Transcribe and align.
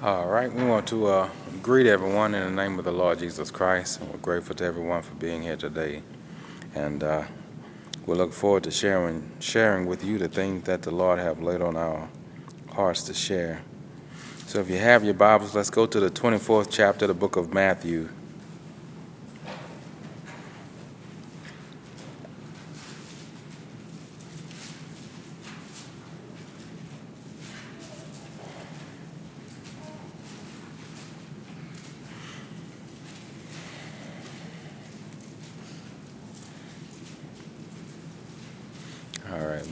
All 0.00 0.28
right, 0.28 0.52
we 0.52 0.62
want 0.62 0.86
to 0.90 1.08
uh, 1.08 1.28
greet 1.60 1.88
everyone 1.88 2.32
in 2.32 2.44
the 2.44 2.62
name 2.62 2.78
of 2.78 2.84
the 2.84 2.92
Lord 2.92 3.18
Jesus 3.18 3.50
Christ. 3.50 4.00
We're 4.00 4.18
grateful 4.18 4.54
to 4.54 4.64
everyone 4.64 5.02
for 5.02 5.16
being 5.16 5.42
here 5.42 5.56
today. 5.56 6.04
And 6.72 7.02
uh, 7.02 7.24
we 8.06 8.14
look 8.14 8.32
forward 8.32 8.62
to 8.62 8.70
sharing, 8.70 9.28
sharing 9.40 9.86
with 9.86 10.04
you 10.04 10.16
the 10.18 10.28
things 10.28 10.66
that 10.66 10.82
the 10.82 10.92
Lord 10.92 11.18
have 11.18 11.42
laid 11.42 11.62
on 11.62 11.76
our 11.76 12.08
hearts 12.70 13.02
to 13.04 13.12
share. 13.12 13.62
So 14.46 14.60
if 14.60 14.70
you 14.70 14.78
have 14.78 15.02
your 15.02 15.14
Bibles, 15.14 15.56
let's 15.56 15.68
go 15.68 15.84
to 15.84 15.98
the 15.98 16.10
24th 16.10 16.68
chapter 16.70 17.06
of 17.06 17.08
the 17.08 17.14
book 17.14 17.34
of 17.34 17.52
Matthew. 17.52 18.08
All 39.30 39.46
right, 39.46 39.62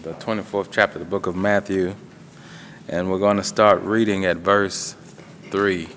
24th 0.56 0.68
chapter 0.70 0.98
of 0.98 1.04
the 1.04 1.10
book 1.10 1.26
of 1.26 1.36
Matthew, 1.36 1.94
and 2.88 3.10
we're 3.10 3.18
going 3.18 3.36
to 3.36 3.44
start 3.44 3.82
reading 3.82 4.24
at 4.24 4.38
verse 4.38 4.96
3. 5.50 5.82
It 5.82 5.88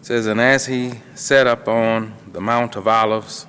says, 0.00 0.26
And 0.26 0.40
as 0.40 0.64
he 0.64 0.94
sat 1.14 1.46
up 1.46 1.68
on 1.68 2.14
the 2.32 2.40
Mount 2.40 2.74
of 2.74 2.88
Olives, 2.88 3.46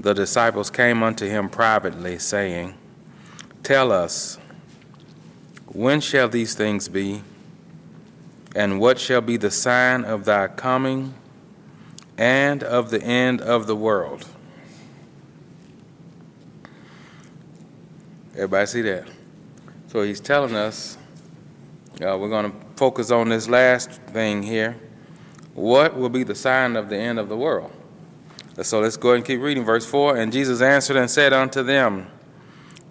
the 0.00 0.12
disciples 0.12 0.68
came 0.68 1.04
unto 1.04 1.28
him 1.28 1.48
privately, 1.48 2.18
saying, 2.18 2.74
Tell 3.62 3.92
us, 3.92 4.38
when 5.66 6.00
shall 6.00 6.28
these 6.28 6.54
things 6.54 6.88
be? 6.88 7.22
And 8.56 8.80
what 8.80 8.98
shall 8.98 9.20
be 9.20 9.36
the 9.36 9.52
sign 9.52 10.04
of 10.04 10.24
thy 10.24 10.48
coming 10.48 11.14
and 12.20 12.62
of 12.62 12.90
the 12.90 13.02
end 13.02 13.40
of 13.40 13.66
the 13.66 13.74
world. 13.74 14.26
Everybody 18.34 18.66
see 18.66 18.82
that? 18.82 19.08
So 19.88 20.02
he's 20.02 20.20
telling 20.20 20.54
us, 20.54 20.98
uh, 21.94 22.18
we're 22.18 22.28
going 22.28 22.52
to 22.52 22.56
focus 22.76 23.10
on 23.10 23.30
this 23.30 23.48
last 23.48 23.90
thing 23.90 24.42
here. 24.42 24.76
What 25.54 25.96
will 25.96 26.10
be 26.10 26.22
the 26.22 26.34
sign 26.34 26.76
of 26.76 26.90
the 26.90 26.96
end 26.96 27.18
of 27.18 27.30
the 27.30 27.38
world? 27.38 27.72
So 28.62 28.80
let's 28.80 28.98
go 28.98 29.08
ahead 29.08 29.16
and 29.16 29.26
keep 29.26 29.40
reading. 29.40 29.64
Verse 29.64 29.86
4 29.86 30.18
And 30.18 30.30
Jesus 30.30 30.60
answered 30.60 30.98
and 30.98 31.10
said 31.10 31.32
unto 31.32 31.62
them, 31.62 32.06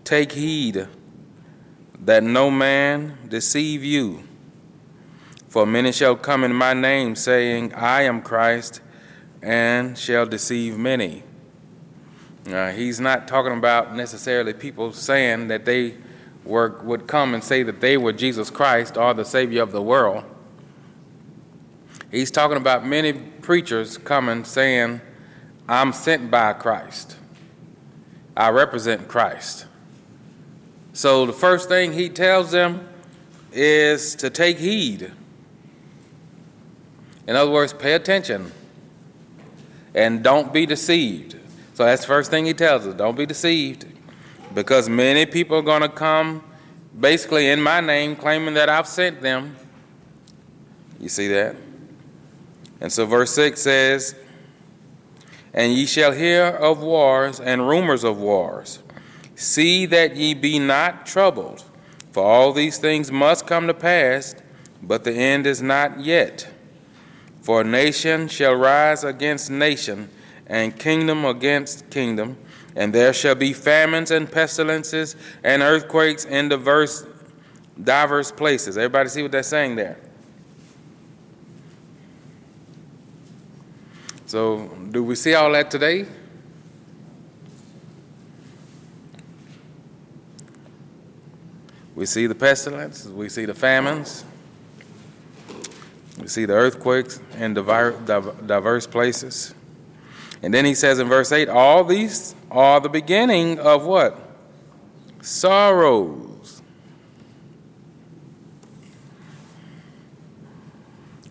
Take 0.03 0.31
heed 0.31 0.87
that 2.03 2.23
no 2.23 2.49
man 2.49 3.19
deceive 3.27 3.83
you. 3.83 4.23
For 5.49 5.67
many 5.67 5.91
shall 5.91 6.15
come 6.15 6.43
in 6.43 6.53
my 6.53 6.73
name, 6.73 7.15
saying, 7.15 7.75
I 7.75 8.01
am 8.03 8.23
Christ 8.23 8.81
and 9.41 9.97
shall 9.97 10.25
deceive 10.25 10.77
many. 10.77 11.23
Uh, 12.47 12.71
he's 12.71 12.99
not 12.99 13.27
talking 13.27 13.53
about 13.53 13.95
necessarily 13.95 14.53
people 14.53 14.91
saying 14.91 15.47
that 15.49 15.65
they 15.65 15.95
were, 16.43 16.79
would 16.83 17.07
come 17.07 17.33
and 17.33 17.43
say 17.43 17.63
that 17.63 17.79
they 17.79 17.97
were 17.97 18.13
Jesus 18.13 18.49
Christ 18.49 18.97
or 18.97 19.13
the 19.13 19.25
Savior 19.25 19.61
of 19.61 19.71
the 19.71 19.81
world. 19.81 20.23
He's 22.11 22.31
talking 22.31 22.57
about 22.57 22.85
many 22.85 23.13
preachers 23.13 23.97
coming 23.97 24.43
saying, 24.43 25.01
I'm 25.67 25.93
sent 25.93 26.31
by 26.31 26.53
Christ. 26.53 27.17
I 28.35 28.49
represent 28.49 29.07
Christ. 29.07 29.67
So 30.93 31.25
the 31.25 31.33
first 31.33 31.69
thing 31.69 31.93
he 31.93 32.09
tells 32.09 32.51
them 32.51 32.87
is 33.51 34.15
to 34.15 34.29
take 34.29 34.57
heed. 34.57 35.11
In 37.27 37.35
other 37.35 37.51
words, 37.51 37.73
pay 37.73 37.93
attention 37.93 38.51
and 39.93 40.23
don't 40.23 40.53
be 40.53 40.65
deceived. 40.65 41.33
So 41.73 41.85
that's 41.85 42.01
the 42.01 42.07
first 42.07 42.29
thing 42.29 42.45
he 42.45 42.53
tells 42.53 42.85
us 42.85 42.93
don't 42.95 43.17
be 43.17 43.25
deceived 43.25 43.85
because 44.53 44.89
many 44.89 45.25
people 45.25 45.57
are 45.57 45.63
going 45.63 45.81
to 45.81 45.89
come 45.89 46.43
basically 46.99 47.49
in 47.49 47.61
my 47.61 47.79
name 47.79 48.15
claiming 48.15 48.55
that 48.55 48.69
I've 48.69 48.87
sent 48.87 49.21
them. 49.21 49.55
You 50.99 51.09
see 51.09 51.27
that? 51.29 51.55
And 52.81 52.91
so 52.91 53.05
verse 53.05 53.31
6 53.33 53.61
says, 53.61 54.15
And 55.53 55.73
ye 55.73 55.85
shall 55.85 56.11
hear 56.11 56.45
of 56.45 56.81
wars 56.81 57.39
and 57.39 57.67
rumors 57.67 58.03
of 58.03 58.19
wars. 58.19 58.79
See 59.35 59.85
that 59.85 60.15
ye 60.15 60.33
be 60.33 60.59
not 60.59 61.05
troubled, 61.05 61.63
for 62.11 62.23
all 62.23 62.51
these 62.51 62.77
things 62.77 63.11
must 63.11 63.47
come 63.47 63.67
to 63.67 63.73
pass, 63.73 64.35
but 64.81 65.03
the 65.03 65.13
end 65.13 65.47
is 65.47 65.61
not 65.61 65.99
yet. 65.99 66.49
For 67.49 67.63
nation 67.63 68.27
shall 68.27 68.53
rise 68.53 69.03
against 69.03 69.49
nation, 69.49 70.11
and 70.45 70.77
kingdom 70.77 71.25
against 71.25 71.89
kingdom, 71.89 72.37
and 72.75 72.93
there 72.93 73.11
shall 73.11 73.33
be 73.33 73.53
famines 73.53 74.11
and 74.11 74.31
pestilences 74.31 75.15
and 75.43 75.63
earthquakes 75.63 76.25
in 76.25 76.49
diverse 76.49 77.07
diverse 77.83 78.31
places. 78.31 78.77
Everybody 78.77 79.09
see 79.09 79.23
what 79.23 79.31
they're 79.31 79.41
saying 79.41 79.77
there? 79.77 79.97
So, 84.27 84.67
do 84.91 85.03
we 85.03 85.15
see 85.15 85.33
all 85.33 85.51
that 85.53 85.71
today? 85.71 86.05
We 91.95 92.05
see 92.05 92.27
the 92.27 92.35
pestilences, 92.35 93.11
we 93.11 93.27
see 93.27 93.45
the 93.45 93.55
famines, 93.55 94.23
we 96.19 96.27
see 96.27 96.45
the 96.45 96.53
earthquakes 96.53 97.19
in 97.37 97.53
diverse 97.53 98.87
places. 98.87 99.53
And 100.41 100.53
then 100.53 100.65
he 100.65 100.73
says 100.73 100.99
in 100.99 101.07
verse 101.07 101.31
8, 101.31 101.49
all 101.49 101.83
these 101.83 102.35
are 102.51 102.79
the 102.79 102.89
beginning 102.89 103.59
of 103.59 103.85
what? 103.85 104.17
Sorrows. 105.21 106.61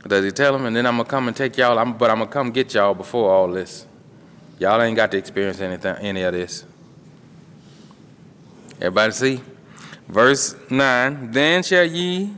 Does 0.06 0.24
he 0.24 0.30
tell 0.30 0.52
them? 0.52 0.64
And 0.64 0.74
then 0.74 0.86
I'm 0.86 0.96
going 0.96 1.04
to 1.04 1.10
come 1.10 1.28
and 1.28 1.36
take 1.36 1.58
y'all, 1.58 1.78
I'm, 1.78 1.96
but 1.96 2.10
I'm 2.10 2.16
going 2.18 2.28
to 2.28 2.32
come 2.32 2.50
get 2.50 2.72
y'all 2.72 2.94
before 2.94 3.30
all 3.30 3.48
this. 3.48 3.86
Y'all 4.58 4.80
ain't 4.80 4.96
got 4.96 5.10
to 5.10 5.18
experience 5.18 5.60
anything, 5.60 5.96
any 5.96 6.22
of 6.22 6.32
this. 6.32 6.64
Everybody 8.80 9.12
see? 9.12 9.40
Verse 10.08 10.56
9, 10.70 11.30
then 11.30 11.62
shall 11.62 11.84
ye 11.84 12.34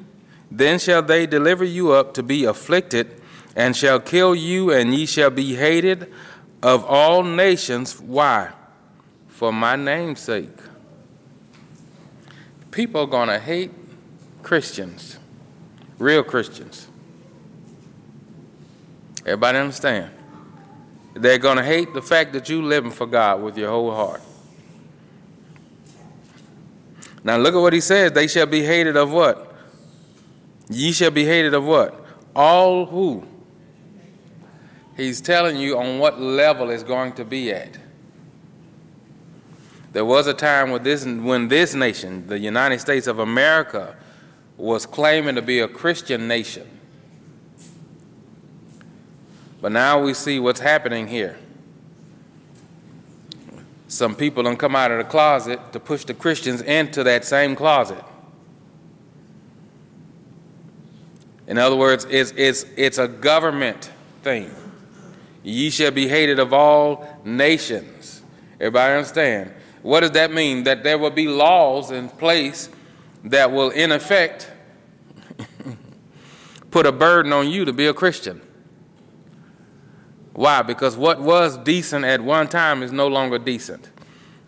then 0.51 0.79
shall 0.79 1.03
they 1.03 1.27
deliver 1.27 1.65
you 1.65 1.93
up 1.93 2.15
to 2.15 2.23
be 2.23 2.45
afflicted, 2.45 3.21
and 3.55 3.77
shall 3.77 4.01
kill 4.01 4.35
you, 4.35 4.73
and 4.73 4.95
ye 4.95 5.07
shall 5.07 5.31
be 5.31 5.55
hated 5.55 6.13
of 6.63 6.85
all 6.85 7.23
nations. 7.23 8.01
Why? 8.01 8.51
For 9.29 9.53
my 9.53 9.77
name's 9.77 10.21
sake. 10.21 10.49
People 12.71 13.03
are 13.03 13.07
going 13.07 13.29
to 13.29 13.39
hate 13.39 13.71
Christians, 14.43 15.19
real 15.99 16.23
Christians. 16.23 16.87
Everybody 19.23 19.59
understand? 19.59 20.11
They're 21.15 21.39
going 21.39 21.57
to 21.57 21.65
hate 21.65 21.93
the 21.93 22.03
fact 22.03 22.33
that 22.33 22.49
you're 22.49 22.63
living 22.63 22.91
for 22.91 23.07
God 23.07 23.43
with 23.43 23.59
your 23.59 23.71
whole 23.71 23.93
heart. 23.93 24.23
Now 27.23 27.37
look 27.37 27.55
at 27.55 27.59
what 27.59 27.73
he 27.73 27.81
says. 27.81 28.13
They 28.13 28.29
shall 28.29 28.47
be 28.47 28.63
hated 28.63 28.97
of 28.97 29.13
what? 29.13 29.50
Ye 30.71 30.93
shall 30.93 31.11
be 31.11 31.25
hated 31.25 31.53
of 31.53 31.65
what? 31.65 32.03
All 32.35 32.87
who? 32.87 33.25
He's 34.97 35.21
telling 35.21 35.57
you 35.57 35.77
on 35.77 35.99
what 35.99 36.21
level 36.21 36.71
it's 36.71 36.85
going 36.85 37.13
to 37.15 37.25
be 37.25 37.51
at. 37.53 37.77
There 39.93 40.05
was 40.05 40.29
a 40.29 40.35
time 40.35 40.71
when 40.71 40.85
this, 40.85 41.05
when 41.05 41.49
this 41.49 41.75
nation, 41.75 42.29
the 42.29 42.39
United 42.39 42.79
States 42.79 43.09
of 43.09 43.19
America, 43.19 43.97
was 44.57 44.87
claiming 44.87 45.35
to 45.35 45.43
be 45.43 45.59
a 45.59 45.67
Christian 45.67 46.29
nation. 46.29 46.69
But 49.61 49.73
now 49.73 50.01
we 50.01 50.15
see 50.15 50.39
what's 50.39 50.61
happening 50.61 51.09
here. 51.09 51.37
Some 53.89 54.15
people 54.15 54.45
don't 54.45 54.57
come 54.57 54.77
out 54.77 54.93
of 54.93 54.99
the 54.99 55.05
closet 55.05 55.73
to 55.73 55.81
push 55.81 56.05
the 56.05 56.15
Christians 56.15 56.63
into 56.63 57.03
that 57.03 57.25
same 57.25 57.57
closet. 57.57 58.05
In 61.51 61.59
other 61.59 61.75
words, 61.75 62.07
it's, 62.09 62.33
it's, 62.37 62.65
it's 62.77 62.99
a 62.99 63.09
government 63.09 63.91
thing. 64.23 64.55
Ye 65.43 65.71
shall 65.71 65.91
be 65.91 66.07
hated 66.07 66.39
of 66.39 66.53
all 66.53 67.21
nations. 67.25 68.23
Everybody 68.61 68.95
understand? 68.95 69.53
What 69.83 70.01
does 70.01 70.13
that 70.13 70.33
mean? 70.33 70.63
That 70.63 70.85
there 70.85 70.97
will 70.97 71.11
be 71.11 71.27
laws 71.27 71.91
in 71.91 72.09
place 72.09 72.69
that 73.25 73.51
will, 73.51 73.71
in 73.71 73.91
effect, 73.91 74.49
put 76.71 76.87
a 76.87 76.93
burden 76.93 77.33
on 77.33 77.51
you 77.51 77.65
to 77.65 77.73
be 77.73 77.87
a 77.87 77.95
Christian. 77.95 78.41
Why? 80.35 80.63
Because 80.63 80.97
what 80.97 81.21
was 81.21 81.59
decent 81.59 82.05
at 82.05 82.21
one 82.21 82.47
time 82.47 82.81
is 82.85 82.93
no 82.93 83.09
longer 83.09 83.41
decent. 83.41 83.91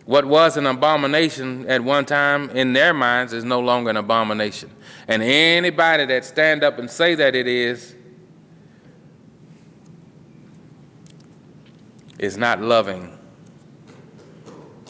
What 0.05 0.25
was 0.25 0.57
an 0.57 0.65
abomination 0.65 1.65
at 1.69 1.81
one 1.81 2.05
time 2.05 2.49
in 2.49 2.73
their 2.73 2.93
minds 2.93 3.31
is 3.31 3.45
no 3.45 3.61
longer 3.61 3.89
an 3.89 3.97
abomination. 3.97 4.69
And 5.07 5.23
anybody 5.23 6.05
that 6.05 6.25
stand 6.25 6.63
up 6.63 6.77
and 6.77 6.89
say 6.89 7.15
that 7.15 7.35
it 7.35 7.47
is 7.47 7.95
is 12.19 12.37
not 12.37 12.61
loving, 12.61 13.17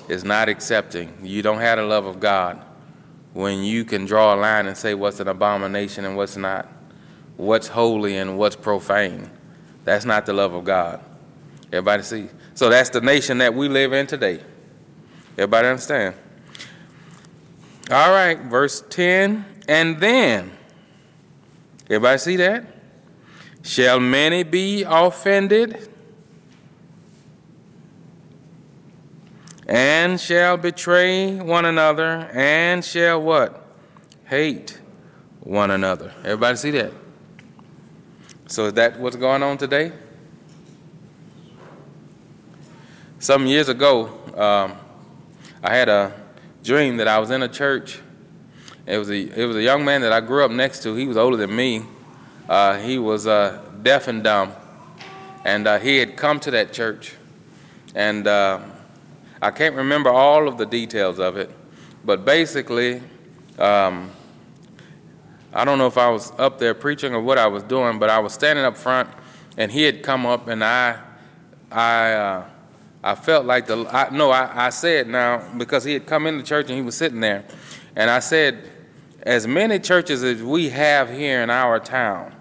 is 0.07 0.23
not 0.23 0.49
accepting. 0.49 1.13
You 1.23 1.41
don't 1.41 1.59
have 1.59 1.77
the 1.77 1.85
love 1.85 2.05
of 2.05 2.19
God 2.19 2.63
when 3.33 3.63
you 3.63 3.85
can 3.85 4.05
draw 4.05 4.33
a 4.33 4.37
line 4.37 4.67
and 4.67 4.77
say 4.77 4.93
what's 4.93 5.19
an 5.19 5.27
abomination 5.27 6.05
and 6.05 6.15
what's 6.15 6.37
not, 6.37 6.67
what's 7.37 7.67
holy 7.67 8.17
and 8.17 8.37
what's 8.37 8.55
profane. 8.55 9.29
That's 9.83 10.05
not 10.05 10.25
the 10.25 10.33
love 10.33 10.53
of 10.53 10.63
God. 10.63 11.03
Everybody 11.71 12.03
see? 12.03 12.29
So 12.53 12.69
that's 12.69 12.89
the 12.89 13.01
nation 13.01 13.39
that 13.39 13.53
we 13.53 13.67
live 13.67 13.93
in 13.93 14.05
today. 14.05 14.41
Everybody 15.33 15.67
understand? 15.67 16.15
All 17.91 18.11
right, 18.11 18.39
verse 18.39 18.83
10. 18.89 19.45
And 19.67 19.99
then, 19.99 20.51
everybody 21.85 22.17
see 22.17 22.35
that? 22.37 22.65
Shall 23.63 23.99
many 23.99 24.43
be 24.43 24.83
offended? 24.87 25.89
And 29.67 30.19
shall 30.19 30.57
betray 30.57 31.39
one 31.39 31.65
another, 31.65 32.29
and 32.33 32.83
shall 32.83 33.21
what? 33.21 33.65
Hate 34.25 34.79
one 35.39 35.71
another. 35.71 36.13
Everybody 36.19 36.57
see 36.57 36.71
that? 36.71 36.91
So 38.47 38.65
is 38.65 38.73
that 38.73 38.99
what's 38.99 39.15
going 39.15 39.41
on 39.41 39.57
today? 39.57 39.93
Some 43.19 43.47
years 43.47 43.69
ago, 43.69 44.09
um, 44.35 44.77
I 45.65 45.73
had 45.73 45.87
a 45.87 46.13
dream 46.61 46.97
that 46.97 47.07
I 47.07 47.19
was 47.19 47.31
in 47.31 47.41
a 47.41 47.47
church. 47.47 48.01
It 48.85 48.97
was 48.97 49.09
a 49.09 49.41
it 49.41 49.45
was 49.45 49.55
a 49.55 49.61
young 49.61 49.85
man 49.85 50.01
that 50.01 50.11
I 50.11 50.19
grew 50.19 50.43
up 50.43 50.51
next 50.51 50.83
to. 50.83 50.93
He 50.93 51.07
was 51.07 51.15
older 51.15 51.37
than 51.37 51.55
me. 51.55 51.83
Uh, 52.49 52.77
he 52.79 52.99
was 52.99 53.27
uh, 53.27 53.61
deaf 53.81 54.09
and 54.09 54.21
dumb, 54.21 54.51
and 55.45 55.65
uh, 55.65 55.79
he 55.79 55.99
had 55.99 56.17
come 56.17 56.41
to 56.41 56.51
that 56.51 56.73
church. 56.73 57.15
And 57.95 58.27
uh, 58.27 58.59
I 59.41 59.51
can't 59.51 59.75
remember 59.75 60.09
all 60.09 60.49
of 60.49 60.57
the 60.57 60.65
details 60.65 61.17
of 61.17 61.37
it, 61.37 61.49
but 62.03 62.25
basically, 62.25 63.01
um, 63.57 64.11
I 65.53 65.63
don't 65.63 65.77
know 65.77 65.87
if 65.87 65.97
I 65.97 66.09
was 66.09 66.33
up 66.37 66.59
there 66.59 66.73
preaching 66.73 67.13
or 67.13 67.21
what 67.21 67.37
I 67.37 67.47
was 67.47 67.63
doing, 67.63 67.99
but 67.99 68.09
I 68.09 68.19
was 68.19 68.33
standing 68.33 68.65
up 68.65 68.75
front, 68.75 69.07
and 69.55 69.71
he 69.71 69.83
had 69.83 70.03
come 70.03 70.25
up, 70.25 70.49
and 70.49 70.61
I 70.61 70.99
I 71.71 72.11
uh, 72.11 72.45
I 73.03 73.15
felt 73.15 73.45
like 73.45 73.67
the, 73.67 73.85
I, 73.93 74.09
no, 74.11 74.31
I, 74.31 74.67
I 74.67 74.69
said 74.69 75.07
now, 75.07 75.43
because 75.57 75.83
he 75.83 75.93
had 75.93 76.05
come 76.05 76.25
into 76.25 76.43
church 76.43 76.67
and 76.67 76.75
he 76.75 76.81
was 76.81 76.95
sitting 76.95 77.19
there, 77.19 77.43
and 77.95 78.09
I 78.09 78.19
said, 78.19 78.69
as 79.23 79.45
many 79.47 79.79
churches 79.79 80.23
as 80.23 80.41
we 80.41 80.69
have 80.69 81.09
here 81.09 81.41
in 81.41 81.49
our 81.49 81.79
town, 81.79 82.33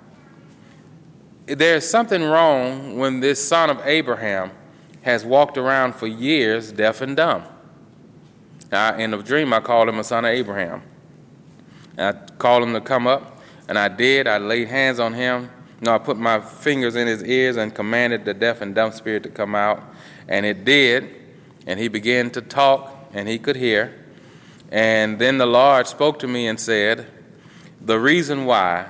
there's 1.47 1.89
something 1.89 2.23
wrong 2.23 2.99
when 2.99 3.21
this 3.21 3.43
son 3.47 3.71
of 3.71 3.81
Abraham 3.85 4.53
has 5.03 5.25
walked 5.25 5.59
around 5.59 5.95
for 5.95 6.07
years 6.07 6.71
deaf 6.73 7.01
and 7.01 7.17
dumb. 7.17 7.45
Now, 8.71 8.97
in 8.97 9.11
the 9.11 9.19
dream, 9.19 9.53
I 9.53 9.61
called 9.61 9.89
him 9.89 9.99
a 9.99 10.05
son 10.05 10.25
of 10.25 10.31
Abraham. 10.31 10.83
And 11.97 12.17
I 12.17 12.33
called 12.37 12.63
him 12.63 12.73
to 12.73 12.81
come 12.81 13.07
up, 13.07 13.41
and 13.69 13.79
I 13.79 13.89
did. 13.89 14.27
I 14.27 14.39
laid 14.39 14.69
hands 14.69 14.99
on 14.99 15.13
him. 15.13 15.51
No, 15.81 15.95
I 15.95 15.99
put 15.99 16.17
my 16.17 16.41
fingers 16.41 16.97
in 16.97 17.07
his 17.07 17.23
ears 17.25 17.57
and 17.57 17.75
commanded 17.75 18.25
the 18.25 18.33
deaf 18.33 18.61
and 18.61 18.75
dumb 18.75 18.93
spirit 18.93 19.25
to 19.25 19.29
come 19.29 19.55
out. 19.55 19.83
And 20.29 20.47
it 20.47 20.65
did. 20.65 21.15
And 21.67 21.79
he 21.79 21.89
began 21.89 22.31
to 22.31 22.41
talk, 22.41 23.11
and 23.13 23.29
he 23.29 23.39
could 23.39 23.57
hear. 23.57 23.95
And 24.71 25.19
then 25.19 25.39
the 25.39 25.47
Lord 25.47 25.87
spoke 25.87 26.19
to 26.21 26.29
me 26.29 26.47
and 26.47 26.59
said, 26.59 27.07
The 27.81 28.01
reason 28.01 28.47
why 28.47 28.89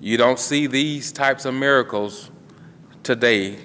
you 0.00 0.16
don't 0.16 0.38
see 0.38 0.66
these 0.66 1.12
types 1.12 1.44
of 1.44 1.54
miracles 1.54 2.30
today 3.02 3.58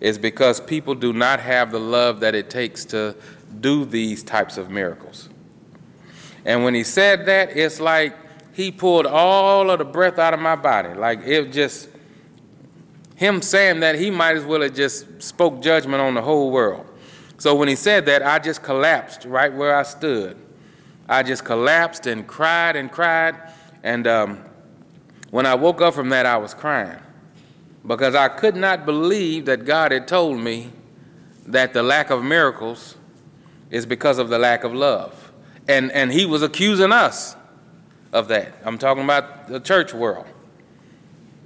is 0.00 0.18
because 0.18 0.60
people 0.60 0.94
do 0.94 1.12
not 1.12 1.40
have 1.40 1.70
the 1.72 1.80
love 1.80 2.20
that 2.20 2.34
it 2.34 2.50
takes 2.50 2.84
to 2.86 3.16
do 3.60 3.84
these 3.84 4.22
types 4.22 4.58
of 4.58 4.70
miracles. 4.70 5.28
And 6.44 6.64
when 6.64 6.74
he 6.74 6.84
said 6.84 7.26
that, 7.26 7.56
it's 7.56 7.80
like 7.80 8.16
he 8.54 8.70
pulled 8.70 9.06
all 9.06 9.70
of 9.70 9.78
the 9.78 9.84
breath 9.84 10.18
out 10.18 10.32
of 10.32 10.40
my 10.40 10.56
body. 10.56 10.94
Like 10.94 11.20
it 11.24 11.52
just, 11.52 11.88
him 13.16 13.42
saying 13.42 13.80
that, 13.80 13.98
he 13.98 14.10
might 14.10 14.36
as 14.36 14.44
well 14.44 14.60
have 14.60 14.74
just 14.74 15.22
spoke 15.22 15.60
judgment 15.62 16.00
on 16.00 16.14
the 16.14 16.22
whole 16.22 16.50
world. 16.50 16.86
So 17.38 17.54
when 17.54 17.66
he 17.66 17.74
said 17.74 18.06
that, 18.06 18.24
I 18.24 18.38
just 18.38 18.62
collapsed 18.62 19.24
right 19.24 19.52
where 19.52 19.74
I 19.74 19.82
stood. 19.82 20.36
I 21.08 21.22
just 21.22 21.44
collapsed 21.44 22.06
and 22.06 22.26
cried 22.26 22.76
and 22.76 22.92
cried. 22.92 23.36
And 23.82 24.06
um, 24.06 24.44
when 25.30 25.46
I 25.46 25.54
woke 25.54 25.80
up 25.80 25.94
from 25.94 26.10
that, 26.10 26.26
I 26.26 26.36
was 26.36 26.52
crying 26.54 27.00
because 27.86 28.14
I 28.14 28.28
could 28.28 28.56
not 28.56 28.84
believe 28.84 29.46
that 29.46 29.64
God 29.64 29.92
had 29.92 30.06
told 30.06 30.38
me 30.38 30.72
that 31.46 31.72
the 31.72 31.82
lack 31.82 32.10
of 32.10 32.22
miracles 32.22 32.96
is 33.70 33.86
because 33.86 34.18
of 34.18 34.28
the 34.28 34.38
lack 34.38 34.64
of 34.64 34.74
love. 34.74 35.32
And, 35.68 35.90
and 35.92 36.12
he 36.12 36.26
was 36.26 36.42
accusing 36.42 36.92
us 36.92 37.34
of 38.12 38.28
that. 38.28 38.54
I'm 38.64 38.78
talking 38.78 39.04
about 39.04 39.48
the 39.48 39.60
church 39.60 39.94
world. 39.94 40.26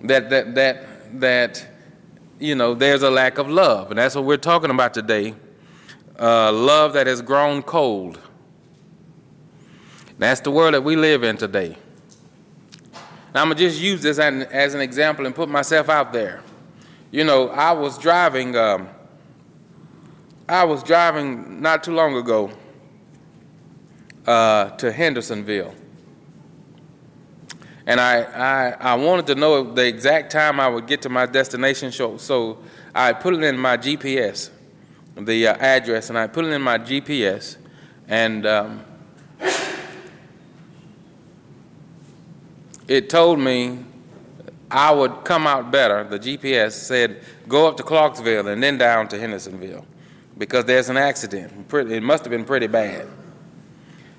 That, 0.02 0.30
that, 0.30 0.54
that 0.54 0.89
that, 1.14 1.66
you 2.38 2.54
know, 2.54 2.74
there's 2.74 3.02
a 3.02 3.10
lack 3.10 3.38
of 3.38 3.48
love. 3.48 3.90
And 3.90 3.98
that's 3.98 4.14
what 4.14 4.24
we're 4.24 4.36
talking 4.36 4.70
about 4.70 4.94
today 4.94 5.34
uh, 6.20 6.52
love 6.52 6.92
that 6.92 7.06
has 7.06 7.22
grown 7.22 7.62
cold. 7.62 8.20
That's 10.18 10.40
the 10.42 10.50
world 10.50 10.74
that 10.74 10.84
we 10.84 10.96
live 10.96 11.24
in 11.24 11.38
today. 11.38 11.76
Now, 13.34 13.42
I'm 13.42 13.48
going 13.48 13.56
to 13.56 13.64
just 13.68 13.80
use 13.80 14.02
this 14.02 14.18
as 14.18 14.74
an 14.74 14.80
example 14.80 15.24
and 15.24 15.34
put 15.34 15.48
myself 15.48 15.88
out 15.88 16.12
there. 16.12 16.42
You 17.10 17.24
know, 17.24 17.48
I 17.48 17.72
was 17.72 17.96
driving, 17.96 18.54
um, 18.54 18.88
I 20.48 20.64
was 20.64 20.82
driving 20.82 21.62
not 21.62 21.82
too 21.82 21.94
long 21.94 22.16
ago 22.16 22.50
uh, 24.26 24.70
to 24.70 24.92
Hendersonville 24.92 25.74
and 27.86 28.00
I, 28.00 28.22
I, 28.22 28.76
I 28.92 28.94
wanted 28.94 29.26
to 29.28 29.34
know 29.34 29.72
the 29.72 29.86
exact 29.86 30.32
time 30.32 30.60
I 30.60 30.68
would 30.68 30.86
get 30.86 31.02
to 31.02 31.08
my 31.08 31.26
destination. 31.26 31.92
So, 31.92 32.16
so 32.16 32.58
I 32.94 33.12
put 33.12 33.34
it 33.34 33.42
in 33.42 33.58
my 33.58 33.76
GPS, 33.76 34.50
the 35.16 35.48
uh, 35.48 35.56
address, 35.56 36.08
and 36.08 36.18
I 36.18 36.26
put 36.26 36.44
it 36.44 36.52
in 36.52 36.62
my 36.62 36.78
GPS, 36.78 37.56
and 38.08 38.46
um, 38.46 38.84
it 42.88 43.08
told 43.08 43.38
me 43.38 43.84
I 44.70 44.92
would 44.92 45.24
come 45.24 45.46
out 45.46 45.70
better. 45.70 46.04
The 46.04 46.18
GPS 46.18 46.72
said 46.72 47.22
go 47.48 47.66
up 47.66 47.76
to 47.78 47.82
Clarksville 47.82 48.48
and 48.48 48.62
then 48.62 48.78
down 48.78 49.08
to 49.08 49.18
Hendersonville 49.18 49.84
because 50.38 50.64
there's 50.64 50.88
an 50.88 50.96
accident. 50.96 51.72
It 51.72 52.02
must 52.02 52.24
have 52.24 52.30
been 52.30 52.44
pretty 52.44 52.68
bad. 52.68 53.08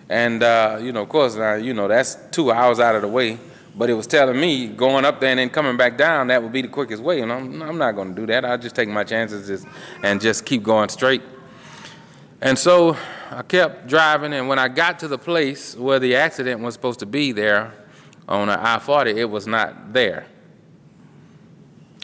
And 0.10 0.44
uh, 0.44 0.80
you 0.82 0.92
know, 0.92 1.04
of 1.04 1.10
course, 1.10 1.36
now 1.36 1.54
you 1.56 1.74
know 1.74 1.88
that's 1.88 2.18
two 2.32 2.52
hours 2.52 2.80
out 2.80 2.96
of 2.96 3.02
the 3.02 3.08
way. 3.08 3.40
But 3.76 3.90
it 3.90 3.94
was 3.94 4.08
telling 4.08 4.40
me 4.40 4.68
going 4.68 5.06
up 5.06 5.20
there 5.22 5.30
and 5.30 5.40
then 5.40 5.50
coming 5.50 5.78
back 5.78 5.98
down, 5.98 6.28
that 6.28 6.44
would 6.44 6.52
be 6.52 6.62
the 6.62 6.68
quickest 6.68 7.02
way. 7.02 7.22
And 7.22 7.32
I'm, 7.32 7.62
I'm 7.62 7.78
not 7.78 7.94
going 7.94 8.14
to 8.14 8.22
do 8.22 8.28
that. 8.28 8.44
I'll 8.44 8.58
just 8.58 8.76
take 8.76 8.90
my 8.90 9.04
chances 9.04 9.48
just, 9.48 9.66
and 10.04 10.20
just 10.20 10.46
keep 10.46 10.64
going 10.64 10.90
straight. 10.90 11.22
And 12.42 12.58
so 12.58 12.98
I 13.30 13.44
kept 13.44 13.88
driving, 13.88 14.34
and 14.34 14.48
when 14.50 14.60
I 14.60 14.68
got 14.68 15.00
to 15.00 15.08
the 15.08 15.18
place 15.18 15.76
where 15.76 16.00
the 16.00 16.16
accident 16.16 16.60
was 16.60 16.74
supposed 16.74 17.00
to 17.00 17.06
be 17.06 17.32
there 17.32 17.72
on 18.28 18.50
I 18.50 18.80
40, 18.80 19.12
it 19.12 19.30
was 19.30 19.48
not 19.48 19.94
there. 19.94 20.26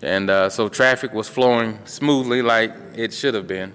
And 0.03 0.29
uh, 0.29 0.49
so 0.49 0.69
traffic 0.69 1.11
was 1.11 1.27
flowing 1.27 1.79
smoothly 1.85 2.41
like 2.41 2.73
it 2.95 3.13
should 3.13 3.33
have 3.33 3.47
been. 3.47 3.73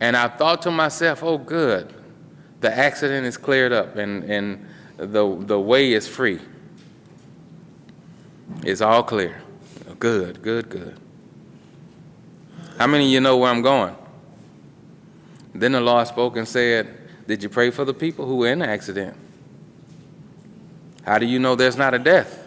And 0.00 0.16
I 0.16 0.28
thought 0.28 0.62
to 0.62 0.70
myself, 0.70 1.22
oh, 1.22 1.38
good, 1.38 1.94
the 2.60 2.76
accident 2.76 3.26
is 3.26 3.36
cleared 3.36 3.72
up 3.72 3.96
and, 3.96 4.24
and 4.24 4.66
the, 4.96 5.36
the 5.40 5.58
way 5.58 5.92
is 5.92 6.06
free. 6.06 6.40
It's 8.62 8.80
all 8.80 9.02
clear. 9.02 9.42
Good, 9.98 10.42
good, 10.42 10.68
good. 10.68 10.98
How 12.78 12.86
many 12.86 13.04
of 13.06 13.10
you 13.10 13.20
know 13.20 13.36
where 13.36 13.50
I'm 13.50 13.62
going? 13.62 13.94
Then 15.54 15.72
the 15.72 15.80
Lord 15.80 16.06
spoke 16.06 16.36
and 16.36 16.48
said, 16.48 17.26
Did 17.26 17.42
you 17.42 17.48
pray 17.48 17.70
for 17.70 17.84
the 17.84 17.94
people 17.94 18.26
who 18.26 18.36
were 18.36 18.48
in 18.48 18.60
the 18.60 18.68
accident? 18.68 19.16
How 21.04 21.18
do 21.18 21.26
you 21.26 21.38
know 21.38 21.54
there's 21.54 21.76
not 21.76 21.92
a 21.92 21.98
death? 21.98 22.46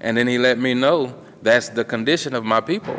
And 0.00 0.16
then 0.16 0.26
he 0.26 0.38
let 0.38 0.58
me 0.58 0.74
know 0.74 1.14
that's 1.42 1.68
the 1.68 1.84
condition 1.84 2.34
of 2.34 2.44
my 2.44 2.60
people. 2.60 2.98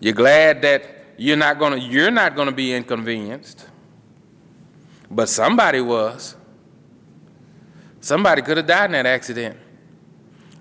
You're 0.00 0.14
glad 0.14 0.62
that 0.62 0.82
you're 1.16 1.36
not 1.36 1.58
gonna 1.58 1.76
you're 1.76 2.10
not 2.10 2.36
gonna 2.36 2.52
be 2.52 2.72
inconvenienced. 2.72 3.66
But 5.10 5.28
somebody 5.28 5.80
was. 5.80 6.36
Somebody 8.08 8.40
could 8.40 8.56
have 8.56 8.66
died 8.66 8.86
in 8.86 8.92
that 8.92 9.04
accident. 9.04 9.58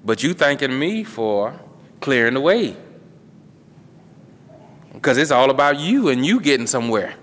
But 0.03 0.21
you 0.21 0.33
thanking 0.33 0.77
me 0.77 1.05
for 1.05 1.57
clearing 2.01 2.33
the 2.33 2.41
way. 2.41 2.75
Because 4.91 5.17
it's 5.17 5.31
all 5.31 5.49
about 5.49 5.79
you 5.79 6.09
and 6.09 6.25
you 6.25 6.41
getting 6.41 6.67
somewhere. 6.67 7.15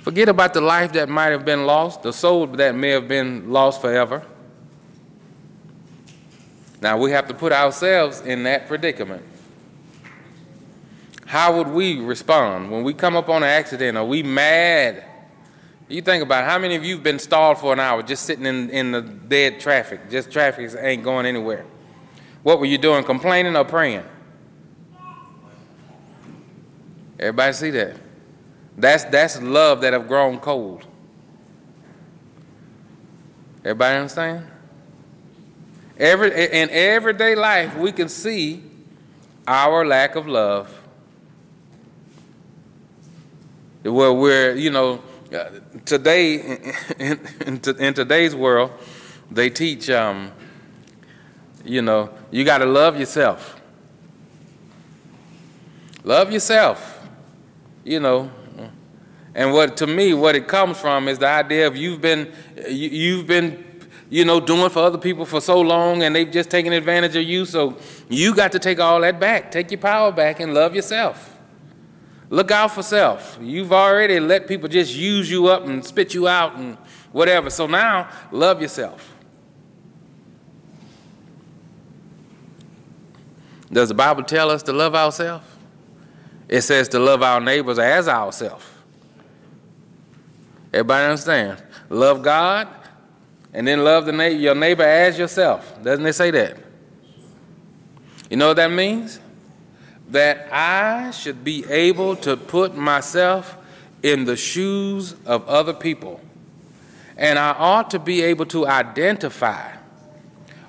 Forget 0.00 0.30
about 0.30 0.54
the 0.54 0.62
life 0.62 0.94
that 0.94 1.10
might 1.10 1.26
have 1.26 1.44
been 1.44 1.66
lost, 1.66 2.04
the 2.04 2.12
soul 2.12 2.46
that 2.46 2.74
may 2.74 2.88
have 2.88 3.06
been 3.06 3.50
lost 3.50 3.82
forever. 3.82 4.24
Now 6.80 6.96
we 6.96 7.10
have 7.10 7.28
to 7.28 7.34
put 7.34 7.52
ourselves 7.52 8.22
in 8.22 8.44
that 8.44 8.66
predicament. 8.66 9.24
How 11.26 11.58
would 11.58 11.68
we 11.68 12.00
respond 12.00 12.70
when 12.70 12.82
we 12.82 12.94
come 12.94 13.14
up 13.14 13.28
on 13.28 13.42
an 13.42 13.50
accident? 13.50 13.98
Are 13.98 14.06
we 14.06 14.22
mad? 14.22 15.04
You 15.88 16.02
think 16.02 16.22
about 16.22 16.44
it, 16.44 16.50
how 16.50 16.58
many 16.58 16.74
of 16.74 16.84
you 16.84 16.94
have 16.96 17.04
been 17.04 17.18
stalled 17.18 17.58
for 17.58 17.72
an 17.72 17.78
hour 17.78 18.02
just 18.02 18.24
sitting 18.24 18.44
in, 18.44 18.70
in 18.70 18.90
the 18.90 19.02
dead 19.02 19.60
traffic? 19.60 20.10
Just 20.10 20.32
traffic 20.32 20.72
ain't 20.78 21.04
going 21.04 21.26
anywhere. 21.26 21.64
What 22.42 22.58
were 22.58 22.66
you 22.66 22.78
doing, 22.78 23.04
complaining 23.04 23.56
or 23.56 23.64
praying? 23.64 24.04
Everybody 27.18 27.52
see 27.52 27.70
that? 27.70 27.96
That's, 28.76 29.04
that's 29.04 29.40
love 29.40 29.80
that 29.80 29.92
have 29.92 30.08
grown 30.08 30.38
cold. 30.38 30.84
Everybody 33.64 33.96
understand? 33.96 34.46
Every, 35.98 36.28
in 36.30 36.68
everyday 36.70 37.34
life, 37.34 37.76
we 37.76 37.90
can 37.90 38.08
see 38.08 38.62
our 39.46 39.86
lack 39.86 40.14
of 40.14 40.26
love. 40.26 40.72
Where 43.82 44.12
we're, 44.12 44.54
you 44.54 44.70
know, 44.70 45.00
today, 45.84 46.34
in, 46.98 47.20
in, 47.46 47.60
in 47.78 47.94
today's 47.94 48.34
world, 48.34 48.72
they 49.30 49.50
teach, 49.50 49.90
um, 49.90 50.32
you 51.64 51.82
know, 51.82 52.10
you 52.30 52.44
got 52.44 52.58
to 52.58 52.66
love 52.66 52.98
yourself. 52.98 53.60
Love 56.04 56.32
yourself. 56.32 56.92
You 57.84 58.00
know, 58.00 58.30
and 59.36 59.52
what 59.52 59.76
to 59.76 59.86
me, 59.86 60.14
what 60.14 60.34
it 60.34 60.48
comes 60.48 60.80
from 60.80 61.08
is 61.08 61.18
the 61.18 61.28
idea 61.28 61.66
of 61.66 61.76
you've 61.76 62.00
been, 62.00 62.32
you, 62.68 62.88
you've 62.88 63.26
been, 63.26 63.64
you 64.08 64.24
know, 64.24 64.40
doing 64.40 64.70
for 64.70 64.78
other 64.78 64.98
people 64.98 65.26
for 65.26 65.42
so 65.42 65.60
long, 65.60 66.02
and 66.02 66.16
they've 66.16 66.30
just 66.30 66.48
taken 66.48 66.72
advantage 66.72 67.14
of 67.16 67.22
you. 67.22 67.44
So 67.44 67.76
you 68.08 68.34
got 68.34 68.52
to 68.52 68.58
take 68.58 68.80
all 68.80 69.00
that 69.02 69.20
back, 69.20 69.50
take 69.50 69.70
your 69.70 69.78
power 69.78 70.10
back, 70.10 70.40
and 70.40 70.54
love 70.54 70.74
yourself. 70.74 71.35
Look 72.28 72.50
out 72.50 72.72
for 72.72 72.82
self. 72.82 73.38
You've 73.40 73.72
already 73.72 74.18
let 74.18 74.48
people 74.48 74.68
just 74.68 74.94
use 74.94 75.30
you 75.30 75.46
up 75.46 75.64
and 75.66 75.84
spit 75.84 76.12
you 76.12 76.26
out 76.26 76.56
and 76.56 76.76
whatever. 77.12 77.50
So 77.50 77.66
now, 77.66 78.08
love 78.32 78.60
yourself. 78.60 79.12
Does 83.72 83.88
the 83.88 83.94
Bible 83.94 84.22
tell 84.22 84.50
us 84.50 84.62
to 84.64 84.72
love 84.72 84.94
ourselves? 84.94 85.46
It 86.48 86.62
says 86.62 86.88
to 86.90 86.98
love 86.98 87.22
our 87.22 87.40
neighbors 87.40 87.78
as 87.78 88.08
ourselves. 88.08 88.64
Everybody 90.72 91.04
understand? 91.04 91.62
Love 91.88 92.22
God 92.22 92.68
and 93.52 93.66
then 93.66 93.82
love 93.82 94.06
the 94.06 94.12
na- 94.12 94.24
your 94.24 94.54
neighbor 94.54 94.82
as 94.82 95.18
yourself. 95.18 95.82
Doesn't 95.82 96.04
it 96.04 96.12
say 96.12 96.30
that? 96.30 96.58
You 98.28 98.36
know 98.36 98.48
what 98.48 98.56
that 98.56 98.70
means? 98.70 99.20
That 100.10 100.52
I 100.52 101.10
should 101.10 101.42
be 101.42 101.64
able 101.68 102.16
to 102.16 102.36
put 102.36 102.76
myself 102.76 103.56
in 104.02 104.24
the 104.24 104.36
shoes 104.36 105.14
of 105.24 105.48
other 105.48 105.72
people. 105.72 106.20
And 107.16 107.38
I 107.38 107.50
ought 107.52 107.90
to 107.90 107.98
be 107.98 108.22
able 108.22 108.46
to 108.46 108.66
identify. 108.66 109.72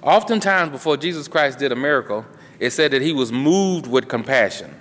Oftentimes, 0.02 0.72
before 0.72 0.98
Jesus 0.98 1.28
Christ 1.28 1.60
did 1.60 1.72
a 1.72 1.76
miracle, 1.76 2.26
it 2.60 2.72
said 2.72 2.92
that 2.92 3.02
he 3.02 3.14
was 3.14 3.32
moved 3.32 3.86
with 3.86 4.08
compassion. 4.08 4.74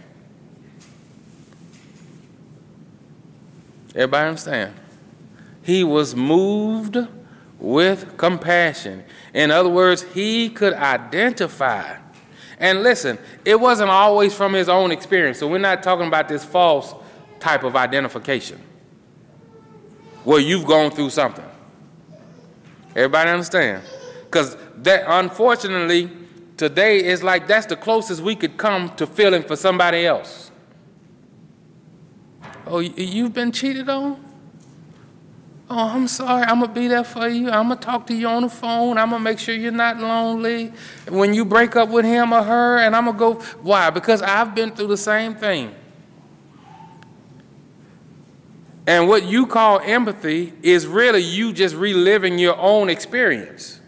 Everybody 3.95 4.29
understand? 4.29 4.75
he 5.67 5.83
was 5.83 6.15
moved 6.15 6.97
with 7.59 8.17
compassion. 8.17 9.03
In 9.35 9.51
other 9.51 9.69
words, 9.69 10.03
he 10.15 10.49
could 10.49 10.75
identify. 10.75 11.97
And 12.59 12.83
listen, 12.83 13.19
it 13.45 13.61
wasn't 13.61 13.91
always 13.91 14.35
from 14.35 14.55
his 14.55 14.69
own 14.69 14.91
experience. 14.91 15.39
So 15.39 15.49
we're 15.49 15.59
not 15.59 15.83
talking 15.83 16.07
about 16.07 16.29
this 16.29 16.45
false 16.45 16.95
type 17.39 17.65
of 17.65 17.77
identification 17.77 18.61
where 20.25 20.41
you've 20.41 20.67
gone 20.67 20.91
through 20.91 21.11
something. 21.11 21.45
Everybody 22.91 23.31
understand? 23.31 23.83
Because 24.25 24.57
that 24.79 25.05
unfortunately 25.07 26.11
today 26.57 27.05
is 27.05 27.23
like 27.23 27.47
that's 27.47 27.67
the 27.67 27.77
closest 27.77 28.23
we 28.23 28.35
could 28.35 28.57
come 28.57 28.95
to 28.97 29.07
feeling 29.07 29.43
for 29.43 29.55
somebody 29.55 30.07
else. 30.07 30.51
Oh, 32.67 32.81
you've 32.81 33.33
been 33.33 33.53
cheated 33.53 33.89
on? 33.89 34.26
Oh, 35.69 35.89
I'm 35.89 36.07
sorry. 36.07 36.45
I'm 36.45 36.61
going 36.61 36.73
to 36.73 36.81
be 36.81 36.87
there 36.87 37.03
for 37.03 37.29
you. 37.29 37.51
I'm 37.51 37.67
going 37.67 37.79
to 37.79 37.85
talk 37.85 38.07
to 38.07 38.15
you 38.15 38.29
on 38.29 38.43
the 38.43 38.49
phone. 38.49 38.99
I'm 38.99 39.11
going 39.11 39.21
to 39.21 39.25
make 39.25 39.41
sure 39.41 39.55
you're 39.55 39.73
not 39.73 39.99
lonely. 39.99 40.73
When 41.09 41.35
you 41.35 41.45
break 41.45 41.75
up 41.75 41.89
with 41.89 42.05
him 42.05 42.33
or 42.33 42.43
her, 42.43 42.79
and 42.79 42.95
I'm 42.95 43.07
going 43.07 43.17
to 43.17 43.19
go. 43.19 43.57
Why? 43.63 43.91
Because 43.91 44.23
I've 44.23 44.55
been 44.55 44.71
through 44.71 44.87
the 44.89 44.97
same 44.97 45.35
thing. 45.35 45.75
And 48.87 49.09
what 49.09 49.25
you 49.25 49.47
call 49.47 49.81
empathy 49.81 50.53
is 50.63 50.87
really 50.87 51.21
you 51.21 51.53
just 51.53 51.75
reliving 51.75 52.39
your 52.39 52.57
own 52.57 52.89
experience. 52.89 53.81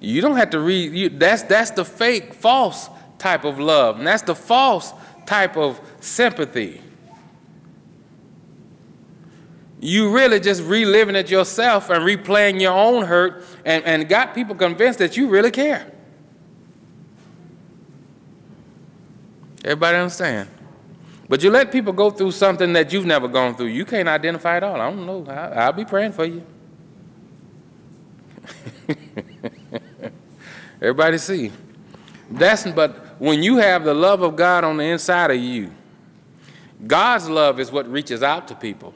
You 0.00 0.20
don't 0.20 0.36
have 0.36 0.50
to 0.50 0.60
read. 0.60 0.92
You, 0.92 1.08
that's, 1.08 1.44
that's 1.44 1.70
the 1.70 1.86
fake, 1.86 2.34
false 2.34 2.90
type 3.18 3.44
of 3.44 3.58
love. 3.58 3.96
And 3.96 4.06
that's 4.06 4.22
the 4.22 4.34
false 4.34 4.92
type 5.24 5.56
of 5.56 5.80
sympathy 6.00 6.82
you 9.84 10.10
really 10.10 10.40
just 10.40 10.62
reliving 10.62 11.14
it 11.14 11.30
yourself 11.30 11.90
and 11.90 12.02
replaying 12.04 12.58
your 12.58 12.72
own 12.72 13.04
hurt 13.04 13.44
and, 13.66 13.84
and 13.84 14.08
got 14.08 14.34
people 14.34 14.54
convinced 14.54 14.98
that 14.98 15.14
you 15.14 15.28
really 15.28 15.50
care. 15.50 15.92
Everybody 19.62 19.98
understand? 19.98 20.48
But 21.28 21.42
you 21.42 21.50
let 21.50 21.70
people 21.70 21.92
go 21.92 22.10
through 22.10 22.30
something 22.30 22.72
that 22.72 22.94
you've 22.94 23.04
never 23.04 23.28
gone 23.28 23.56
through. 23.56 23.66
You 23.66 23.84
can't 23.84 24.08
identify 24.08 24.56
at 24.56 24.62
all. 24.62 24.80
I 24.80 24.88
don't 24.88 25.04
know. 25.04 25.26
I, 25.30 25.66
will 25.66 25.74
be 25.74 25.84
praying 25.84 26.12
for 26.12 26.24
you. 26.24 26.42
Everybody 30.80 31.18
see. 31.18 31.52
That's 32.30 32.66
but 32.70 33.20
when 33.20 33.42
you 33.42 33.58
have 33.58 33.84
the 33.84 33.92
love 33.92 34.22
of 34.22 34.34
God 34.34 34.64
on 34.64 34.78
the 34.78 34.84
inside 34.84 35.30
of 35.30 35.38
you, 35.38 35.70
God's 36.86 37.28
love 37.28 37.60
is 37.60 37.70
what 37.70 37.86
reaches 37.86 38.22
out 38.22 38.48
to 38.48 38.54
people 38.54 38.94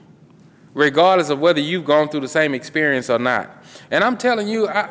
regardless 0.75 1.31
of 1.31 1.41
whether 1.41 1.61
you've 1.61 1.85
gone 1.85 2.09
through 2.09 2.21
the 2.21 2.29
same 2.29 2.55
experience 2.55 3.11
or 3.11 3.19
not. 3.19 3.51
And 3.91 4.05
I'm 4.05 4.17
telling 4.17 4.49
you, 4.49 4.69
I, 4.69 4.89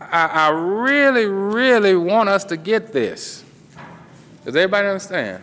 I, 0.00 0.26
I 0.26 0.48
really, 0.50 1.26
really 1.26 1.94
want 1.94 2.28
us 2.28 2.44
to 2.44 2.56
get 2.56 2.92
this. 2.92 3.44
Does 4.44 4.56
everybody 4.56 4.88
understand? 4.88 5.42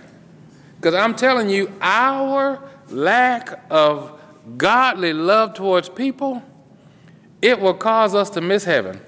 Because 0.78 0.94
I'm 0.94 1.16
telling 1.16 1.50
you, 1.50 1.72
our 1.82 2.62
lack 2.90 3.60
of 3.70 4.20
godly 4.58 5.14
love 5.14 5.54
towards 5.54 5.90
people, 5.90 6.44
it 7.42 7.60
will 7.60 7.74
cause 7.74 8.16
us 8.16 8.30
to 8.32 8.42
miss 8.42 8.64
heaven. 8.64 9.00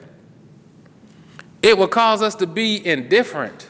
It 1.61 1.77
will 1.77 1.87
cause 1.87 2.21
us 2.21 2.35
to 2.35 2.47
be 2.47 2.85
indifferent. 2.85 3.67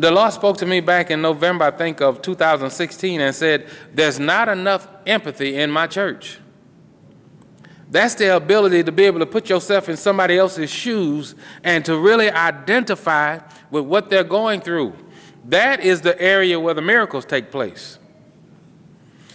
The 0.00 0.12
Lord 0.12 0.32
spoke 0.32 0.56
to 0.58 0.66
me 0.66 0.78
back 0.78 1.10
in 1.10 1.20
November, 1.20 1.64
I 1.64 1.70
think, 1.72 2.00
of 2.00 2.22
2016 2.22 3.20
and 3.20 3.34
said, 3.34 3.66
There's 3.92 4.20
not 4.20 4.48
enough 4.48 4.86
empathy 5.06 5.56
in 5.56 5.70
my 5.72 5.88
church. 5.88 6.38
That's 7.90 8.14
the 8.14 8.36
ability 8.36 8.84
to 8.84 8.92
be 8.92 9.04
able 9.04 9.18
to 9.18 9.26
put 9.26 9.48
yourself 9.48 9.88
in 9.88 9.96
somebody 9.96 10.38
else's 10.38 10.70
shoes 10.70 11.34
and 11.64 11.84
to 11.86 11.98
really 11.98 12.30
identify 12.30 13.40
with 13.70 13.84
what 13.86 14.08
they're 14.08 14.22
going 14.22 14.60
through. 14.60 14.94
That 15.46 15.80
is 15.80 16.02
the 16.02 16.20
area 16.20 16.60
where 16.60 16.74
the 16.74 16.82
miracles 16.82 17.24
take 17.24 17.50
place. 17.50 17.98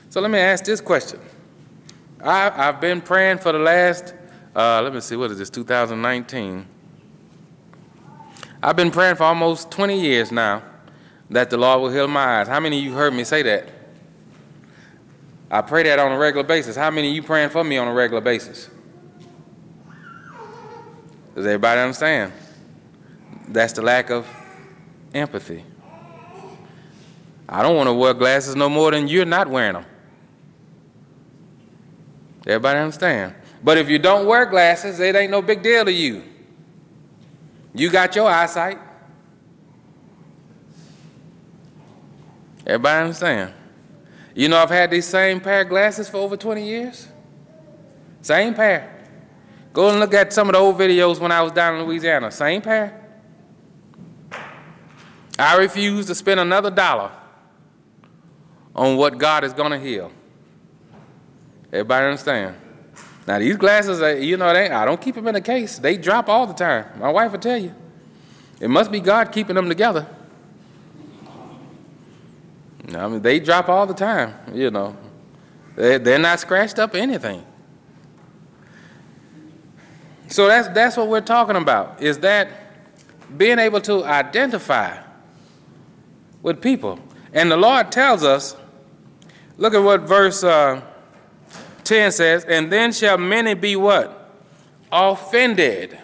So 0.09 0.21
let 0.21 0.31
me 0.31 0.39
ask 0.39 0.63
this 0.63 0.79
question. 0.79 1.19
I, 2.23 2.51
have 2.51 2.79
been 2.79 3.01
praying 3.01 3.39
for 3.39 3.51
the 3.51 3.59
last, 3.59 4.13
uh, 4.55 4.81
let 4.81 4.93
me 4.93 5.01
see, 5.01 5.17
what 5.17 5.31
is 5.31 5.39
this, 5.39 5.49
2019? 5.49 6.67
I've 8.63 8.77
been 8.77 8.91
praying 8.91 9.17
for 9.17 9.23
almost 9.25 9.71
20 9.71 9.99
years 9.99 10.31
now 10.31 10.63
that 11.29 11.49
the 11.49 11.57
Lord 11.57 11.81
will 11.81 11.89
heal 11.89 12.07
my 12.07 12.39
eyes. 12.39 12.47
How 12.47 12.61
many 12.61 12.77
of 12.77 12.83
you 12.85 12.93
heard 12.93 13.13
me 13.13 13.25
say 13.25 13.41
that? 13.41 13.67
I 15.51 15.61
pray 15.61 15.83
that 15.83 15.99
on 15.99 16.13
a 16.13 16.17
regular 16.17 16.47
basis. 16.47 16.77
How 16.77 16.89
many 16.89 17.09
of 17.09 17.13
you 17.13 17.21
praying 17.21 17.49
for 17.49 17.61
me 17.61 17.75
on 17.75 17.89
a 17.89 17.93
regular 17.93 18.21
basis? 18.21 18.69
Does 21.35 21.45
everybody 21.45 21.81
understand? 21.81 22.31
That's 23.49 23.73
the 23.73 23.81
lack 23.81 24.09
of 24.09 24.25
empathy. 25.13 25.65
I 27.49 27.63
don't 27.63 27.75
want 27.75 27.87
to 27.87 27.93
wear 27.93 28.13
glasses 28.13 28.55
no 28.55 28.69
more 28.69 28.91
than 28.91 29.09
you're 29.09 29.25
not 29.25 29.49
wearing 29.49 29.73
them. 29.73 29.85
Everybody 32.47 32.79
understand? 32.79 33.35
But 33.61 33.77
if 33.77 33.89
you 33.89 33.99
don't 33.99 34.25
wear 34.25 34.45
glasses, 34.45 35.01
it 35.01 35.17
ain't 35.17 35.31
no 35.31 35.41
big 35.41 35.61
deal 35.61 35.83
to 35.83 35.91
you. 35.91 36.23
You 37.73 37.89
got 37.89 38.15
your 38.15 38.29
eyesight. 38.29 38.79
Everybody 42.65 43.03
understand? 43.03 43.53
You 44.35 44.47
know, 44.47 44.57
I've 44.57 44.69
had 44.69 44.89
these 44.89 45.05
same 45.05 45.39
pair 45.39 45.61
of 45.61 45.69
glasses 45.69 46.09
for 46.09 46.17
over 46.17 46.37
20 46.37 46.65
years. 46.65 47.07
Same 48.21 48.53
pair. 48.53 48.89
Go 49.73 49.89
and 49.89 49.99
look 49.99 50.13
at 50.13 50.31
some 50.31 50.47
of 50.47 50.53
the 50.53 50.59
old 50.59 50.77
videos 50.77 51.19
when 51.19 51.31
I 51.31 51.41
was 51.41 51.51
down 51.51 51.75
in 51.75 51.85
Louisiana. 51.85 52.31
Same 52.31 52.61
pair. 52.61 52.99
I 55.37 55.57
refuse 55.57 56.05
to 56.07 56.15
spend 56.15 56.39
another 56.39 56.69
dollar 56.69 57.11
on 58.75 58.97
what 58.97 59.17
God 59.17 59.43
is 59.43 59.53
going 59.53 59.71
to 59.71 59.79
heal. 59.79 60.11
Everybody 61.71 62.05
understand? 62.05 62.55
Now 63.25 63.39
these 63.39 63.55
glasses, 63.55 64.01
you 64.23 64.37
know, 64.37 64.53
they, 64.53 64.69
I 64.69 64.85
don't 64.85 65.01
keep 65.01 65.15
them 65.15 65.27
in 65.27 65.35
a 65.35 65.41
case. 65.41 65.79
They 65.79 65.97
drop 65.97 66.27
all 66.27 66.45
the 66.45 66.53
time. 66.53 66.85
My 66.99 67.09
wife 67.09 67.31
will 67.31 67.39
tell 67.39 67.57
you. 67.57 67.73
It 68.59 68.69
must 68.69 68.91
be 68.91 68.99
God 68.99 69.31
keeping 69.31 69.55
them 69.55 69.69
together. 69.69 70.07
I 72.93 73.07
mean, 73.07 73.21
they 73.21 73.39
drop 73.39 73.69
all 73.69 73.85
the 73.85 73.93
time, 73.93 74.33
you 74.53 74.69
know. 74.69 74.95
They, 75.75 75.97
they're 75.97 76.19
not 76.19 76.39
scratched 76.39 76.79
up 76.79 76.95
anything. 76.95 77.45
So 80.27 80.47
that's, 80.47 80.67
that's 80.69 80.97
what 80.97 81.07
we're 81.07 81.21
talking 81.21 81.55
about, 81.55 82.01
is 82.01 82.19
that 82.19 82.49
being 83.37 83.57
able 83.57 83.81
to 83.81 84.03
identify 84.03 85.01
with 86.41 86.61
people. 86.61 86.99
And 87.33 87.49
the 87.49 87.57
Lord 87.57 87.91
tells 87.91 88.23
us, 88.23 88.55
look 89.57 89.73
at 89.73 89.81
what 89.81 90.01
verse 90.01 90.43
uh, 90.43 90.81
10 91.83 92.11
says, 92.11 92.45
and 92.45 92.71
then 92.71 92.91
shall 92.91 93.17
many 93.17 93.53
be 93.53 93.75
what? 93.75 94.31
Offended. 94.91 95.97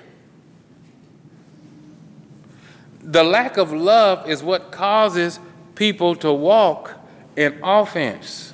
The 3.01 3.23
lack 3.23 3.57
of 3.57 3.71
love 3.71 4.29
is 4.29 4.43
what 4.43 4.71
causes 4.71 5.39
people 5.75 6.15
to 6.17 6.31
walk 6.33 6.95
in 7.35 7.59
offense. 7.63 8.53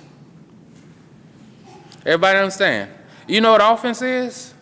Everybody 2.06 2.38
understand? 2.38 2.92
You 3.28 3.42
know 3.42 3.54
what 3.54 3.62
offense 3.64 4.02
is? 4.02 4.54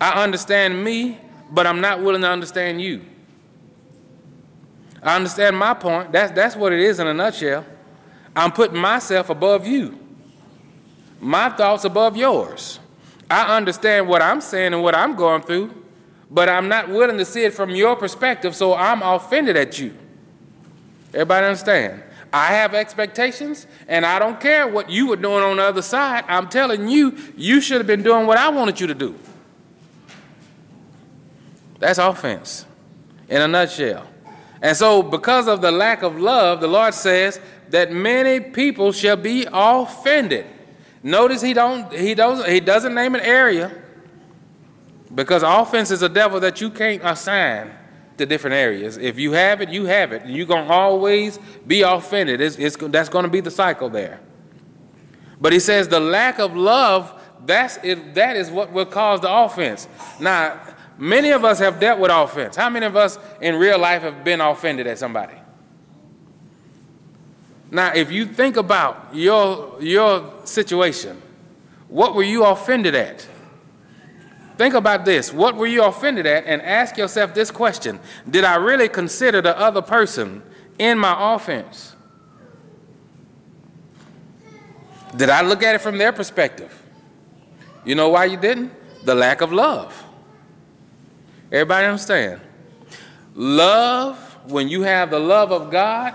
I 0.00 0.22
understand 0.22 0.82
me, 0.82 1.18
but 1.50 1.66
I'm 1.66 1.80
not 1.80 2.02
willing 2.02 2.22
to 2.22 2.28
understand 2.28 2.82
you. 2.82 3.04
I 5.02 5.16
understand 5.16 5.56
my 5.56 5.74
point. 5.74 6.10
That's, 6.10 6.32
that's 6.32 6.56
what 6.56 6.72
it 6.72 6.80
is 6.80 6.98
in 6.98 7.06
a 7.06 7.14
nutshell. 7.14 7.64
I'm 8.34 8.50
putting 8.50 8.78
myself 8.78 9.30
above 9.30 9.66
you, 9.66 9.99
my 11.20 11.50
thoughts 11.50 11.84
above 11.84 12.16
yours. 12.16 12.80
I 13.30 13.56
understand 13.56 14.08
what 14.08 14.22
I'm 14.22 14.40
saying 14.40 14.72
and 14.72 14.82
what 14.82 14.94
I'm 14.94 15.14
going 15.14 15.42
through, 15.42 15.72
but 16.30 16.48
I'm 16.48 16.68
not 16.68 16.88
willing 16.88 17.18
to 17.18 17.24
see 17.24 17.44
it 17.44 17.54
from 17.54 17.70
your 17.70 17.94
perspective, 17.94 18.56
so 18.56 18.74
I'm 18.74 19.02
offended 19.02 19.56
at 19.56 19.78
you. 19.78 19.94
Everybody 21.12 21.46
understand? 21.46 22.02
I 22.32 22.46
have 22.52 22.74
expectations, 22.74 23.66
and 23.88 24.06
I 24.06 24.18
don't 24.18 24.40
care 24.40 24.66
what 24.66 24.88
you 24.88 25.08
were 25.08 25.16
doing 25.16 25.42
on 25.42 25.56
the 25.56 25.64
other 25.64 25.82
side. 25.82 26.24
I'm 26.28 26.48
telling 26.48 26.88
you, 26.88 27.16
you 27.36 27.60
should 27.60 27.78
have 27.78 27.86
been 27.86 28.02
doing 28.02 28.26
what 28.26 28.38
I 28.38 28.48
wanted 28.48 28.80
you 28.80 28.86
to 28.86 28.94
do. 28.94 29.18
That's 31.80 31.98
offense 31.98 32.66
in 33.28 33.40
a 33.42 33.48
nutshell. 33.48 34.06
And 34.62 34.76
so, 34.76 35.02
because 35.02 35.48
of 35.48 35.60
the 35.60 35.72
lack 35.72 36.02
of 36.02 36.18
love, 36.18 36.60
the 36.60 36.68
Lord 36.68 36.94
says 36.94 37.40
that 37.70 37.90
many 37.90 38.40
people 38.40 38.92
shall 38.92 39.16
be 39.16 39.46
offended. 39.50 40.46
Notice 41.02 41.40
he 41.40 41.54
don't 41.54 41.92
he 41.92 42.14
doesn't 42.14 42.48
he 42.48 42.60
doesn't 42.60 42.94
name 42.94 43.14
an 43.14 43.22
area 43.22 43.72
because 45.14 45.42
offense 45.42 45.90
is 45.90 46.02
a 46.02 46.08
devil 46.08 46.40
that 46.40 46.60
you 46.60 46.70
can't 46.70 47.02
assign 47.04 47.72
to 48.20 48.26
different 48.26 48.54
areas. 48.54 48.96
If 48.96 49.18
you 49.18 49.32
have 49.32 49.60
it, 49.60 49.70
you 49.70 49.86
have 49.86 50.12
it. 50.12 50.26
You're 50.26 50.46
to 50.66 50.72
always 50.72 51.38
be 51.66 51.82
offended. 51.82 52.40
It's, 52.40 52.56
it's, 52.56 52.76
that's 52.76 53.08
to 53.24 53.30
be 53.30 53.40
the 53.40 53.50
cycle 53.50 53.88
there. 53.88 54.20
But 55.40 55.52
he 55.52 55.58
says 55.58 55.88
the 55.88 56.00
lack 56.00 56.38
of 56.38 56.54
love, 56.54 57.18
that's 57.46 57.78
it, 57.82 58.14
that 58.14 58.36
is 58.36 58.50
what 58.50 58.72
will 58.72 58.86
cause 58.86 59.20
the 59.20 59.32
offense. 59.32 59.88
Now, 60.20 60.60
many 60.98 61.30
of 61.30 61.44
us 61.44 61.58
have 61.60 61.80
dealt 61.80 61.98
with 61.98 62.10
offense. 62.12 62.56
How 62.56 62.68
many 62.68 62.84
of 62.84 62.94
us 62.94 63.18
in 63.40 63.56
real 63.56 63.78
life 63.78 64.02
have 64.02 64.22
been 64.22 64.40
offended 64.40 64.86
at 64.86 64.98
somebody? 64.98 65.39
Now, 67.70 67.92
if 67.94 68.10
you 68.10 68.26
think 68.26 68.56
about 68.56 69.14
your, 69.14 69.80
your 69.80 70.32
situation, 70.44 71.20
what 71.88 72.14
were 72.14 72.22
you 72.22 72.44
offended 72.44 72.94
at? 72.94 73.26
Think 74.56 74.74
about 74.74 75.04
this. 75.04 75.32
What 75.32 75.56
were 75.56 75.66
you 75.66 75.84
offended 75.84 76.26
at? 76.26 76.44
And 76.44 76.60
ask 76.60 76.96
yourself 76.96 77.32
this 77.32 77.50
question 77.50 77.98
Did 78.28 78.44
I 78.44 78.56
really 78.56 78.88
consider 78.88 79.40
the 79.40 79.58
other 79.58 79.80
person 79.82 80.42
in 80.78 80.98
my 80.98 81.34
offense? 81.34 81.94
Did 85.16 85.30
I 85.30 85.42
look 85.42 85.62
at 85.62 85.74
it 85.74 85.80
from 85.80 85.98
their 85.98 86.12
perspective? 86.12 86.76
You 87.84 87.94
know 87.94 88.10
why 88.10 88.26
you 88.26 88.36
didn't? 88.36 88.72
The 89.04 89.14
lack 89.14 89.40
of 89.40 89.52
love. 89.52 90.04
Everybody 91.50 91.86
understand? 91.86 92.40
Love, 93.34 94.18
when 94.46 94.68
you 94.68 94.82
have 94.82 95.10
the 95.10 95.18
love 95.18 95.52
of 95.52 95.70
God, 95.70 96.14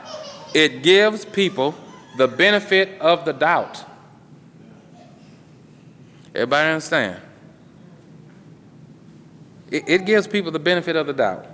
it 0.55 0.83
gives 0.83 1.25
people 1.25 1.75
the 2.15 2.29
benefit 2.29 3.01
of 3.01 3.25
the 3.25 3.33
doubt. 3.33 3.83
Everybody 6.33 6.69
understand? 6.69 7.21
It, 9.69 9.83
it 9.85 10.05
gives 10.05 10.27
people 10.27 10.51
the 10.51 10.59
benefit 10.59 10.95
of 10.95 11.07
the 11.07 11.13
doubt. 11.13 11.45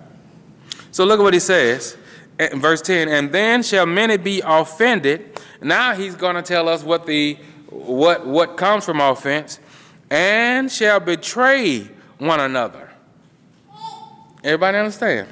So 0.92 1.04
look 1.04 1.20
at 1.20 1.24
what 1.24 1.34
he 1.34 1.40
says 1.40 1.98
in 2.38 2.62
verse 2.62 2.82
10 2.84 3.08
and 3.10 3.32
then 3.32 3.64
shall 3.64 3.88
many 3.88 4.18
be 4.18 4.42
offended 4.46 5.40
now 5.62 5.94
he's 5.96 6.16
going 6.16 6.36
to 6.36 6.42
tell 6.42 6.68
us 6.70 6.84
what 6.84 7.06
the 7.06 7.38
what 7.70 8.26
what 8.26 8.58
comes 8.58 8.84
from 8.84 9.00
offense 9.00 9.60
and 10.10 10.72
shall 10.72 11.00
betray 11.00 11.88
one 12.18 12.40
another 12.40 12.90
everybody 14.44 14.78
understand 14.78 15.28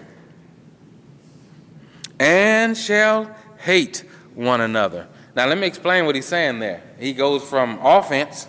and 2.20 2.78
shall 2.78 3.36
hate 3.60 4.04
one 4.36 4.62
another 4.62 5.08
now 5.36 5.48
let 5.48 5.58
me 5.58 5.68
explain 5.68 6.06
what 6.06 6.16
he's 6.16 6.26
saying 6.26 6.60
there 6.60 6.82
he 6.98 7.14
goes 7.14 7.44
from 7.44 7.80
offense 7.84 8.48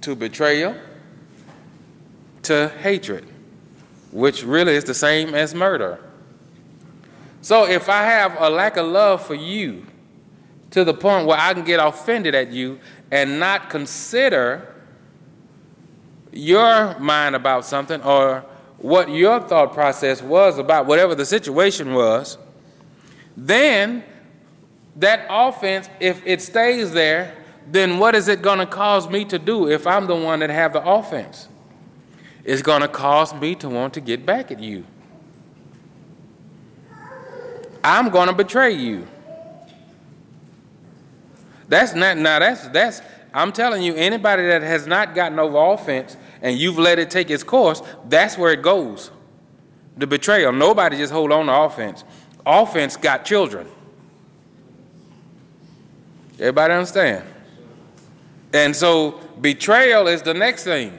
to 0.00 0.14
betrayal 0.14 0.76
to 2.44 2.68
hatred, 2.80 3.26
which 4.12 4.44
really 4.44 4.74
is 4.74 4.84
the 4.84 4.94
same 4.94 5.34
as 5.34 5.54
murder. 5.54 5.98
So 7.40 7.66
if 7.66 7.88
I 7.88 8.04
have 8.04 8.36
a 8.38 8.48
lack 8.48 8.76
of 8.76 8.86
love 8.86 9.26
for 9.26 9.34
you 9.34 9.86
to 10.70 10.84
the 10.84 10.94
point 10.94 11.26
where 11.26 11.38
I 11.38 11.52
can 11.52 11.64
get 11.64 11.84
offended 11.84 12.34
at 12.34 12.50
you 12.50 12.78
and 13.10 13.38
not 13.38 13.70
consider 13.70 14.74
your 16.32 16.98
mind 16.98 17.34
about 17.34 17.64
something 17.64 18.02
or 18.02 18.44
what 18.78 19.08
your 19.08 19.40
thought 19.40 19.72
process 19.72 20.20
was 20.20 20.58
about 20.58 20.86
whatever 20.86 21.14
the 21.14 21.24
situation 21.24 21.94
was, 21.94 22.38
then 23.36 24.04
that 24.96 25.26
offense, 25.28 25.88
if 26.00 26.24
it 26.26 26.40
stays 26.40 26.92
there, 26.92 27.36
then 27.70 27.98
what 27.98 28.14
is 28.14 28.28
it 28.28 28.42
going 28.42 28.58
to 28.58 28.66
cause 28.66 29.08
me 29.08 29.24
to 29.24 29.38
do 29.38 29.68
if 29.68 29.86
I'm 29.86 30.06
the 30.06 30.14
one 30.14 30.40
that 30.40 30.50
have 30.50 30.72
the 30.72 30.86
offense? 30.86 31.48
It's 32.44 32.62
going 32.62 32.82
to 32.82 32.88
cause 32.88 33.34
me 33.34 33.54
to 33.56 33.68
want 33.68 33.94
to 33.94 34.00
get 34.00 34.26
back 34.26 34.50
at 34.50 34.60
you. 34.60 34.84
I'm 37.82 38.10
going 38.10 38.28
to 38.28 38.34
betray 38.34 38.72
you. 38.72 39.06
That's 41.68 41.94
not 41.94 42.18
now 42.18 42.38
that's 42.38 42.68
that's 42.68 43.00
I'm 43.32 43.50
telling 43.50 43.82
you 43.82 43.94
anybody 43.94 44.46
that 44.46 44.62
has 44.62 44.86
not 44.86 45.14
gotten 45.14 45.38
over 45.38 45.58
offense 45.58 46.16
and 46.40 46.58
you've 46.58 46.78
let 46.78 46.98
it 46.98 47.10
take 47.10 47.30
its 47.30 47.42
course, 47.42 47.82
that's 48.08 48.38
where 48.38 48.52
it 48.52 48.62
goes. 48.62 49.10
The 49.96 50.06
betrayal. 50.06 50.52
Nobody 50.52 50.98
just 50.98 51.12
hold 51.12 51.32
on 51.32 51.46
to 51.46 51.52
offense. 51.52 52.04
Offense 52.46 52.96
got 52.96 53.24
children. 53.24 53.66
Everybody 56.38 56.74
understand? 56.74 57.24
And 58.52 58.74
so 58.74 59.20
betrayal 59.40 60.08
is 60.08 60.22
the 60.22 60.34
next 60.34 60.64
thing. 60.64 60.98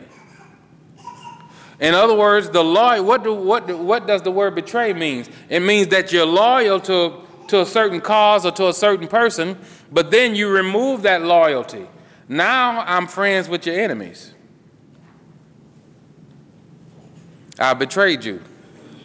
In 1.79 1.93
other 1.93 2.15
words, 2.15 2.49
the 2.49 2.63
loyal, 2.63 3.03
what, 3.03 3.23
do, 3.23 3.33
what, 3.33 3.67
do, 3.67 3.77
what 3.77 4.07
does 4.07 4.21
the 4.21 4.31
word 4.31 4.55
betray 4.55 4.93
mean? 4.93 5.25
It 5.49 5.59
means 5.59 5.87
that 5.89 6.11
you're 6.11 6.25
loyal 6.25 6.79
to, 6.81 7.21
to 7.49 7.61
a 7.61 7.65
certain 7.65 7.99
cause 7.99 8.45
or 8.45 8.51
to 8.51 8.69
a 8.69 8.73
certain 8.73 9.07
person, 9.07 9.57
but 9.91 10.09
then 10.09 10.35
you 10.35 10.49
remove 10.49 11.01
that 11.01 11.21
loyalty. 11.23 11.87
Now 12.29 12.81
I'm 12.81 13.07
friends 13.07 13.49
with 13.49 13.65
your 13.65 13.77
enemies. 13.77 14.33
I 17.59 17.73
betrayed 17.73 18.23
you. 18.23 18.41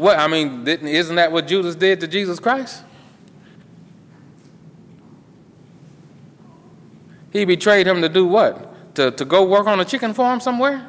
What 0.01 0.19
I 0.19 0.29
mean, 0.29 0.67
isn't 0.67 1.17
that 1.17 1.31
what 1.31 1.47
Judas 1.47 1.75
did 1.75 2.01
to 2.01 2.09
Jesus 2.09 2.41
Christ? 2.41 2.83
He 7.31 7.45
betrayed 7.45 7.87
him 7.87 8.01
to 8.01 8.09
do 8.09 8.25
what? 8.25 8.95
To, 8.95 9.11
to 9.11 9.25
go 9.27 9.45
work 9.45 9.67
on 9.67 9.79
a 9.79 9.85
chicken 9.85 10.15
farm 10.15 10.41
somewhere? 10.41 10.89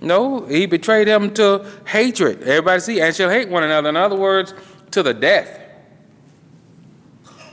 No, 0.00 0.44
he 0.46 0.66
betrayed 0.66 1.06
him 1.06 1.32
to 1.34 1.64
hatred. 1.86 2.42
Everybody 2.42 2.80
see, 2.80 3.00
and 3.00 3.14
shall 3.14 3.30
hate 3.30 3.48
one 3.48 3.62
another. 3.62 3.88
In 3.88 3.96
other 3.96 4.16
words, 4.16 4.52
to 4.90 5.04
the 5.04 5.14
death. 5.14 5.60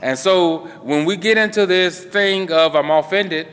And 0.02 0.18
so 0.18 0.66
when 0.82 1.06
we 1.06 1.16
get 1.16 1.38
into 1.38 1.68
this 1.68 2.04
thing 2.04 2.52
of 2.52 2.76
I'm 2.76 2.90
offended, 2.90 3.50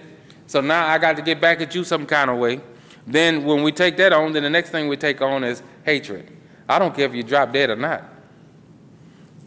so 0.47 0.63
now 0.63 0.87
I 0.87 0.97
got 0.97 1.17
to 1.17 1.23
get 1.23 1.43
back 1.43 1.61
at 1.61 1.75
you 1.75 1.85
some 1.85 2.07
kind 2.07 2.31
of 2.31 2.39
way. 2.39 2.63
Then 3.07 3.45
when 3.45 3.63
we 3.63 3.73
take 3.73 3.97
that 3.99 4.13
on, 4.13 4.33
then 4.33 4.43
the 4.43 4.51
next 4.51 4.71
thing 4.71 4.89
we 4.89 4.97
take 4.97 5.21
on 5.21 5.45
is 5.45 5.63
hatred. 5.85 6.31
I 6.69 6.79
don't 6.79 6.95
care 6.95 7.07
if 7.07 7.15
you 7.15 7.23
drop 7.23 7.53
dead 7.53 7.71
or 7.71 7.77
not. 7.77 8.05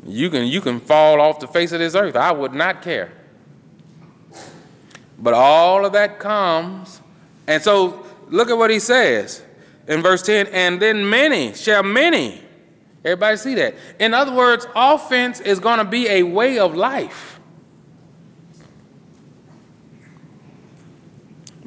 You 0.06 0.30
can 0.30 0.46
you 0.46 0.62
can 0.62 0.80
fall 0.80 1.20
off 1.20 1.40
the 1.40 1.48
face 1.48 1.72
of 1.72 1.80
this 1.80 1.96
earth. 1.96 2.16
I 2.16 2.32
would 2.32 2.54
not 2.54 2.82
care. 2.82 3.12
But 5.20 5.34
all 5.34 5.86
of 5.86 5.94
that 5.94 6.20
comes, 6.20 7.02
and 7.48 7.62
so 7.62 8.06
look 8.30 8.50
at 8.50 8.58
what 8.58 8.70
he 8.70 8.80
says 8.80 9.42
in 9.88 10.02
verse 10.02 10.22
10 10.22 10.48
and 10.48 10.82
then 10.82 11.10
many 11.10 11.54
shall 11.54 11.82
many. 11.82 12.42
Everybody 13.04 13.38
see 13.38 13.56
that? 13.56 13.76
In 14.00 14.14
other 14.14 14.34
words, 14.34 14.68
offense 14.76 15.40
is 15.40 15.60
going 15.60 15.78
to 15.80 15.86
be 15.86 16.08
a 16.10 16.24
way 16.24 16.60
of 16.60 16.76
life. 16.76 17.40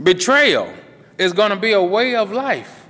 Betrayal 0.02 0.72
is 1.20 1.34
going 1.34 1.50
to 1.50 1.56
be 1.56 1.72
a 1.72 1.82
way 1.82 2.16
of 2.16 2.32
life. 2.32 2.86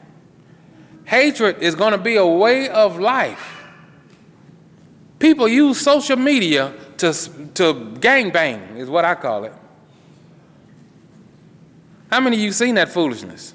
Hatred 1.04 1.58
is 1.58 1.74
going 1.74 1.90
to 1.90 1.98
be 1.98 2.14
a 2.14 2.24
way 2.24 2.68
of 2.68 3.00
life. 3.00 3.64
People 5.18 5.48
use 5.48 5.80
social 5.80 6.16
media 6.16 6.72
to, 6.98 7.12
to 7.54 7.74
gangbang, 7.98 8.76
is 8.76 8.88
what 8.88 9.04
I 9.04 9.16
call 9.16 9.44
it. 9.44 9.52
How 12.08 12.20
many 12.20 12.36
of 12.36 12.42
you 12.42 12.52
seen 12.52 12.76
that 12.76 12.88
foolishness? 12.88 13.54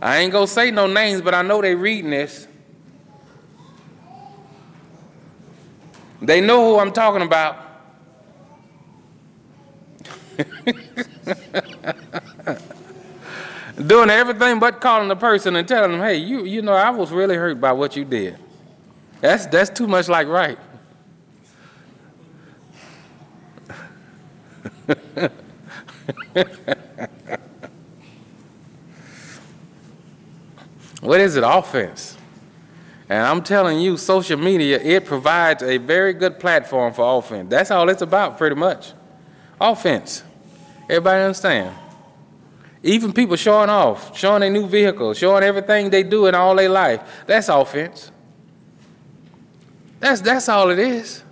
I 0.00 0.18
ain't 0.18 0.32
gonna 0.32 0.46
say 0.46 0.70
no 0.70 0.86
names, 0.86 1.22
but 1.22 1.34
I 1.34 1.42
know 1.42 1.62
they 1.62 1.74
reading 1.74 2.10
this. 2.10 2.46
They 6.20 6.40
know 6.40 6.72
who 6.72 6.78
I'm 6.78 6.92
talking 6.92 7.22
about. 7.22 7.56
Doing 13.84 14.10
everything 14.10 14.58
but 14.58 14.80
calling 14.80 15.08
the 15.08 15.16
person 15.16 15.56
and 15.56 15.66
telling 15.68 15.92
them, 15.92 16.00
hey, 16.00 16.16
you, 16.16 16.44
you 16.44 16.62
know, 16.62 16.72
I 16.72 16.90
was 16.90 17.10
really 17.10 17.36
hurt 17.36 17.60
by 17.60 17.72
what 17.72 17.96
you 17.96 18.04
did. 18.04 18.38
That's, 19.20 19.46
that's 19.46 19.70
too 19.70 19.86
much 19.86 20.08
like 20.08 20.28
right. 20.28 20.58
What 31.06 31.20
is 31.20 31.36
it? 31.36 31.44
Offense. 31.46 32.16
And 33.08 33.22
I'm 33.22 33.40
telling 33.44 33.78
you, 33.78 33.96
social 33.96 34.36
media, 34.36 34.80
it 34.82 35.04
provides 35.04 35.62
a 35.62 35.76
very 35.76 36.12
good 36.12 36.40
platform 36.40 36.92
for 36.92 37.18
offense. 37.18 37.48
That's 37.48 37.70
all 37.70 37.88
it's 37.88 38.02
about, 38.02 38.36
pretty 38.36 38.56
much. 38.56 38.92
Offense. 39.60 40.24
Everybody 40.90 41.22
understand? 41.22 41.76
Even 42.86 43.12
people 43.12 43.34
showing 43.34 43.68
off, 43.68 44.16
showing 44.16 44.40
their 44.42 44.50
new 44.50 44.64
vehicle, 44.64 45.12
showing 45.12 45.42
everything 45.42 45.90
they 45.90 46.04
do 46.04 46.26
in 46.26 46.36
all 46.36 46.54
their 46.54 46.68
life. 46.68 47.24
That's 47.26 47.48
offense. 47.48 48.12
That's, 49.98 50.20
that's 50.20 50.48
all 50.48 50.70
it 50.70 50.78
is. 50.78 51.24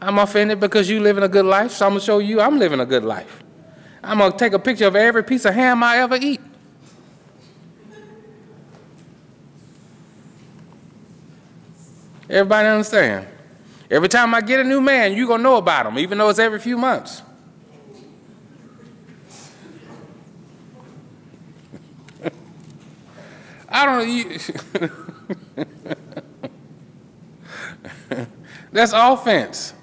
I'm 0.00 0.18
offended 0.18 0.58
because 0.58 0.88
you 0.88 1.00
living 1.00 1.22
a 1.22 1.28
good 1.28 1.44
life, 1.44 1.72
so 1.72 1.84
I'm 1.84 1.92
going 1.92 2.00
to 2.00 2.06
show 2.06 2.18
you 2.18 2.40
I'm 2.40 2.58
living 2.58 2.80
a 2.80 2.86
good 2.86 3.04
life. 3.04 3.44
I'm 4.02 4.16
going 4.16 4.32
to 4.32 4.38
take 4.38 4.54
a 4.54 4.58
picture 4.58 4.86
of 4.86 4.96
every 4.96 5.22
piece 5.22 5.44
of 5.44 5.52
ham 5.52 5.82
I 5.82 5.98
ever 5.98 6.16
eat. 6.16 6.40
Everybody 12.30 12.68
understand? 12.68 13.28
Every 13.90 14.08
time 14.08 14.34
I 14.34 14.40
get 14.40 14.60
a 14.60 14.64
new 14.64 14.80
man, 14.80 15.12
you're 15.12 15.26
going 15.26 15.40
to 15.40 15.44
know 15.44 15.56
about 15.56 15.84
him, 15.84 15.98
even 15.98 16.16
though 16.16 16.30
it's 16.30 16.38
every 16.38 16.58
few 16.58 16.78
months. 16.78 17.22
I 23.76 23.84
don't 23.84 24.08
you, 24.08 24.38
That's 28.72 28.92
offense. 28.94 29.74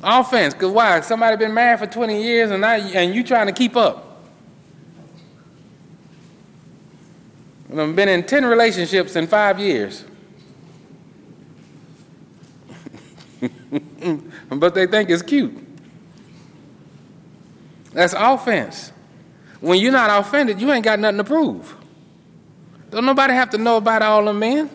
Offense, 0.00 0.54
because 0.54 0.70
why? 0.70 1.00
Somebody 1.00 1.36
been 1.36 1.52
married 1.52 1.80
for 1.80 1.86
20 1.88 2.22
years 2.22 2.52
and, 2.52 2.60
now, 2.60 2.74
and 2.74 3.12
you 3.12 3.24
trying 3.24 3.48
to 3.48 3.52
keep 3.52 3.74
up. 3.74 4.22
I've 7.76 7.96
been 7.96 8.08
in 8.08 8.22
10 8.22 8.44
relationships 8.44 9.16
in 9.16 9.26
five 9.26 9.58
years. 9.58 10.04
but 14.48 14.76
they 14.76 14.86
think 14.86 15.10
it's 15.10 15.22
cute. 15.22 15.58
That's 17.92 18.14
offense. 18.16 18.92
When 19.60 19.80
you're 19.80 19.90
not 19.90 20.20
offended, 20.24 20.60
you 20.60 20.70
ain't 20.70 20.84
got 20.84 21.00
nothing 21.00 21.18
to 21.18 21.24
prove. 21.24 21.78
Don't 22.94 23.04
nobody 23.06 23.34
have 23.34 23.50
to 23.50 23.58
know 23.58 23.76
about 23.78 24.02
all 24.02 24.24
the 24.24 24.32
men. 24.32 24.70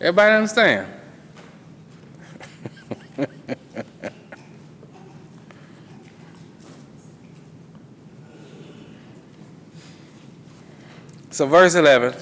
Everybody 0.00 0.34
understand? 0.36 0.90
so, 11.30 11.46
verse 11.46 11.74
11. 11.74 12.14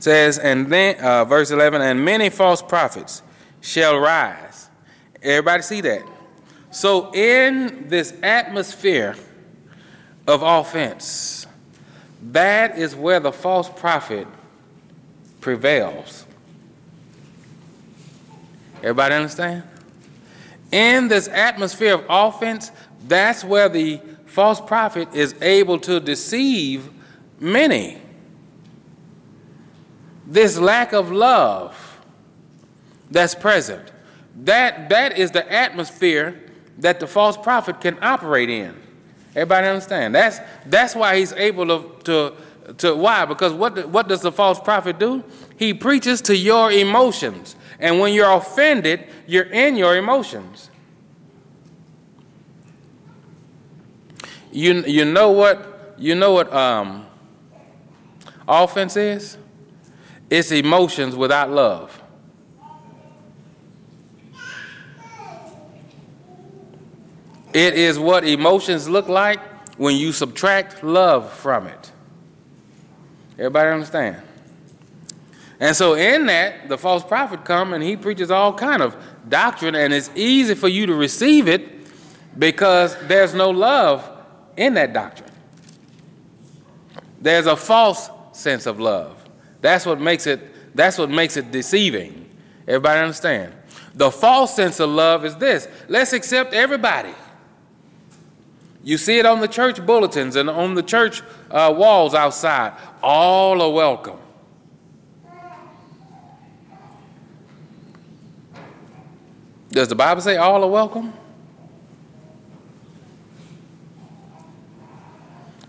says, 0.00 0.38
and 0.38 0.66
then, 0.70 0.96
uh, 1.00 1.24
verse 1.24 1.50
11, 1.50 1.80
and 1.80 2.04
many 2.04 2.28
false 2.28 2.60
prophets 2.60 3.22
shall 3.62 3.96
rise. 3.96 4.68
Everybody 5.22 5.62
see 5.62 5.80
that? 5.80 6.17
So, 6.70 7.12
in 7.14 7.88
this 7.88 8.14
atmosphere 8.22 9.16
of 10.26 10.42
offense, 10.42 11.46
that 12.30 12.78
is 12.78 12.94
where 12.94 13.20
the 13.20 13.32
false 13.32 13.68
prophet 13.68 14.26
prevails. 15.40 16.26
Everybody 18.76 19.14
understand? 19.14 19.62
In 20.70 21.08
this 21.08 21.28
atmosphere 21.28 21.94
of 21.94 22.04
offense, 22.08 22.70
that's 23.06 23.42
where 23.42 23.68
the 23.68 24.00
false 24.26 24.60
prophet 24.60 25.08
is 25.14 25.34
able 25.40 25.78
to 25.80 25.98
deceive 26.00 26.90
many 27.40 27.98
this 30.28 30.58
lack 30.58 30.92
of 30.92 31.10
love 31.10 32.00
that's 33.10 33.34
present. 33.34 33.90
That, 34.36 34.90
that 34.90 35.18
is 35.18 35.30
the 35.30 35.50
atmosphere 35.50 36.38
that 36.78 37.00
the 37.00 37.06
false 37.06 37.36
prophet 37.36 37.80
can 37.80 37.98
operate 38.02 38.50
in. 38.50 38.74
Everybody 39.34 39.66
understand? 39.68 40.14
That's, 40.14 40.40
that's 40.66 40.94
why 40.94 41.18
he's 41.18 41.32
able 41.32 41.66
to, 41.66 42.02
to, 42.04 42.74
to 42.74 42.94
why? 42.94 43.24
Because 43.24 43.52
what, 43.52 43.88
what 43.88 44.08
does 44.08 44.22
the 44.22 44.32
false 44.32 44.58
prophet 44.60 44.98
do? 44.98 45.22
He 45.56 45.74
preaches 45.74 46.20
to 46.22 46.36
your 46.36 46.72
emotions. 46.72 47.56
And 47.78 48.00
when 48.00 48.14
you're 48.14 48.32
offended, 48.32 49.06
you're 49.26 49.44
in 49.44 49.76
your 49.76 49.96
emotions. 49.96 50.70
You, 54.50 54.82
you 54.84 55.04
know 55.04 55.30
what 55.30 55.94
you 55.98 56.14
know 56.14 56.32
what 56.32 56.52
um, 56.52 57.06
offense 58.46 58.96
is? 58.96 59.36
It's 60.30 60.52
emotions 60.52 61.16
without 61.16 61.50
love. 61.50 61.97
It 67.52 67.74
is 67.74 67.98
what 67.98 68.24
emotions 68.24 68.88
look 68.88 69.08
like 69.08 69.40
when 69.78 69.96
you 69.96 70.12
subtract 70.12 70.82
love 70.82 71.32
from 71.32 71.66
it. 71.66 71.92
Everybody 73.38 73.70
understand? 73.70 74.22
And 75.60 75.74
so 75.74 75.94
in 75.94 76.26
that, 76.26 76.68
the 76.68 76.78
false 76.78 77.04
prophet 77.04 77.44
come 77.44 77.72
and 77.72 77.82
he 77.82 77.96
preaches 77.96 78.30
all 78.30 78.52
kind 78.52 78.82
of 78.82 78.96
doctrine 79.28 79.74
and 79.74 79.92
it's 79.92 80.10
easy 80.14 80.54
for 80.54 80.68
you 80.68 80.86
to 80.86 80.94
receive 80.94 81.48
it 81.48 81.68
because 82.38 82.96
there's 83.06 83.34
no 83.34 83.50
love 83.50 84.08
in 84.56 84.74
that 84.74 84.92
doctrine. 84.92 85.30
There's 87.20 87.46
a 87.46 87.56
false 87.56 88.10
sense 88.32 88.66
of 88.66 88.78
love. 88.78 89.24
That's 89.60 89.84
what 89.84 90.00
makes 90.00 90.26
it, 90.26 90.76
that's 90.76 90.98
what 90.98 91.10
makes 91.10 91.36
it 91.36 91.50
deceiving. 91.50 92.28
Everybody 92.66 93.00
understand? 93.00 93.52
The 93.94 94.10
false 94.10 94.54
sense 94.54 94.78
of 94.78 94.90
love 94.90 95.24
is 95.24 95.34
this 95.36 95.66
let's 95.88 96.12
accept 96.12 96.54
everybody. 96.54 97.14
You 98.82 98.96
see 98.96 99.18
it 99.18 99.26
on 99.26 99.40
the 99.40 99.48
church 99.48 99.84
bulletins 99.84 100.36
and 100.36 100.48
on 100.48 100.74
the 100.74 100.82
church 100.82 101.22
uh, 101.50 101.74
walls 101.76 102.14
outside. 102.14 102.72
All 103.02 103.60
are 103.60 103.70
welcome. 103.70 104.18
Does 109.70 109.88
the 109.88 109.94
Bible 109.94 110.22
say 110.22 110.36
all 110.36 110.64
are 110.64 110.70
welcome? 110.70 111.12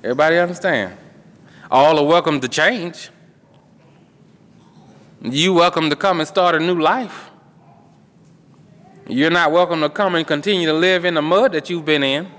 Everybody 0.02 0.38
understand? 0.38 0.96
All 1.70 2.00
are 2.00 2.06
welcome 2.06 2.40
to 2.40 2.48
change. 2.48 3.10
You 5.22 5.54
welcome 5.54 5.90
to 5.90 5.96
come 5.98 6.22
and 6.22 6.28
start 6.28 6.56
a 6.56 6.60
new 6.60 6.80
life. 6.80 7.30
You're 9.08 9.32
not 9.32 9.52
welcome 9.52 9.82
to 9.82 9.90
come 9.90 10.16
and 10.16 10.26
continue 10.26 10.68
to 10.68 10.74
live 10.74 11.04
in 11.04 11.16
the 11.16 11.22
mud 11.22 11.52
that 11.52 11.70
you've 11.70 11.84
been 11.84 12.04
in. 12.04 12.32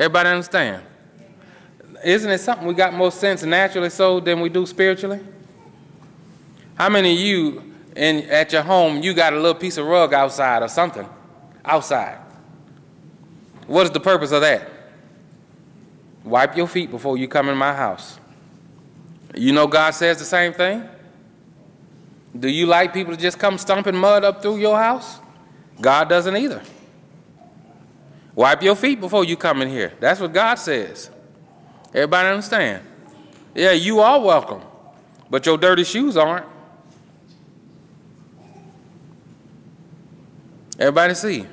Everybody 0.00 0.30
understand? 0.30 0.82
Isn't 2.02 2.30
it 2.30 2.38
something 2.38 2.66
we 2.66 2.72
got 2.72 2.94
more 2.94 3.12
sense 3.12 3.42
naturally 3.42 3.90
so 3.90 4.18
than 4.18 4.40
we 4.40 4.48
do 4.48 4.64
spiritually? 4.64 5.20
How 6.74 6.88
many 6.88 7.12
of 7.12 7.18
you 7.18 7.74
in 7.94 8.20
at 8.30 8.50
your 8.50 8.62
home 8.62 9.02
you 9.02 9.12
got 9.12 9.34
a 9.34 9.36
little 9.36 9.54
piece 9.54 9.76
of 9.76 9.84
rug 9.84 10.14
outside 10.14 10.62
or 10.62 10.68
something? 10.68 11.06
Outside. 11.66 12.16
What 13.66 13.84
is 13.84 13.90
the 13.90 14.00
purpose 14.00 14.32
of 14.32 14.40
that? 14.40 14.70
Wipe 16.24 16.56
your 16.56 16.66
feet 16.66 16.90
before 16.90 17.18
you 17.18 17.28
come 17.28 17.50
in 17.50 17.58
my 17.58 17.74
house. 17.74 18.18
You 19.36 19.52
know 19.52 19.66
God 19.66 19.90
says 19.90 20.18
the 20.18 20.24
same 20.24 20.54
thing? 20.54 20.88
Do 22.38 22.48
you 22.48 22.64
like 22.64 22.94
people 22.94 23.14
to 23.14 23.20
just 23.20 23.38
come 23.38 23.58
stomping 23.58 23.96
mud 23.96 24.24
up 24.24 24.40
through 24.40 24.56
your 24.60 24.78
house? 24.78 25.18
God 25.78 26.08
doesn't 26.08 26.34
either. 26.34 26.62
Wipe 28.40 28.62
your 28.62 28.74
feet 28.74 28.98
before 29.00 29.22
you 29.22 29.36
come 29.36 29.60
in 29.60 29.68
here. 29.68 29.92
That's 30.00 30.18
what 30.18 30.32
God 30.32 30.54
says. 30.54 31.10
Everybody 31.92 32.30
understand? 32.30 32.82
Yeah, 33.54 33.72
you 33.72 34.00
are 34.00 34.18
welcome, 34.18 34.62
but 35.28 35.44
your 35.44 35.58
dirty 35.58 35.84
shoes 35.84 36.16
aren't. 36.16 36.46
Everybody 40.78 41.12
see? 41.12 41.46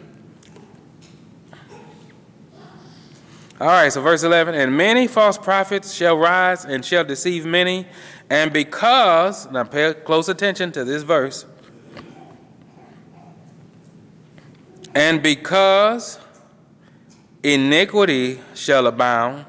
All 3.59 3.67
right, 3.67 3.91
so 3.91 3.99
verse 4.01 4.23
11, 4.23 4.55
and 4.55 4.77
many 4.77 5.07
false 5.07 5.37
prophets 5.37 5.93
shall 5.93 6.17
rise 6.17 6.63
and 6.63 6.85
shall 6.85 7.03
deceive 7.03 7.45
many, 7.45 7.85
and 8.29 8.53
because, 8.53 9.51
now 9.51 9.65
pay 9.65 9.93
close 9.93 10.29
attention 10.29 10.71
to 10.71 10.85
this 10.85 11.03
verse, 11.03 11.45
and 14.95 15.21
because 15.21 16.19
iniquity 17.43 18.39
shall 18.53 18.87
abound, 18.87 19.45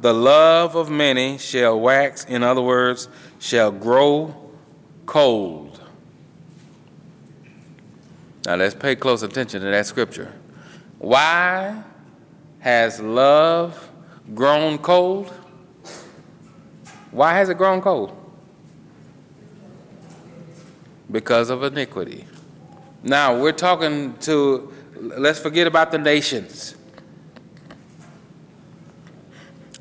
the 0.00 0.12
love 0.12 0.74
of 0.74 0.90
many 0.90 1.38
shall 1.38 1.78
wax, 1.78 2.24
in 2.24 2.42
other 2.42 2.62
words, 2.62 3.08
shall 3.38 3.70
grow 3.70 4.34
cold. 5.06 5.80
Now 8.44 8.56
let's 8.56 8.74
pay 8.74 8.96
close 8.96 9.22
attention 9.22 9.60
to 9.60 9.66
that 9.70 9.86
scripture. 9.86 10.32
Why 10.98 11.82
has 12.58 13.00
love 13.00 13.90
grown 14.34 14.78
cold? 14.78 15.32
Why 17.10 17.34
has 17.34 17.48
it 17.48 17.58
grown 17.58 17.80
cold? 17.80 18.16
Because 21.10 21.50
of 21.50 21.62
iniquity. 21.62 22.26
Now, 23.02 23.38
we're 23.38 23.52
talking 23.52 24.16
to, 24.20 24.72
let's 25.02 25.40
forget 25.40 25.66
about 25.66 25.90
the 25.90 25.98
nations. 25.98 26.76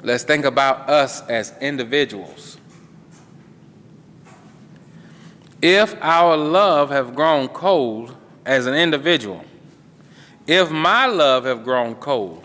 Let's 0.04 0.24
think 0.24 0.46
about 0.46 0.90
us 0.90 1.22
as 1.30 1.54
individuals. 1.62 2.58
If 5.62 5.96
our 6.02 6.36
love 6.36 6.90
have 6.90 7.14
grown 7.14 7.48
cold 7.50 8.16
as 8.46 8.66
an 8.66 8.74
individual, 8.74 9.46
if 10.48 10.72
my 10.72 11.06
love 11.06 11.46
have 11.46 11.64
grown 11.64 11.94
cold, 11.96 12.44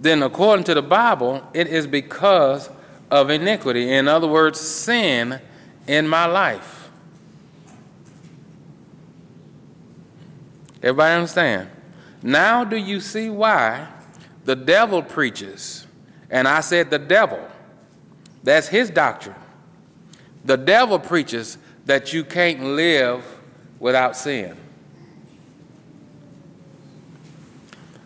then 0.00 0.22
according 0.22 0.64
to 0.64 0.74
the 0.74 0.82
Bible, 0.82 1.46
it 1.52 1.66
is 1.66 1.86
because 1.86 2.70
of 3.10 3.28
iniquity. 3.28 3.92
In 3.92 4.08
other 4.08 4.26
words, 4.26 4.58
sin 4.58 5.40
in 5.86 6.08
my 6.08 6.24
life. 6.24 6.85
Everybody 10.86 11.14
understand? 11.14 11.68
Now, 12.22 12.62
do 12.62 12.76
you 12.76 13.00
see 13.00 13.28
why 13.28 13.88
the 14.44 14.54
devil 14.54 15.02
preaches? 15.02 15.84
And 16.30 16.46
I 16.46 16.60
said 16.60 16.90
the 16.90 16.98
devil, 17.00 17.40
that's 18.44 18.68
his 18.68 18.88
doctrine. 18.88 19.34
The 20.44 20.56
devil 20.56 21.00
preaches 21.00 21.58
that 21.86 22.12
you 22.12 22.22
can't 22.22 22.62
live 22.62 23.24
without 23.80 24.16
sin. 24.16 24.56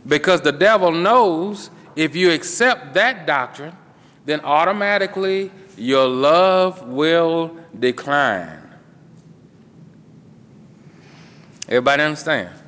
Because 0.07 0.41
the 0.41 0.53
devil 0.53 0.91
knows 0.91 1.69
if 1.97 2.17
you 2.17 2.31
accept 2.31 2.95
that 2.95 3.27
doctrine, 3.27 3.77
then 4.25 4.41
automatically 4.41 5.51
your 5.77 6.09
love 6.09 6.89
will 6.89 7.55
decline. 7.79 8.71
Everybody 11.69 12.05
understand? 12.05 12.60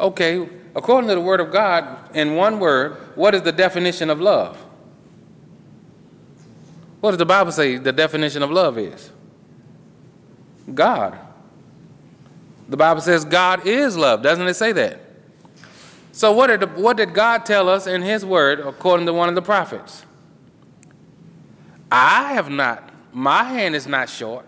Okay, 0.00 0.48
according 0.74 1.08
to 1.08 1.14
the 1.14 1.20
Word 1.20 1.40
of 1.40 1.52
God, 1.52 2.16
in 2.16 2.34
one 2.34 2.58
word, 2.58 2.96
what 3.14 3.34
is 3.34 3.42
the 3.42 3.52
definition 3.52 4.08
of 4.08 4.20
love? 4.20 4.56
What 7.00 7.10
does 7.10 7.18
the 7.18 7.26
Bible 7.26 7.52
say 7.52 7.76
the 7.76 7.92
definition 7.92 8.42
of 8.42 8.50
love 8.50 8.78
is? 8.78 9.10
God. 10.74 11.18
The 12.68 12.76
Bible 12.76 13.00
says 13.00 13.24
God 13.24 13.66
is 13.66 13.96
love, 13.96 14.22
doesn't 14.22 14.46
it 14.46 14.54
say 14.54 14.72
that? 14.72 15.00
So, 16.12 16.32
what 16.32 16.46
did, 16.48 16.76
what 16.76 16.96
did 16.96 17.14
God 17.14 17.44
tell 17.44 17.68
us 17.68 17.86
in 17.86 18.02
His 18.02 18.24
Word, 18.24 18.60
according 18.60 19.06
to 19.06 19.12
one 19.12 19.28
of 19.28 19.34
the 19.34 19.42
prophets? 19.42 20.04
I 21.90 22.34
have 22.34 22.48
not, 22.48 22.90
my 23.12 23.44
hand 23.44 23.74
is 23.74 23.86
not 23.86 24.08
short, 24.08 24.46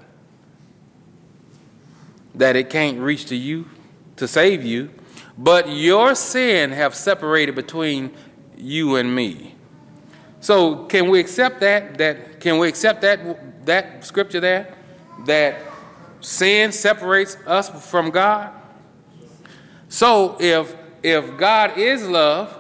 that 2.34 2.56
it 2.56 2.70
can't 2.70 2.98
reach 2.98 3.26
to 3.26 3.36
you 3.36 3.66
to 4.16 4.28
save 4.28 4.64
you, 4.64 4.90
but 5.36 5.68
your 5.68 6.14
sin 6.14 6.70
have 6.70 6.94
separated 6.94 7.54
between 7.54 8.12
you 8.56 8.96
and 8.96 9.14
me. 9.14 9.54
So 10.40 10.84
can 10.84 11.08
we 11.08 11.20
accept 11.20 11.60
that? 11.60 11.98
That 11.98 12.40
can 12.40 12.58
we 12.58 12.68
accept 12.68 13.00
that 13.02 13.64
that 13.66 14.04
scripture 14.04 14.40
there? 14.40 14.74
That 15.26 15.60
sin 16.20 16.72
separates 16.72 17.36
us 17.46 17.68
from 17.90 18.10
God? 18.10 18.52
So 19.88 20.36
if 20.40 20.74
if 21.02 21.36
God 21.36 21.78
is 21.78 22.06
love, 22.06 22.56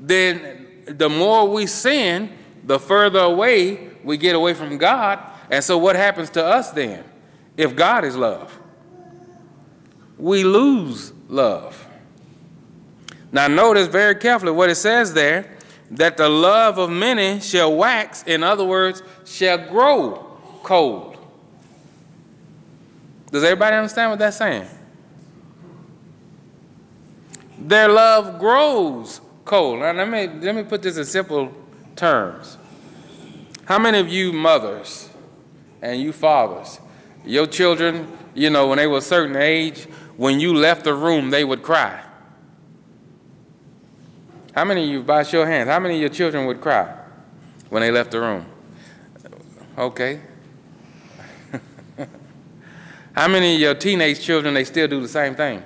then 0.00 0.66
the 0.86 1.08
more 1.08 1.48
we 1.48 1.66
sin, 1.66 2.30
the 2.64 2.78
further 2.78 3.20
away 3.20 3.90
we 4.02 4.16
get 4.16 4.34
away 4.34 4.54
from 4.54 4.78
God. 4.78 5.18
And 5.50 5.62
so, 5.62 5.78
what 5.78 5.96
happens 5.96 6.30
to 6.30 6.44
us 6.44 6.70
then 6.70 7.04
if 7.56 7.74
God 7.74 8.04
is 8.04 8.16
love? 8.16 8.58
We 10.18 10.44
lose 10.44 11.12
love. 11.28 11.83
Now, 13.34 13.48
notice 13.48 13.88
very 13.88 14.14
carefully 14.14 14.52
what 14.52 14.70
it 14.70 14.76
says 14.76 15.12
there 15.12 15.50
that 15.90 16.16
the 16.16 16.28
love 16.28 16.78
of 16.78 16.88
many 16.88 17.40
shall 17.40 17.74
wax, 17.74 18.22
in 18.22 18.44
other 18.44 18.64
words, 18.64 19.02
shall 19.24 19.58
grow 19.58 20.38
cold. 20.62 21.16
Does 23.32 23.42
everybody 23.42 23.74
understand 23.74 24.12
what 24.12 24.20
that's 24.20 24.36
saying? 24.36 24.68
Their 27.58 27.88
love 27.88 28.38
grows 28.38 29.20
cold. 29.44 29.80
Now, 29.80 29.90
let 29.90 30.08
me, 30.08 30.28
let 30.28 30.54
me 30.54 30.62
put 30.62 30.82
this 30.82 30.96
in 30.96 31.04
simple 31.04 31.52
terms. 31.96 32.56
How 33.64 33.80
many 33.80 33.98
of 33.98 34.08
you 34.08 34.32
mothers 34.32 35.08
and 35.82 36.00
you 36.00 36.12
fathers, 36.12 36.78
your 37.24 37.48
children, 37.48 38.16
you 38.32 38.48
know, 38.48 38.68
when 38.68 38.78
they 38.78 38.86
were 38.86 38.98
a 38.98 39.02
certain 39.02 39.34
age, 39.34 39.86
when 40.16 40.38
you 40.38 40.54
left 40.54 40.84
the 40.84 40.94
room, 40.94 41.30
they 41.30 41.42
would 41.42 41.64
cry? 41.64 42.03
How 44.54 44.64
many 44.64 44.84
of 44.84 44.88
you, 44.88 45.02
by 45.02 45.22
of 45.22 45.48
hands, 45.48 45.68
how 45.68 45.80
many 45.80 45.96
of 45.96 46.00
your 46.00 46.10
children 46.10 46.46
would 46.46 46.60
cry 46.60 46.96
when 47.70 47.82
they 47.82 47.90
left 47.90 48.12
the 48.12 48.20
room? 48.20 48.46
Okay. 49.76 50.20
how 53.16 53.26
many 53.26 53.56
of 53.56 53.60
your 53.60 53.74
teenage 53.74 54.20
children, 54.20 54.54
they 54.54 54.62
still 54.62 54.86
do 54.86 55.00
the 55.00 55.08
same 55.08 55.34
thing? 55.34 55.60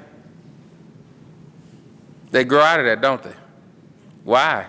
They 2.31 2.45
grow 2.45 2.63
out 2.63 2.81
of 2.81 2.87
that, 2.87 3.03
don't 3.03 3.23
they? 3.23 3.35
Why? 4.25 4.67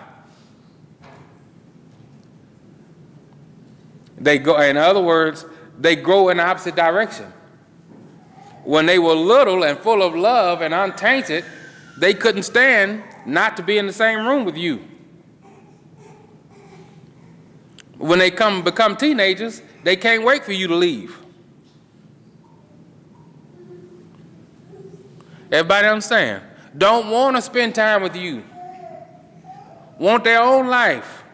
They 4.18 4.38
go, 4.38 4.60
in 4.60 4.76
other 4.76 5.00
words, 5.00 5.46
they 5.78 5.96
grow 5.96 6.28
in 6.28 6.36
the 6.36 6.44
opposite 6.44 6.76
direction. 6.76 7.32
When 8.64 8.84
they 8.84 8.98
were 8.98 9.14
little 9.14 9.64
and 9.64 9.78
full 9.78 10.02
of 10.02 10.14
love 10.14 10.60
and 10.60 10.74
untainted, 10.74 11.46
they 11.96 12.12
couldn't 12.12 12.42
stand 12.42 13.02
not 13.26 13.56
to 13.56 13.62
be 13.62 13.78
in 13.78 13.86
the 13.86 13.92
same 13.92 14.26
room 14.26 14.44
with 14.44 14.56
you. 14.56 14.84
When 17.98 18.18
they 18.18 18.30
come 18.30 18.62
become 18.62 18.96
teenagers, 18.96 19.62
they 19.84 19.96
can't 19.96 20.24
wait 20.24 20.44
for 20.44 20.52
you 20.52 20.68
to 20.68 20.74
leave. 20.74 21.16
Everybody 25.52 25.88
understand? 25.88 26.42
Don't 26.76 27.10
want 27.10 27.36
to 27.36 27.42
spend 27.42 27.74
time 27.74 28.02
with 28.02 28.16
you. 28.16 28.44
Want 29.98 30.24
their 30.24 30.40
own 30.40 30.68
life. 30.68 31.24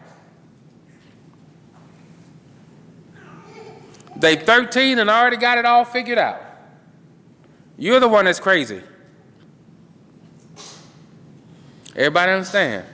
They 4.15 4.35
13 4.35 4.99
and 4.99 5.09
already 5.09 5.37
got 5.37 5.57
it 5.57 5.65
all 5.65 5.85
figured 5.85 6.17
out. 6.17 6.41
You're 7.77 7.99
the 7.99 8.07
one 8.07 8.25
that's 8.25 8.39
crazy. 8.39 8.81
Everybody 11.97 12.31
understand? 12.31 12.85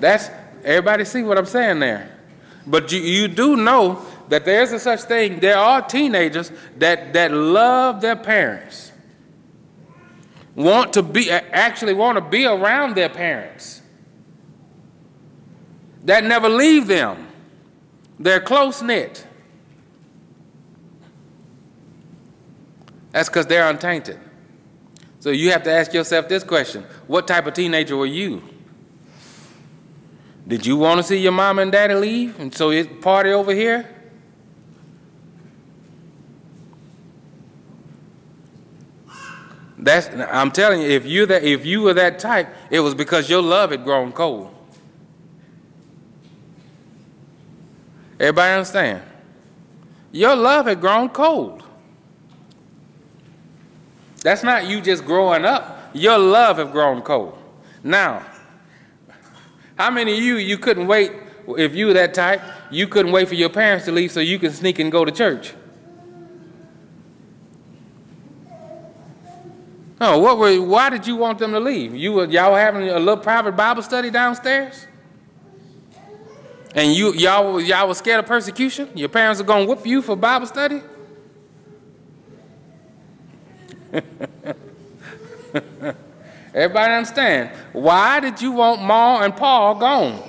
That's 0.00 0.28
everybody 0.64 1.04
see 1.04 1.22
what 1.22 1.38
I'm 1.38 1.46
saying 1.46 1.78
there. 1.78 2.18
But 2.66 2.90
you, 2.90 3.00
you 3.00 3.28
do 3.28 3.56
know 3.56 4.04
that 4.28 4.44
there's 4.44 4.72
a 4.72 4.78
such 4.78 5.02
thing. 5.02 5.38
There 5.40 5.56
are 5.56 5.80
teenagers 5.80 6.50
that, 6.78 7.12
that 7.12 7.32
love 7.32 8.00
their 8.00 8.16
parents, 8.16 8.90
want 10.56 10.92
to 10.94 11.02
be 11.02 11.30
actually 11.30 11.94
want 11.94 12.16
to 12.16 12.22
be 12.22 12.46
around 12.46 12.96
their 12.96 13.08
parents, 13.08 13.82
that 16.04 16.24
never 16.24 16.48
leave 16.48 16.86
them. 16.86 17.28
They're 18.18 18.40
close 18.40 18.82
knit. 18.82 19.26
That's 23.12 23.28
because 23.28 23.46
they're 23.46 23.68
untainted. 23.68 24.18
So 25.20 25.28
you 25.30 25.50
have 25.52 25.62
to 25.64 25.70
ask 25.70 25.92
yourself 25.92 26.28
this 26.28 26.42
question 26.42 26.84
What 27.06 27.28
type 27.28 27.46
of 27.46 27.54
teenager 27.54 27.96
were 27.96 28.06
you? 28.06 28.42
Did 30.48 30.66
you 30.66 30.76
want 30.76 30.98
to 30.98 31.04
see 31.04 31.18
your 31.18 31.32
mom 31.32 31.60
and 31.60 31.70
daddy 31.70 31.94
leave 31.94 32.40
and 32.40 32.52
so 32.52 32.70
it's 32.70 32.88
party 33.00 33.30
over 33.30 33.54
here? 33.54 33.88
That's 39.78 40.08
I'm 40.30 40.50
telling 40.50 40.82
you, 40.82 40.88
if 40.88 41.06
you 41.06 41.24
that 41.26 41.42
if 41.42 41.64
you 41.64 41.82
were 41.82 41.94
that 41.94 42.18
type, 42.18 42.48
it 42.70 42.80
was 42.80 42.94
because 42.94 43.30
your 43.30 43.42
love 43.42 43.70
had 43.70 43.84
grown 43.84 44.12
cold. 44.12 44.54
Everybody 48.18 48.52
understand? 48.52 49.02
Your 50.12 50.36
love 50.36 50.66
had 50.66 50.80
grown 50.80 51.08
cold. 51.08 51.62
That's 54.22 54.42
not 54.42 54.66
you 54.66 54.80
just 54.80 55.04
growing 55.04 55.44
up. 55.44 55.90
Your 55.92 56.18
love 56.18 56.58
have 56.58 56.72
grown 56.72 57.02
cold. 57.02 57.36
Now, 57.82 58.24
how 59.76 59.90
many 59.90 60.12
of 60.12 60.22
you 60.22 60.36
you 60.36 60.58
couldn't 60.58 60.86
wait 60.86 61.12
if 61.56 61.74
you 61.74 61.86
were 61.86 61.94
that 61.94 62.14
type, 62.14 62.42
you 62.70 62.86
couldn't 62.86 63.12
wait 63.12 63.28
for 63.28 63.34
your 63.34 63.48
parents 63.48 63.86
to 63.86 63.92
leave 63.92 64.12
so 64.12 64.20
you 64.20 64.38
could 64.38 64.52
sneak 64.52 64.78
and 64.78 64.92
go 64.92 65.04
to 65.04 65.10
church? 65.10 65.54
Oh, 70.02 70.18
what 70.18 70.38
were? 70.38 70.62
Why 70.62 70.88
did 70.88 71.06
you 71.06 71.16
want 71.16 71.38
them 71.38 71.52
to 71.52 71.60
leave? 71.60 71.94
You 71.94 72.12
were 72.12 72.26
y'all 72.26 72.54
having 72.54 72.88
a 72.88 72.98
little 72.98 73.18
private 73.18 73.52
Bible 73.52 73.82
study 73.82 74.10
downstairs, 74.10 74.86
and 76.74 76.92
you 76.92 77.12
y'all 77.14 77.60
y'all 77.60 77.88
were 77.88 77.94
scared 77.94 78.20
of 78.20 78.26
persecution. 78.26 78.88
Your 78.94 79.10
parents 79.10 79.40
are 79.40 79.44
gonna 79.44 79.66
whoop 79.66 79.86
you 79.86 80.00
for 80.00 80.16
Bible 80.16 80.46
study. 80.46 80.80
Everybody 86.54 86.92
understand? 86.92 87.50
Why 87.72 88.20
did 88.20 88.40
you 88.40 88.52
want 88.52 88.82
Ma 88.82 89.22
and 89.22 89.36
Paul 89.36 89.74
gone? 89.76 90.22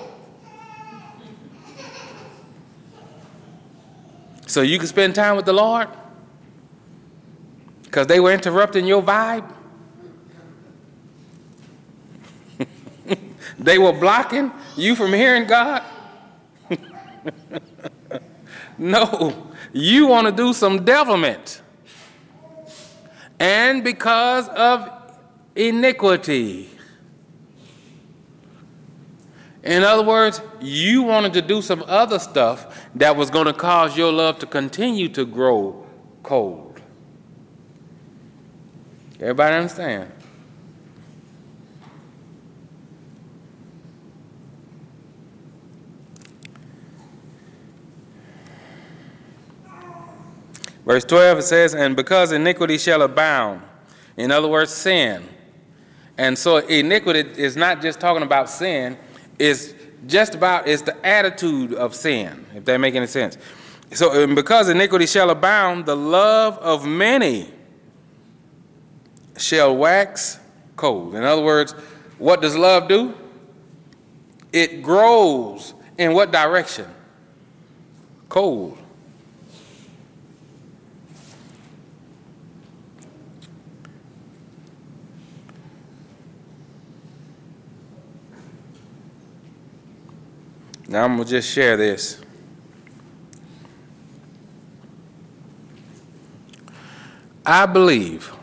So 4.48 4.62
you 4.62 4.80
could 4.80 4.90
spend 4.90 5.16
time 5.16 5.36
with 5.36 5.46
the 5.46 5.54
Lord? 5.54 5.88
Because 7.84 8.08
they 8.08 8.20
were 8.20 8.32
interrupting 8.32 8.86
your 8.86 9.02
vibe? 9.02 9.50
they 13.60 13.78
were 13.78 13.94
blocking 13.94 14.52
you 14.76 14.96
from 14.96 15.14
hearing 15.14 15.46
God? 15.48 15.84
no, 18.78 19.48
you 19.74 20.08
want 20.08 20.28
to 20.28 20.34
do 20.34 20.54
some 20.54 20.84
devilment 20.84 21.61
and 23.42 23.84
because 23.84 24.48
of 24.50 24.88
iniquity. 25.56 26.70
In 29.64 29.82
other 29.84 30.04
words, 30.04 30.42
you 30.62 31.02
wanted 31.02 31.34
to 31.34 31.42
do 31.42 31.64
some 31.64 31.84
other 31.88 32.20
stuff 32.20 32.88
that 32.94 33.16
was 33.16 33.32
going 33.32 33.48
to 33.48 33.54
cause 33.54 33.98
your 33.98 34.12
love 34.12 34.38
to 34.40 34.46
continue 34.46 35.10
to 35.10 35.26
grow 35.26 35.88
cold. 36.22 36.80
Everybody 39.20 39.56
understand? 39.56 40.12
Verse 50.92 51.06
12 51.06 51.38
it 51.38 51.44
says, 51.44 51.74
And 51.74 51.96
because 51.96 52.34
iniquity 52.34 52.78
shall 52.78 53.02
abound, 53.04 53.62
in 54.18 54.30
other 54.30 54.50
words, 54.50 54.74
sin. 54.74 55.24
And 56.18 56.38
so 56.38 56.58
iniquity 56.58 57.22
is 57.42 57.56
not 57.56 57.82
just 57.82 58.02
talking 58.02 58.24
about 58.24 58.50
sin, 58.50 58.98
it's 59.40 59.74
just 60.06 60.36
about 60.36 60.68
it's 60.68 60.82
the 60.82 61.06
attitude 61.06 61.74
of 61.76 61.96
sin, 61.96 62.46
if 62.54 62.66
that 62.66 62.78
make 62.80 62.94
any 62.94 63.08
sense. 63.08 63.38
So 63.94 64.36
because 64.36 64.68
iniquity 64.68 65.06
shall 65.06 65.30
abound, 65.30 65.86
the 65.86 65.96
love 65.96 66.58
of 66.58 66.86
many 66.86 67.50
shall 69.38 69.74
wax 69.78 70.42
cold. 70.76 71.16
In 71.16 71.24
other 71.24 71.42
words, 71.42 71.72
what 72.18 72.42
does 72.42 72.58
love 72.58 72.90
do? 72.90 73.14
It 74.52 74.84
grows 74.84 75.74
in 75.98 76.12
what 76.14 76.34
direction? 76.34 76.88
Cold. 78.28 78.78
Now 90.92 91.06
I'm 91.06 91.16
going 91.16 91.26
to 91.26 91.32
just 91.32 91.50
share 91.50 91.78
this. 91.78 92.20
I 97.46 97.66
believe 97.66 98.34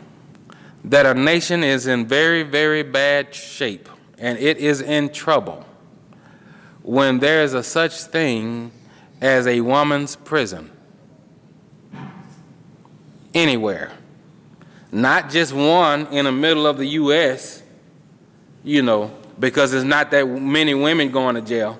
that 0.83 1.05
a 1.05 1.13
nation 1.13 1.63
is 1.63 1.85
in 1.85 2.07
very, 2.07 2.41
very 2.41 2.81
bad 2.81 3.35
shape 3.35 3.87
and 4.17 4.39
it 4.39 4.57
is 4.57 4.81
in 4.81 5.09
trouble 5.09 5.63
when 6.81 7.19
there 7.19 7.43
is 7.43 7.53
a 7.53 7.61
such 7.61 8.01
thing 8.01 8.71
as 9.21 9.45
a 9.45 9.61
woman's 9.61 10.15
prison. 10.15 10.71
Anywhere. 13.35 13.91
Not 14.91 15.29
just 15.29 15.53
one 15.53 16.07
in 16.07 16.25
the 16.25 16.31
middle 16.31 16.65
of 16.65 16.79
the 16.79 16.87
U.S., 16.87 17.61
you 18.63 18.81
know, 18.81 19.15
because 19.39 19.71
there's 19.71 19.83
not 19.83 20.09
that 20.09 20.25
many 20.25 20.73
women 20.73 21.11
going 21.11 21.35
to 21.35 21.41
jail 21.41 21.79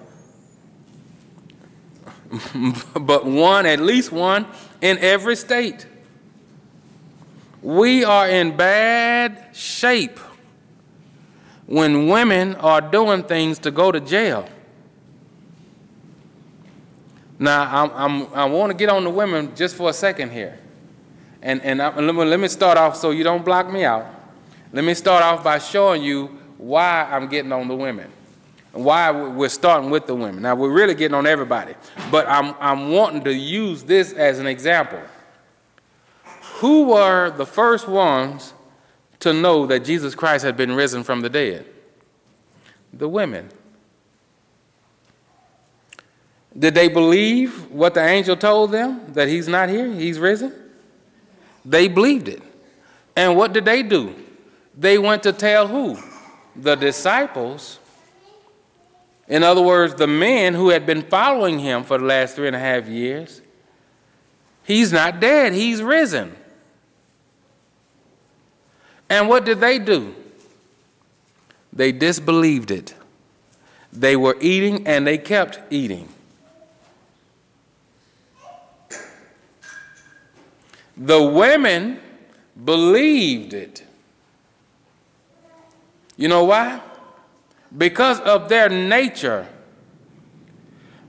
but 3.00 3.26
one, 3.26 3.66
at 3.66 3.80
least 3.80 4.12
one, 4.12 4.46
in 4.82 4.98
every 5.00 5.36
state. 5.36 5.88
We 7.62 8.04
are 8.04 8.30
in 8.30 8.56
bad 8.56 9.50
shape 9.54 10.20
when 11.66 12.08
women 12.08 12.56
are 12.56 12.82
doing 12.82 13.24
things 13.24 13.60
to 13.60 13.72
go 13.72 13.92
to 13.92 14.00
jail. 14.00 14.48
Now, 17.38 17.84
I'm, 17.84 17.92
I'm, 17.92 18.34
i 18.34 18.46
want 18.46 18.72
to 18.72 18.78
get 18.78 18.90
on 18.90 19.04
the 19.04 19.10
women 19.10 19.56
just 19.56 19.76
for 19.76 19.90
a 19.90 19.94
second 19.94 20.32
here. 20.32 20.60
And, 21.42 21.62
and 21.62 21.82
I, 21.82 21.98
let, 21.98 22.14
me, 22.14 22.26
let 22.26 22.40
me 22.40 22.48
start 22.48 22.78
off 22.78 22.98
so 22.98 23.12
you 23.12 23.24
don't 23.24 23.46
block 23.46 23.72
me 23.72 23.86
out. 23.86 24.06
Let 24.74 24.84
me 24.84 24.94
start 24.94 25.24
off 25.24 25.44
by 25.44 25.60
showing 25.60 26.04
you 26.04 26.28
why 26.58 27.08
I'm 27.10 27.28
getting 27.28 27.52
on 27.52 27.68
the 27.68 27.76
women 27.76 28.12
why 28.72 29.12
we're 29.12 29.50
starting 29.50 29.90
with 29.90 30.06
the 30.08 30.16
women. 30.16 30.44
Now, 30.44 30.56
we're 30.56 30.72
really 30.72 30.94
getting 30.94 31.16
on 31.16 31.26
everybody, 31.26 31.74
but 32.12 32.28
I'm, 32.28 32.54
I'm 32.60 32.92
wanting 32.92 33.24
to 33.24 33.34
use 33.34 33.84
this 33.84 34.14
as 34.14 34.40
an 34.40 34.48
example. 34.48 35.02
Who 36.58 36.88
were 36.88 37.32
the 37.32 37.46
first 37.46 37.88
ones 37.88 38.54
to 39.22 39.34
know 39.34 39.66
that 39.66 39.86
Jesus 39.86 40.14
Christ 40.14 40.46
had 40.46 40.56
been 40.56 40.74
risen 40.74 41.04
from 41.04 41.22
the 41.22 41.30
dead? 41.30 41.66
The 42.94 43.08
women. 43.08 43.50
Did 46.58 46.76
they 46.76 46.90
believe 46.90 47.72
what 47.72 47.94
the 47.94 48.06
angel 48.06 48.36
told 48.36 48.72
them 48.72 49.14
that 49.14 49.28
he's 49.28 49.48
not 49.48 49.70
here, 49.70 49.92
he's 49.94 50.20
risen? 50.20 50.54
They 51.64 51.88
believed 51.88 52.28
it. 52.28 52.42
And 53.16 53.38
what 53.38 53.54
did 53.54 53.66
they 53.66 53.84
do? 53.84 54.16
They 54.78 54.98
went 54.98 55.24
to 55.24 55.34
tell 55.34 55.68
who? 55.68 55.98
The 56.56 56.76
disciples 56.76 57.80
in 59.30 59.44
other 59.44 59.62
words, 59.62 59.94
the 59.94 60.08
men 60.08 60.56
who 60.56 60.70
had 60.70 60.88
been 60.88 61.04
following 61.04 61.60
him 61.60 61.84
for 61.84 62.00
the 62.00 62.06
last 62.06 62.36
three 62.36 62.48
and 62.48 62.56
a 62.56 62.60
half 62.60 62.88
years, 62.88 63.42
he's 64.64 64.92
not 64.92 65.20
dead, 65.20 65.54
he's 65.54 65.84
risen. 65.84 66.36
And 69.08 69.30
what 69.30 69.46
did 69.46 69.60
they 69.60 69.78
do? 69.78 70.16
They 71.72 71.92
disbelieved 71.92 72.72
it. 72.72 72.96
They 73.94 74.16
were 74.16 74.36
eating 74.42 74.88
and 74.88 75.06
they 75.06 75.18
kept 75.18 75.60
eating. 75.72 76.10
The 80.98 81.24
women 81.24 82.00
believed 82.66 83.54
it. 83.54 83.84
You 86.18 86.28
know 86.28 86.44
why? 86.44 86.82
Because 87.78 88.20
of 88.22 88.50
their 88.50 88.70
nature, 88.70 89.48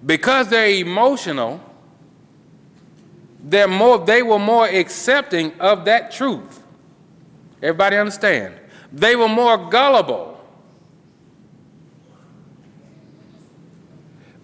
because 0.05 0.49
they're 0.49 0.69
emotional, 0.71 1.61
they're 3.43 3.69
more, 3.69 3.99
they 3.99 4.23
were 4.23 4.39
more 4.39 4.67
accepting 4.67 5.59
of 5.61 5.85
that 5.87 6.11
truth. 6.13 6.63
Everybody 7.63 7.97
understand? 7.97 8.55
They 8.93 9.17
were 9.17 9.29
more 9.29 9.71
gullible. 9.71 10.41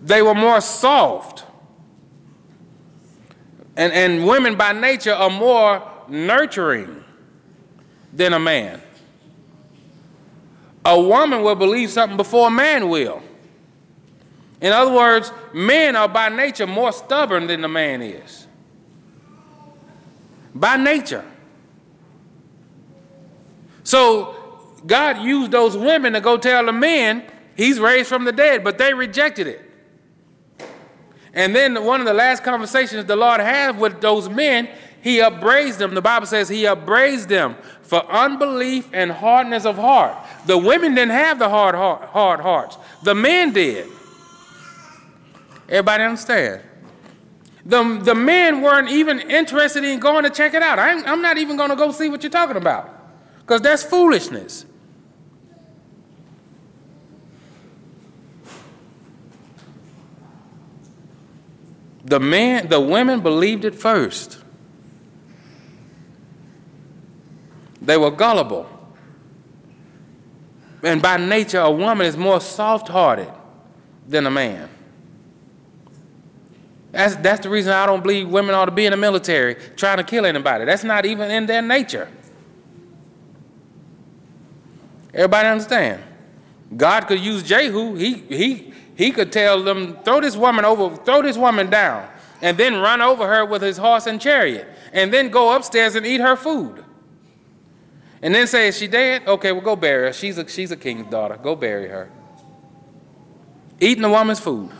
They 0.02 0.22
were 0.22 0.34
more 0.34 0.60
soft. 0.60 1.44
And, 3.76 3.92
and 3.92 4.26
women 4.26 4.56
by 4.56 4.72
nature 4.72 5.12
are 5.12 5.30
more 5.30 5.82
nurturing 6.08 7.04
than 8.12 8.32
a 8.32 8.38
man. 8.38 8.80
A 10.86 11.00
woman 11.00 11.42
will 11.42 11.56
believe 11.56 11.90
something 11.90 12.16
before 12.16 12.46
a 12.46 12.50
man 12.50 12.88
will. 12.88 13.20
In 14.60 14.72
other 14.72 14.92
words, 14.92 15.32
men 15.52 15.96
are 15.96 16.06
by 16.06 16.28
nature 16.28 16.66
more 16.66 16.92
stubborn 16.92 17.48
than 17.48 17.60
the 17.60 17.68
man 17.68 18.00
is. 18.00 18.46
By 20.54 20.76
nature. 20.76 21.24
So 23.82 24.36
God 24.86 25.22
used 25.22 25.50
those 25.50 25.76
women 25.76 26.12
to 26.12 26.20
go 26.20 26.36
tell 26.36 26.64
the 26.64 26.72
men 26.72 27.24
he's 27.56 27.80
raised 27.80 28.08
from 28.08 28.24
the 28.24 28.30
dead, 28.30 28.62
but 28.62 28.78
they 28.78 28.94
rejected 28.94 29.48
it. 29.48 29.68
And 31.34 31.54
then 31.54 31.82
one 31.84 31.98
of 31.98 32.06
the 32.06 32.14
last 32.14 32.44
conversations 32.44 33.04
the 33.06 33.16
Lord 33.16 33.40
had 33.40 33.76
with 33.76 34.00
those 34.00 34.28
men, 34.28 34.68
he 35.02 35.20
upbraised 35.20 35.80
them. 35.80 35.94
The 35.94 36.02
Bible 36.02 36.26
says 36.26 36.48
he 36.48 36.64
upbraised 36.64 37.28
them 37.28 37.56
for 37.86 38.04
unbelief 38.10 38.88
and 38.92 39.10
hardness 39.10 39.64
of 39.64 39.76
heart. 39.76 40.16
The 40.46 40.58
women 40.58 40.94
didn't 40.94 41.12
have 41.12 41.38
the 41.38 41.48
hard, 41.48 41.74
hard, 41.74 42.02
hard 42.08 42.40
hearts, 42.40 42.76
the 43.02 43.14
men 43.14 43.52
did. 43.52 43.88
Everybody 45.68 46.04
understand? 46.04 46.62
The, 47.64 48.00
the 48.02 48.14
men 48.14 48.60
weren't 48.60 48.88
even 48.88 49.20
interested 49.20 49.82
in 49.82 49.98
going 49.98 50.24
to 50.24 50.30
check 50.30 50.54
it 50.54 50.62
out. 50.62 50.78
I'm, 50.78 51.04
I'm 51.04 51.22
not 51.22 51.38
even 51.38 51.56
going 51.56 51.70
to 51.70 51.76
go 51.76 51.90
see 51.90 52.08
what 52.08 52.22
you're 52.22 52.30
talking 52.30 52.56
about 52.56 52.92
because 53.40 53.60
that's 53.60 53.82
foolishness. 53.82 54.66
The 62.04 62.20
man, 62.20 62.68
the 62.68 62.80
women 62.80 63.20
believed 63.20 63.64
it 63.64 63.74
first. 63.74 64.38
They 67.86 67.96
were 67.96 68.10
gullible. 68.10 68.68
And 70.82 71.00
by 71.00 71.16
nature, 71.16 71.60
a 71.60 71.70
woman 71.70 72.06
is 72.06 72.16
more 72.16 72.40
soft 72.40 72.88
hearted 72.88 73.32
than 74.06 74.26
a 74.26 74.30
man. 74.30 74.68
That's, 76.90 77.16
that's 77.16 77.40
the 77.42 77.50
reason 77.50 77.72
I 77.72 77.86
don't 77.86 78.02
believe 78.02 78.28
women 78.28 78.54
ought 78.54 78.66
to 78.66 78.70
be 78.70 78.86
in 78.86 78.90
the 78.90 78.96
military 78.96 79.54
trying 79.76 79.98
to 79.98 80.04
kill 80.04 80.26
anybody. 80.26 80.64
That's 80.64 80.84
not 80.84 81.06
even 81.06 81.30
in 81.30 81.46
their 81.46 81.62
nature. 81.62 82.08
Everybody 85.14 85.48
understand? 85.48 86.02
God 86.76 87.06
could 87.06 87.20
use 87.20 87.42
Jehu. 87.42 87.94
He, 87.94 88.14
he, 88.14 88.72
he 88.96 89.10
could 89.12 89.30
tell 89.30 89.62
them, 89.62 89.96
throw 90.04 90.20
this 90.20 90.36
woman 90.36 90.64
over, 90.64 90.96
throw 91.04 91.22
this 91.22 91.36
woman 91.36 91.70
down, 91.70 92.08
and 92.42 92.56
then 92.58 92.76
run 92.76 93.00
over 93.00 93.26
her 93.26 93.44
with 93.44 93.62
his 93.62 93.76
horse 93.76 94.06
and 94.06 94.20
chariot, 94.20 94.68
and 94.92 95.12
then 95.12 95.28
go 95.28 95.54
upstairs 95.54 95.94
and 95.94 96.04
eat 96.04 96.20
her 96.20 96.36
food. 96.36 96.84
And 98.22 98.34
then 98.34 98.46
say, 98.46 98.68
is 98.68 98.78
she 98.78 98.86
dead? 98.86 99.26
Okay, 99.26 99.52
well, 99.52 99.60
go 99.60 99.76
bury 99.76 100.06
her. 100.06 100.12
She's 100.12 100.38
a, 100.38 100.48
she's 100.48 100.70
a 100.70 100.76
king's 100.76 101.10
daughter. 101.10 101.38
Go 101.42 101.54
bury 101.54 101.88
her. 101.88 102.10
Eating 103.78 104.04
a 104.04 104.10
woman's 104.10 104.40
food. 104.40 104.70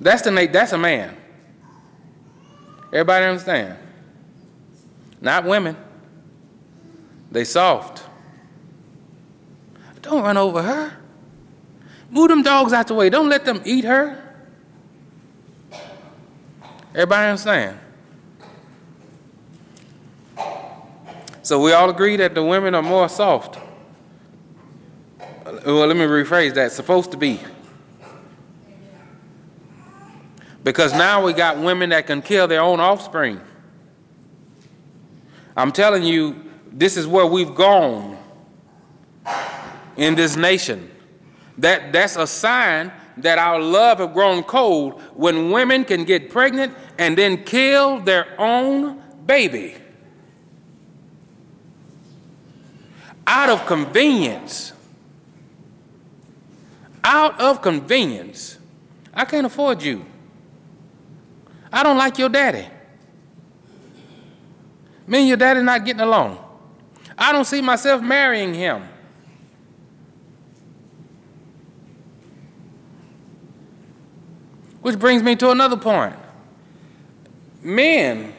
That's, 0.00 0.22
the, 0.22 0.48
that's 0.50 0.72
a 0.72 0.78
man. 0.78 1.16
Everybody 2.92 3.26
understand? 3.26 3.78
Not 5.20 5.44
women. 5.44 5.76
They 7.30 7.44
soft. 7.44 8.02
Don't 10.02 10.22
run 10.22 10.36
over 10.36 10.62
her. 10.62 10.96
Move 12.10 12.28
them 12.28 12.42
dogs 12.42 12.72
out 12.72 12.86
the 12.86 12.94
way. 12.94 13.10
Don't 13.10 13.28
let 13.28 13.44
them 13.44 13.60
eat 13.64 13.84
her. 13.84 14.22
Everybody 16.94 17.30
understand? 17.30 17.78
So 21.46 21.60
we 21.60 21.70
all 21.70 21.88
agree 21.88 22.16
that 22.16 22.34
the 22.34 22.42
women 22.42 22.74
are 22.74 22.82
more 22.82 23.08
soft. 23.08 23.56
Well, 25.64 25.86
let 25.86 25.96
me 25.96 26.02
rephrase 26.02 26.54
that. 26.54 26.72
Supposed 26.72 27.12
to 27.12 27.16
be. 27.16 27.38
Because 30.64 30.92
now 30.92 31.24
we 31.24 31.32
got 31.32 31.56
women 31.56 31.90
that 31.90 32.08
can 32.08 32.20
kill 32.20 32.48
their 32.48 32.62
own 32.62 32.80
offspring. 32.80 33.40
I'm 35.56 35.70
telling 35.70 36.02
you, 36.02 36.34
this 36.72 36.96
is 36.96 37.06
where 37.06 37.26
we've 37.26 37.54
gone 37.54 38.18
in 39.96 40.16
this 40.16 40.34
nation. 40.34 40.90
That, 41.58 41.92
that's 41.92 42.16
a 42.16 42.26
sign 42.26 42.90
that 43.18 43.38
our 43.38 43.60
love 43.60 43.98
have 44.00 44.14
grown 44.14 44.42
cold 44.42 45.00
when 45.14 45.52
women 45.52 45.84
can 45.84 46.02
get 46.02 46.28
pregnant 46.28 46.74
and 46.98 47.16
then 47.16 47.44
kill 47.44 48.00
their 48.00 48.34
own 48.36 49.00
baby. 49.26 49.76
Out 53.26 53.50
of 53.50 53.66
convenience. 53.66 54.72
Out 57.02 57.40
of 57.40 57.60
convenience. 57.60 58.58
I 59.12 59.24
can't 59.24 59.46
afford 59.46 59.82
you. 59.82 60.04
I 61.72 61.82
don't 61.82 61.96
like 61.96 62.18
your 62.18 62.28
daddy. 62.28 62.68
Me 65.06 65.18
and 65.18 65.28
your 65.28 65.36
daddy 65.36 65.62
not 65.62 65.84
getting 65.84 66.02
along. 66.02 66.38
I 67.18 67.32
don't 67.32 67.44
see 67.44 67.60
myself 67.60 68.02
marrying 68.02 68.54
him. 68.54 68.88
Which 74.82 74.98
brings 74.98 75.22
me 75.22 75.34
to 75.36 75.50
another 75.50 75.76
point. 75.76 76.14
Men 77.62 78.32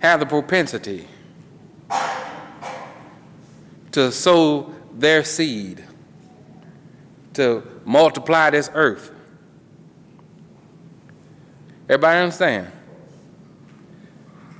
have 0.00 0.20
the 0.20 0.26
propensity 0.26 1.08
to 3.92 4.10
sow 4.10 4.74
their 4.92 5.24
seed, 5.24 5.84
to 7.34 7.62
multiply 7.84 8.50
this 8.50 8.70
earth. 8.74 9.12
Everybody 11.88 12.20
understand? 12.20 12.72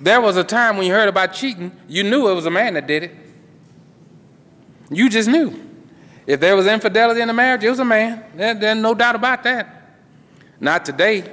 There 0.00 0.20
was 0.20 0.36
a 0.36 0.44
time 0.44 0.76
when 0.76 0.86
you 0.86 0.92
heard 0.92 1.08
about 1.08 1.32
cheating, 1.32 1.72
you 1.88 2.04
knew 2.04 2.28
it 2.28 2.34
was 2.34 2.46
a 2.46 2.50
man 2.50 2.74
that 2.74 2.86
did 2.86 3.04
it. 3.04 3.16
You 4.90 5.08
just 5.08 5.28
knew. 5.28 5.60
If 6.26 6.40
there 6.40 6.56
was 6.56 6.66
infidelity 6.66 7.20
in 7.20 7.28
the 7.28 7.34
marriage, 7.34 7.62
it 7.64 7.70
was 7.70 7.78
a 7.78 7.84
man. 7.84 8.24
There, 8.34 8.54
there's 8.54 8.78
no 8.78 8.94
doubt 8.94 9.14
about 9.14 9.42
that. 9.44 9.98
Not 10.60 10.84
today. 10.84 11.30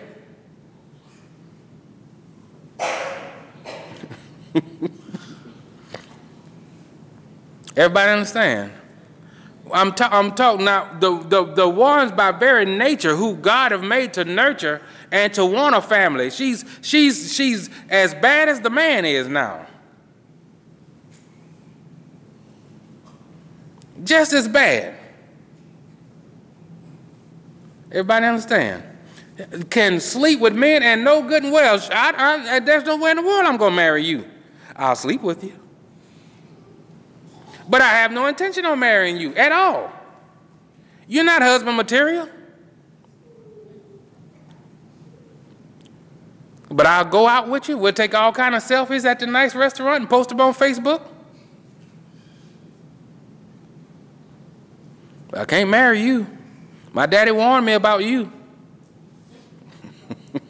Everybody 7.75 8.11
understand? 8.11 8.71
I'm, 9.73 9.93
ta- 9.93 10.09
I'm 10.11 10.33
talking 10.33 10.65
now, 10.65 10.91
the, 10.99 11.17
the, 11.19 11.45
the 11.45 11.69
ones 11.69 12.11
by 12.11 12.31
very 12.31 12.65
nature 12.65 13.15
who 13.15 13.35
God 13.35 13.71
have 13.71 13.83
made 13.83 14.13
to 14.13 14.25
nurture 14.25 14.81
and 15.11 15.33
to 15.33 15.45
want 15.45 15.75
a 15.75 15.81
family. 15.81 16.29
She's, 16.29 16.65
she's, 16.81 17.33
she's 17.33 17.69
as 17.89 18.13
bad 18.13 18.49
as 18.49 18.59
the 18.59 18.69
man 18.69 19.05
is 19.05 19.27
now. 19.27 19.65
Just 24.03 24.33
as 24.33 24.47
bad. 24.47 24.95
Everybody 27.91 28.25
understand? 28.25 28.83
Can 29.69 29.99
sleep 29.99 30.39
with 30.39 30.55
men 30.55 30.83
and 30.83 31.03
know 31.03 31.21
good 31.21 31.43
and 31.43 31.51
well. 31.51 31.79
I, 31.91 32.55
I, 32.55 32.59
there's 32.59 32.83
no 32.83 32.97
way 32.97 33.11
in 33.11 33.17
the 33.17 33.23
world 33.23 33.45
I'm 33.45 33.57
going 33.57 33.71
to 33.71 33.75
marry 33.75 34.03
you. 34.03 34.25
I'll 34.75 34.95
sleep 34.95 35.21
with 35.21 35.43
you. 35.43 35.60
But 37.69 37.81
I 37.81 37.89
have 37.89 38.11
no 38.11 38.27
intention 38.27 38.65
of 38.65 38.77
marrying 38.77 39.17
you 39.17 39.33
at 39.35 39.51
all. 39.51 39.91
You're 41.07 41.23
not 41.23 41.41
husband 41.41 41.77
material. 41.77 42.29
But 46.69 46.85
I'll 46.85 47.05
go 47.05 47.27
out 47.27 47.49
with 47.49 47.67
you. 47.67 47.77
We'll 47.77 47.91
take 47.91 48.13
all 48.15 48.31
kind 48.31 48.55
of 48.55 48.63
selfies 48.63 49.03
at 49.03 49.19
the 49.19 49.27
nice 49.27 49.53
restaurant 49.53 50.01
and 50.01 50.09
post 50.09 50.29
them 50.29 50.39
on 50.39 50.53
Facebook. 50.53 51.01
I 55.33 55.45
can't 55.45 55.69
marry 55.69 56.01
you. 56.01 56.27
My 56.93 57.05
daddy 57.05 57.31
warned 57.31 57.65
me 57.65 57.73
about 57.73 58.03
you. 58.03 58.31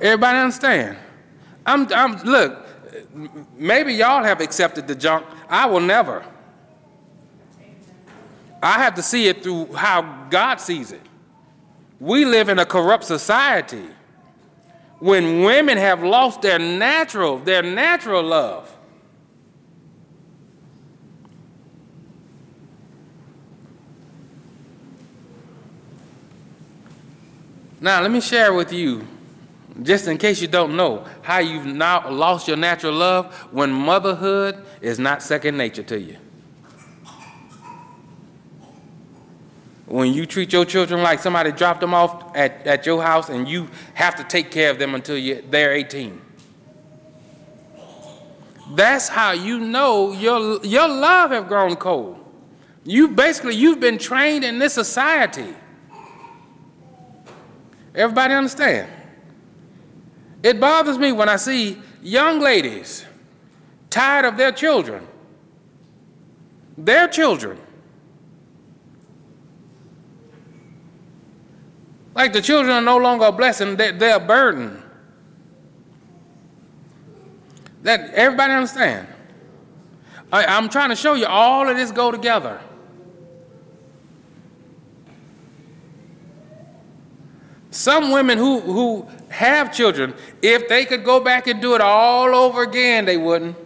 Everybody 0.00 0.38
understand? 0.38 0.96
I'm, 1.66 1.92
I'm, 1.92 2.22
look, 2.22 2.66
maybe 3.56 3.92
y'all 3.94 4.24
have 4.24 4.40
accepted 4.40 4.86
the 4.86 4.94
junk. 4.94 5.26
I 5.48 5.66
will 5.66 5.80
never. 5.80 6.24
I 8.62 8.78
have 8.78 8.94
to 8.96 9.02
see 9.02 9.28
it 9.28 9.42
through 9.42 9.72
how 9.74 10.26
God 10.30 10.56
sees 10.60 10.92
it. 10.92 11.02
We 12.00 12.24
live 12.24 12.48
in 12.48 12.58
a 12.58 12.66
corrupt 12.66 13.04
society 13.04 13.86
when 14.98 15.42
women 15.42 15.78
have 15.78 16.02
lost 16.02 16.42
their 16.42 16.58
natural, 16.58 17.38
their 17.38 17.62
natural 17.62 18.22
love. 18.22 18.74
Now, 27.80 28.02
let 28.02 28.10
me 28.10 28.20
share 28.20 28.52
with 28.52 28.72
you, 28.72 29.06
just 29.82 30.08
in 30.08 30.18
case 30.18 30.40
you 30.40 30.48
don't 30.48 30.76
know, 30.76 31.04
how 31.22 31.38
you've 31.38 31.66
now 31.66 32.10
lost 32.10 32.48
your 32.48 32.56
natural 32.56 32.94
love 32.94 33.32
when 33.52 33.72
motherhood 33.72 34.64
is 34.80 34.98
not 34.98 35.22
second 35.22 35.56
nature 35.56 35.82
to 35.84 36.00
you. 36.00 36.16
When 39.86 40.12
you 40.12 40.26
treat 40.26 40.52
your 40.52 40.64
children 40.64 41.02
like 41.02 41.20
somebody 41.20 41.50
dropped 41.50 41.80
them 41.80 41.94
off 41.94 42.36
at, 42.36 42.66
at 42.66 42.84
your 42.84 43.02
house 43.02 43.30
and 43.30 43.48
you 43.48 43.68
have 43.94 44.16
to 44.16 44.24
take 44.24 44.50
care 44.50 44.70
of 44.70 44.78
them 44.78 44.94
until 44.94 45.16
you, 45.16 45.42
they're 45.48 45.72
18. 45.72 46.20
That's 48.74 49.08
how 49.08 49.32
you 49.32 49.58
know 49.58 50.12
your, 50.12 50.62
your 50.64 50.88
love 50.88 51.30
have 51.30 51.48
grown 51.48 51.76
cold. 51.76 52.22
You 52.84 53.08
basically, 53.08 53.54
you've 53.54 53.80
been 53.80 53.96
trained 53.96 54.44
in 54.44 54.58
this 54.58 54.74
society 54.74 55.54
Everybody 57.98 58.34
understand? 58.34 58.88
It 60.42 60.60
bothers 60.60 60.98
me 60.98 61.12
when 61.12 61.28
I 61.28 61.36
see 61.36 61.78
young 62.02 62.40
ladies 62.40 63.04
tired 63.90 64.24
of 64.24 64.36
their 64.36 64.52
children. 64.52 65.06
Their 66.76 67.08
children. 67.08 67.58
Like 72.14 72.32
the 72.32 72.42
children 72.42 72.74
are 72.74 72.82
no 72.82 72.96
longer 72.96 73.26
a 73.26 73.32
blessing, 73.32 73.76
they're, 73.76 74.16
a 74.16 74.20
burden. 74.20 74.82
That 77.82 78.12
everybody 78.14 78.52
understand? 78.52 79.06
I, 80.32 80.44
I'm 80.44 80.68
trying 80.68 80.90
to 80.90 80.96
show 80.96 81.14
you 81.14 81.26
all 81.26 81.68
of 81.68 81.76
this 81.76 81.92
go 81.92 82.10
together. 82.10 82.60
Some 87.70 88.12
women 88.12 88.38
who, 88.38 88.60
who 88.60 89.08
have 89.28 89.74
children, 89.74 90.14
if 90.40 90.68
they 90.68 90.84
could 90.84 91.04
go 91.04 91.20
back 91.20 91.46
and 91.46 91.60
do 91.60 91.74
it 91.74 91.80
all 91.80 92.34
over 92.34 92.62
again, 92.62 93.04
they 93.04 93.16
wouldn't. 93.16 93.56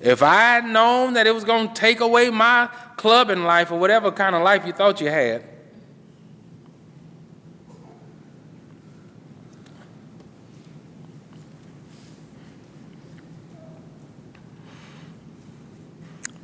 If 0.00 0.22
I 0.22 0.34
had 0.34 0.64
known 0.64 1.14
that 1.14 1.26
it 1.26 1.34
was 1.34 1.44
going 1.44 1.68
to 1.68 1.74
take 1.74 2.00
away 2.00 2.30
my 2.30 2.68
clubbing 2.96 3.42
life 3.42 3.70
or 3.70 3.78
whatever 3.78 4.10
kind 4.10 4.34
of 4.34 4.42
life 4.42 4.64
you 4.64 4.72
thought 4.72 5.00
you 5.00 5.10
had, 5.10 5.44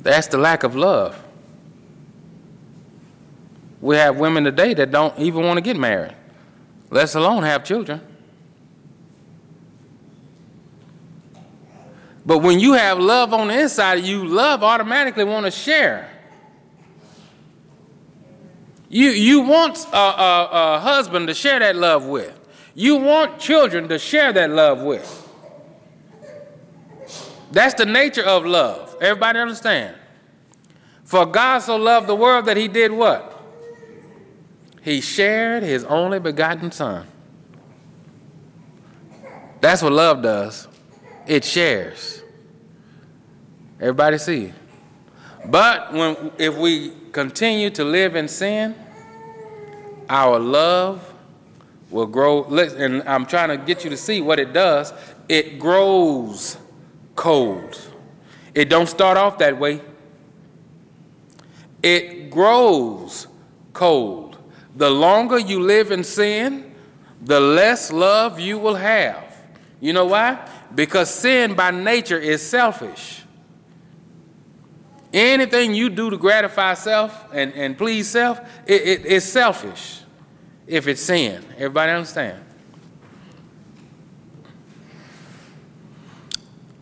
that's 0.01 0.27
the 0.27 0.37
lack 0.37 0.63
of 0.63 0.75
love. 0.75 1.26
We 3.81 3.95
have 3.95 4.17
women 4.17 4.43
today 4.43 4.73
that 4.73 4.91
don't 4.91 5.17
even 5.19 5.43
want 5.43 5.57
to 5.57 5.61
get 5.61 5.77
married 5.77 6.15
let 6.89 7.13
alone 7.15 7.43
have 7.43 7.63
children. 7.63 8.01
But 12.25 12.39
when 12.39 12.59
you 12.59 12.73
have 12.73 12.99
love 12.99 13.33
on 13.33 13.47
the 13.47 13.59
inside 13.59 13.99
of 13.99 14.05
you, 14.05 14.25
love 14.25 14.63
automatically 14.63 15.23
want 15.23 15.45
to 15.45 15.51
share. 15.51 16.09
You, 18.89 19.09
you 19.09 19.41
want 19.41 19.77
a, 19.93 19.97
a, 19.97 20.49
a 20.51 20.79
husband 20.79 21.27
to 21.27 21.33
share 21.33 21.59
that 21.59 21.75
love 21.75 22.05
with. 22.05 22.33
You 22.73 22.97
want 22.97 23.39
children 23.39 23.87
to 23.89 23.97
share 23.97 24.33
that 24.33 24.49
love 24.49 24.81
with. 24.81 25.23
That's 27.51 27.73
the 27.75 27.85
nature 27.85 28.23
of 28.23 28.45
love. 28.45 28.95
Everybody 29.01 29.39
understand? 29.39 29.95
For 31.05 31.25
God 31.25 31.59
so 31.59 31.77
loved 31.77 32.07
the 32.07 32.15
world 32.15 32.45
that 32.45 32.57
he 32.57 32.67
did 32.67 32.91
what? 32.91 33.36
He 34.87 35.01
shared 35.01 35.63
his 35.63 35.83
only 35.83 36.17
begotten 36.17 36.71
Son. 36.71 37.05
That's 39.59 39.81
what 39.81 39.91
love 39.91 40.23
does. 40.23 40.69
It 41.27 41.43
shares. 41.43 42.23
Everybody 43.81 44.17
see? 44.17 44.53
But 45.45 45.91
when 45.91 46.31
if 46.37 46.55
we 46.55 46.93
continue 47.11 47.69
to 47.71 47.83
live 47.83 48.15
in 48.15 48.29
sin, 48.29 48.75
our 50.07 50.39
love 50.39 51.13
will 51.91 52.07
grow. 52.07 52.45
And 52.45 53.03
I'm 53.09 53.25
trying 53.25 53.49
to 53.49 53.57
get 53.57 53.83
you 53.83 53.89
to 53.89 53.97
see 53.97 54.21
what 54.21 54.39
it 54.39 54.53
does. 54.53 54.93
It 55.27 55.59
grows 55.59 56.55
cold. 57.13 57.77
It 58.55 58.69
don't 58.69 58.87
start 58.87 59.17
off 59.17 59.37
that 59.39 59.59
way. 59.59 59.81
It 61.83 62.31
grows 62.31 63.27
cold. 63.73 64.26
The 64.77 64.89
longer 64.89 65.39
you 65.39 65.59
live 65.59 65.91
in 65.91 66.03
sin, 66.03 66.73
the 67.21 67.39
less 67.39 67.91
love 67.91 68.39
you 68.39 68.59
will 68.59 68.75
have. 68.75 69.35
You 69.81 69.91
know 69.91 70.05
why? 70.05 70.47
Because 70.73 71.13
sin 71.13 71.55
by 71.55 71.71
nature 71.71 72.19
is 72.19 72.47
selfish. 72.47 73.23
Anything 75.11 75.73
you 75.73 75.89
do 75.89 76.11
to 76.11 76.17
gratify 76.17 76.75
self 76.75 77.25
and, 77.33 77.53
and 77.53 77.75
please 77.75 78.07
self, 78.07 78.39
it, 78.67 78.81
it, 78.81 79.05
it's 79.05 79.25
selfish 79.25 80.01
if 80.67 80.87
it's 80.87 81.01
sin. 81.01 81.43
Everybody 81.55 81.91
understand? 81.93 82.43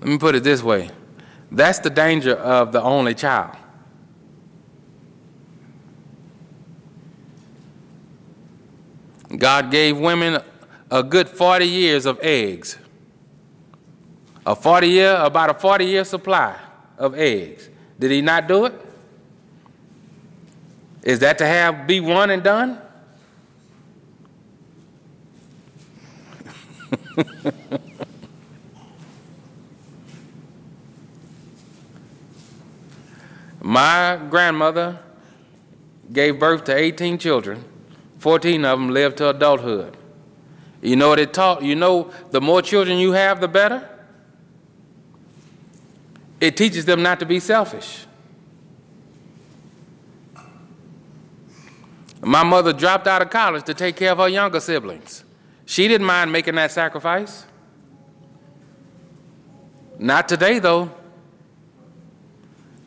Let 0.02 0.10
me 0.10 0.18
put 0.18 0.36
it 0.36 0.44
this 0.44 0.62
way 0.62 0.92
that's 1.50 1.80
the 1.80 1.90
danger 1.90 2.36
of 2.36 2.74
the 2.74 2.82
only 2.82 3.14
child. 3.14 3.56
God 9.38 9.72
gave 9.72 9.98
women 9.98 10.42
a 10.92 11.04
good 11.04 11.28
40 11.28 11.66
years 11.68 12.06
of 12.06 12.20
eggs. 12.22 12.78
A 14.46 14.56
40 14.56 14.88
year, 14.88 15.16
about 15.16 15.50
a 15.50 15.54
40 15.54 15.86
year 15.86 16.06
supply 16.06 16.56
of 16.98 17.16
eggs. 17.16 17.70
Did 18.00 18.12
he 18.12 18.22
not 18.22 18.48
do 18.48 18.66
it? 18.66 18.74
Is 21.04 21.20
that 21.20 21.38
to 21.40 21.46
have 21.46 21.88
be 21.88 22.00
one 22.00 22.32
and 22.32 22.44
done? 22.44 22.82
My 33.62 34.20
grandmother 34.30 35.00
gave 36.14 36.40
birth 36.40 36.64
to 36.66 36.76
18 36.76 37.18
children. 37.18 37.64
14 38.26 38.66
of 38.66 38.80
them 38.80 38.90
lived 38.90 39.18
to 39.18 39.30
adulthood. 39.30 39.96
You 40.82 40.96
know 40.96 41.10
what 41.10 41.20
it 41.20 41.32
taught? 41.32 41.62
You 41.62 41.76
know, 41.76 42.10
the 42.32 42.42
more 42.42 42.60
children 42.64 42.98
you 42.98 43.12
have, 43.12 43.40
the 43.40 43.48
better. 43.48 43.88
It 46.42 46.58
teaches 46.58 46.86
them 46.86 47.04
not 47.04 47.20
to 47.20 47.28
be 47.28 47.40
selfish. 47.40 48.08
My 52.24 52.42
mother 52.42 52.74
dropped 52.74 53.06
out 53.06 53.22
of 53.22 53.30
college 53.30 53.64
to 53.66 53.76
take 53.76 53.96
care 53.96 54.14
of 54.14 54.18
her 54.18 54.28
younger 54.28 54.60
siblings. 54.60 55.24
She 55.68 55.88
didn't 55.88 56.08
mind 56.08 56.32
making 56.32 56.56
that 56.56 56.72
sacrifice. 56.72 57.46
Not 60.00 60.28
today, 60.28 60.58
though. 60.58 60.90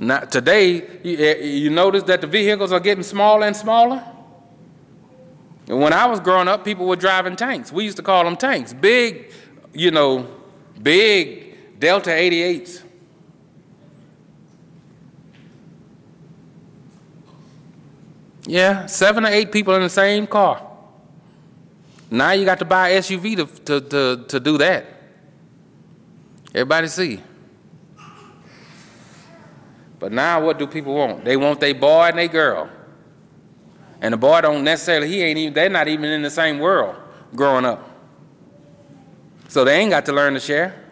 Not 0.00 0.32
today. 0.32 0.98
You, 1.04 1.16
eh, 1.16 1.44
you 1.44 1.70
notice 1.70 2.02
that 2.02 2.22
the 2.22 2.26
vehicles 2.26 2.72
are 2.72 2.80
getting 2.80 3.04
smaller 3.04 3.46
and 3.46 3.54
smaller? 3.54 4.04
When 5.68 5.92
I 5.92 6.06
was 6.06 6.18
growing 6.18 6.48
up, 6.48 6.64
people 6.64 6.86
were 6.86 6.96
driving 6.96 7.36
tanks. 7.36 7.70
We 7.70 7.84
used 7.84 7.98
to 7.98 8.02
call 8.02 8.24
them 8.24 8.36
tanks. 8.36 8.72
Big, 8.72 9.32
you 9.74 9.90
know, 9.90 10.26
big 10.82 11.78
Delta 11.78 12.10
88s. 12.10 12.82
Yeah, 18.46 18.86
seven 18.86 19.26
or 19.26 19.28
eight 19.28 19.52
people 19.52 19.74
in 19.74 19.82
the 19.82 19.90
same 19.90 20.26
car. 20.26 20.66
Now 22.10 22.32
you 22.32 22.46
got 22.46 22.58
to 22.60 22.64
buy 22.64 22.92
SUV 22.92 23.36
to, 23.36 23.46
to, 23.64 23.80
to, 23.88 24.24
to 24.26 24.40
do 24.40 24.56
that. 24.56 24.86
Everybody 26.54 26.88
see. 26.88 27.20
But 29.98 30.12
now 30.12 30.42
what 30.42 30.58
do 30.58 30.66
people 30.66 30.94
want? 30.94 31.26
They 31.26 31.36
want 31.36 31.60
their 31.60 31.74
boy 31.74 32.04
and 32.04 32.18
their 32.18 32.28
girl. 32.28 32.70
And 34.00 34.14
the 34.14 34.18
boy 34.18 34.40
don't 34.40 34.64
necessarily, 34.64 35.08
he 35.08 35.22
ain't 35.22 35.38
even, 35.38 35.54
they're 35.54 35.68
not 35.68 35.88
even 35.88 36.06
in 36.06 36.22
the 36.22 36.30
same 36.30 36.58
world 36.58 36.96
growing 37.34 37.64
up. 37.64 37.84
So 39.48 39.64
they 39.64 39.80
ain't 39.80 39.90
got 39.90 40.06
to 40.06 40.12
learn 40.12 40.34
to 40.34 40.40
share. 40.40 40.84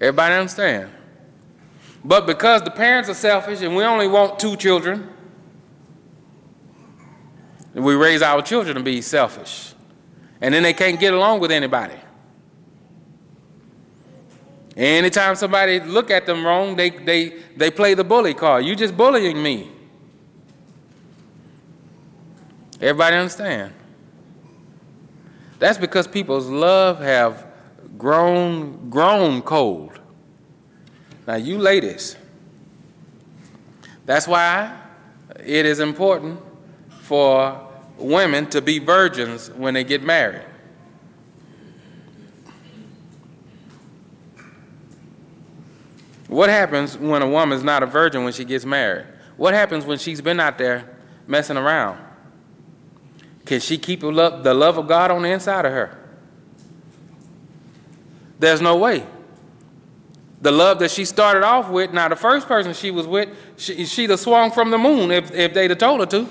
Everybody 0.00 0.34
understand? 0.34 0.90
But 2.04 2.26
because 2.26 2.62
the 2.62 2.70
parents 2.70 3.08
are 3.08 3.14
selfish 3.14 3.60
and 3.62 3.76
we 3.76 3.84
only 3.84 4.08
want 4.08 4.38
two 4.38 4.56
children, 4.56 5.08
we 7.74 7.94
raise 7.94 8.22
our 8.22 8.42
children 8.42 8.76
to 8.76 8.82
be 8.82 9.00
selfish. 9.02 9.74
And 10.40 10.54
then 10.54 10.62
they 10.62 10.72
can't 10.72 10.98
get 10.98 11.14
along 11.14 11.40
with 11.40 11.50
anybody. 11.50 11.94
Anytime 14.76 15.34
somebody 15.34 15.80
look 15.80 16.10
at 16.10 16.24
them 16.24 16.46
wrong, 16.46 16.76
they, 16.76 16.90
they, 16.90 17.30
they 17.56 17.70
play 17.70 17.94
the 17.94 18.04
bully 18.04 18.32
card. 18.32 18.64
You 18.64 18.76
just 18.76 18.96
bullying 18.96 19.42
me. 19.42 19.70
Everybody 22.80 23.16
understand? 23.16 23.72
That's 25.58 25.78
because 25.78 26.06
people's 26.06 26.46
love 26.46 27.00
have 27.00 27.46
grown 27.96 28.88
grown 28.88 29.42
cold. 29.42 29.98
Now 31.26 31.34
you 31.34 31.58
ladies, 31.58 32.16
that's 34.06 34.28
why 34.28 34.74
it 35.44 35.66
is 35.66 35.80
important 35.80 36.40
for 37.00 37.68
women 37.98 38.46
to 38.50 38.62
be 38.62 38.78
virgins 38.78 39.50
when 39.50 39.74
they 39.74 39.82
get 39.82 40.02
married. 40.02 40.44
What 46.28 46.50
happens 46.50 46.96
when 46.96 47.22
a 47.22 47.28
woman's 47.28 47.64
not 47.64 47.82
a 47.82 47.86
virgin 47.86 48.22
when 48.22 48.32
she 48.32 48.44
gets 48.44 48.64
married? 48.64 49.06
What 49.36 49.54
happens 49.54 49.84
when 49.84 49.98
she's 49.98 50.20
been 50.20 50.38
out 50.38 50.58
there 50.58 50.88
messing 51.26 51.56
around? 51.56 51.98
Can 53.48 53.60
she 53.60 53.78
keep 53.78 54.00
the 54.00 54.12
love 54.12 54.76
of 54.76 54.86
God 54.86 55.10
on 55.10 55.22
the 55.22 55.30
inside 55.30 55.64
of 55.64 55.72
her? 55.72 55.96
There's 58.38 58.60
no 58.60 58.76
way. 58.76 59.06
The 60.42 60.52
love 60.52 60.80
that 60.80 60.90
she 60.90 61.06
started 61.06 61.42
off 61.42 61.70
with, 61.70 61.94
now 61.94 62.08
the 62.08 62.14
first 62.14 62.46
person 62.46 62.74
she 62.74 62.90
was 62.90 63.06
with, 63.06 63.30
she, 63.56 63.86
she'd 63.86 64.10
have 64.10 64.20
swung 64.20 64.50
from 64.50 64.70
the 64.70 64.76
moon 64.76 65.10
if, 65.10 65.30
if 65.32 65.54
they'd 65.54 65.70
have 65.70 65.78
told 65.78 66.00
her 66.00 66.06
to. 66.06 66.28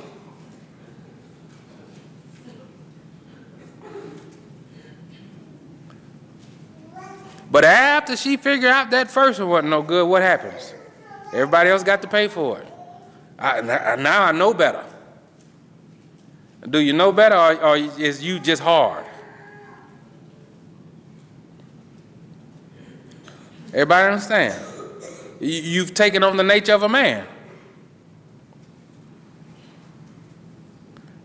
But 7.49 7.65
after 7.65 8.15
she 8.15 8.37
figured 8.37 8.71
out 8.71 8.91
that 8.91 9.09
first 9.09 9.39
one 9.39 9.49
wasn't 9.49 9.69
no 9.71 9.81
good, 9.81 10.07
what 10.07 10.21
happens? 10.21 10.75
Everybody 11.33 11.71
else 11.71 11.81
got 11.81 12.03
to 12.03 12.07
pay 12.07 12.27
for 12.27 12.59
it. 12.59 12.67
I, 13.39 13.95
now 13.95 14.25
I 14.25 14.31
know 14.33 14.53
better. 14.53 14.85
Do 16.69 16.79
you 16.79 16.93
know 16.93 17.11
better, 17.11 17.35
or, 17.35 17.63
or 17.63 17.77
is 17.77 18.23
you 18.23 18.39
just 18.39 18.61
hard? 18.61 19.05
Everybody 23.73 24.07
understand? 24.07 24.63
You've 25.39 25.93
taken 25.93 26.23
on 26.23 26.37
the 26.37 26.43
nature 26.43 26.73
of 26.73 26.83
a 26.83 26.89
man. 26.89 27.27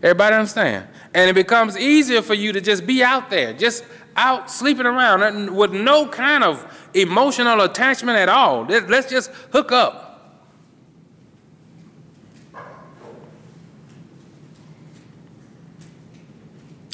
Everybody 0.03 0.35
understand? 0.35 0.87
And 1.13 1.29
it 1.29 1.33
becomes 1.33 1.77
easier 1.77 2.21
for 2.21 2.33
you 2.33 2.51
to 2.51 2.61
just 2.61 2.85
be 2.85 3.03
out 3.03 3.29
there, 3.29 3.53
just 3.53 3.85
out 4.15 4.51
sleeping 4.51 4.85
around 4.85 5.55
with 5.55 5.71
no 5.71 6.07
kind 6.07 6.43
of 6.43 6.89
emotional 6.93 7.61
attachment 7.61 8.17
at 8.17 8.29
all. 8.29 8.65
Let's 8.65 9.09
just 9.09 9.31
hook 9.51 9.71
up. 9.71 10.12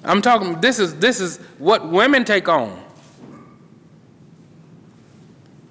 I'm 0.04 0.22
talking 0.22 0.60
this 0.62 0.80
is 0.80 0.95
this 0.95 1.20
is 1.20 1.38
what 1.58 1.88
women 1.89 2.24
take 2.24 2.47
on. 2.47 2.84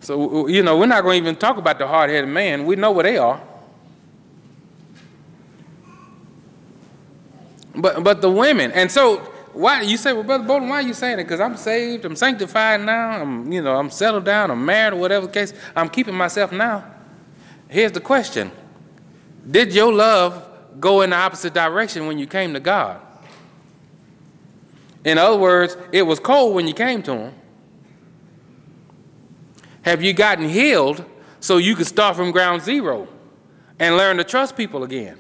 So 0.01 0.47
you 0.47 0.63
know, 0.63 0.77
we're 0.79 0.87
not 0.87 1.03
going 1.03 1.23
to 1.23 1.29
even 1.29 1.37
talk 1.37 1.57
about 1.57 1.79
the 1.79 1.87
hard-headed 1.87 2.29
man. 2.29 2.67
We 2.67 2.77
know 2.77 2.93
where 2.93 3.05
they 3.05 3.19
are. 3.19 3.41
But 7.75 8.03
but 8.03 8.21
the 8.21 8.31
women, 8.31 8.73
and 8.73 8.91
so 8.91 9.19
why 9.53 9.83
you 9.83 9.97
say, 9.97 10.13
well, 10.13 10.23
brother 10.25 10.45
Bolden, 10.45 10.69
why 10.69 10.77
are 10.77 10.83
you 10.83 10.95
saying 10.95 11.21
it? 11.21 11.25
Because 11.25 11.41
I'm 11.41 11.57
saved, 11.57 12.05
I'm 12.05 12.17
sanctified 12.17 12.81
now, 12.81 13.11
I'm 13.23 13.51
you 13.53 13.63
know, 13.63 13.77
I'm 13.77 13.91
settled 13.91 14.25
down, 14.25 14.51
I'm 14.51 14.65
married, 14.65 14.95
or 14.95 15.01
whatever 15.01 15.27
the 15.27 15.33
case. 15.33 15.53
I'm 15.75 15.89
keeping 15.89 16.15
myself 16.15 16.53
now. 16.53 16.85
Here's 17.69 17.93
the 17.93 18.01
question: 18.01 18.51
Did 19.51 19.75
your 19.75 19.93
love 19.93 20.49
go 20.81 21.03
in 21.03 21.11
the 21.11 21.17
opposite 21.17 21.55
direction 21.55 22.07
when 22.07 22.19
you 22.19 22.27
came 22.27 22.53
to 22.55 22.61
God? 22.61 23.01
In 25.09 25.17
other 25.17 25.39
words, 25.39 25.75
it 25.91 26.03
was 26.03 26.21
cold 26.21 26.55
when 26.55 26.69
you 26.69 26.75
came 26.75 27.03
to 27.05 27.15
Him. 27.15 27.35
Have 29.81 30.03
you 30.03 30.13
gotten 30.13 30.47
healed 30.47 31.03
so 31.41 31.57
you 31.57 31.75
could 31.75 31.87
start 31.87 32.15
from 32.15 32.31
ground 32.31 32.61
zero 32.61 33.09
and 33.79 33.97
learn 33.97 34.19
to 34.19 34.25
trust 34.25 34.55
people 34.55 34.85
again? 34.85 35.17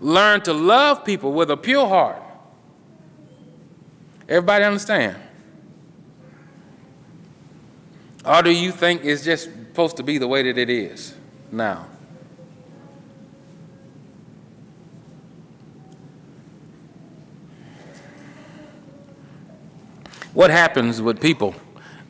Learn 0.00 0.40
to 0.40 0.54
love 0.54 1.04
people 1.04 1.34
with 1.34 1.50
a 1.50 1.56
pure 1.58 1.86
heart. 1.86 2.22
Everybody 4.26 4.64
understand? 4.64 5.16
Or 8.24 8.42
do 8.42 8.50
you 8.50 8.72
think 8.72 9.04
it's 9.04 9.22
just 9.22 9.50
supposed 9.50 9.98
to 9.98 10.02
be 10.02 10.16
the 10.16 10.26
way 10.26 10.50
that 10.50 10.56
it 10.56 10.70
is 10.70 11.14
now? 11.52 11.88
What 20.36 20.50
happens 20.50 21.00
with 21.00 21.18
people? 21.18 21.54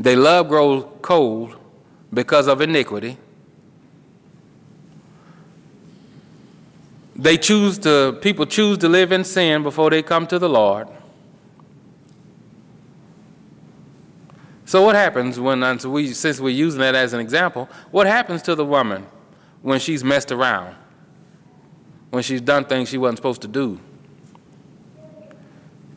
They 0.01 0.17
love 0.17 0.49
grows 0.49 0.85
cold 1.01 1.55
because 2.13 2.49
of 2.49 2.61
iniquity. 2.61 3.19
They 7.15 7.39
choose 7.39 7.79
to, 7.79 8.19
people 8.21 8.45
choose 8.45 8.79
to 8.79 8.89
live 8.89 9.13
in 9.13 9.23
sin 9.23 9.63
before 9.63 9.91
they 9.91 10.03
come 10.03 10.27
to 10.27 10.41
the 10.41 10.49
Lord. 10.49 10.89
So 14.65 14.83
what 14.83 14.97
happens 14.97 15.39
when, 15.39 15.61
we, 15.89 16.13
since 16.13 16.41
we're 16.41 16.49
using 16.49 16.81
that 16.81 16.97
as 16.97 17.13
an 17.13 17.21
example, 17.21 17.69
what 17.93 18.09
happens 18.09 18.43
to 18.43 18.57
the 18.57 18.65
woman 18.65 19.07
when 19.63 19.79
she's 19.79 20.03
messed 20.03 20.33
around? 20.33 20.75
When 22.11 22.25
she's 22.25 22.41
done 22.41 22.65
things 22.65 22.89
she 22.89 22.99
wasn't 22.99 23.19
supposed 23.19 23.43
to 23.43 23.49
do? 23.49 23.79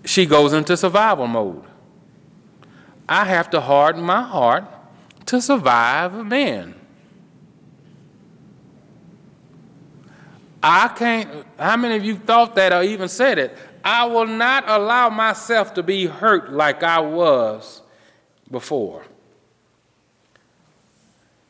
She 0.06 0.28
goes 0.28 0.54
into 0.54 0.78
survival 0.78 1.26
mode. 1.26 1.66
I 3.10 3.26
have 3.26 3.50
to 3.50 3.60
harden 3.60 4.04
my 4.04 4.22
heart 4.22 4.66
to 5.26 5.42
survive 5.42 6.14
a 6.14 6.24
man. 6.24 6.76
I 10.62 10.90
can't, 10.90 11.46
how 11.58 11.76
many 11.76 11.96
of 11.96 12.06
you 12.06 12.18
thought 12.18 12.56
that 12.56 12.72
or 12.72 12.84
even 12.84 13.10
said 13.10 13.40
it? 13.40 13.58
I 13.84 14.06
will 14.06 14.28
not 14.28 14.66
allow 14.68 15.10
myself 15.10 15.74
to 15.74 15.84
be 15.84 16.06
hurt 16.06 16.54
like 16.54 16.84
I 16.84 17.00
was 17.00 17.82
before. 18.52 19.04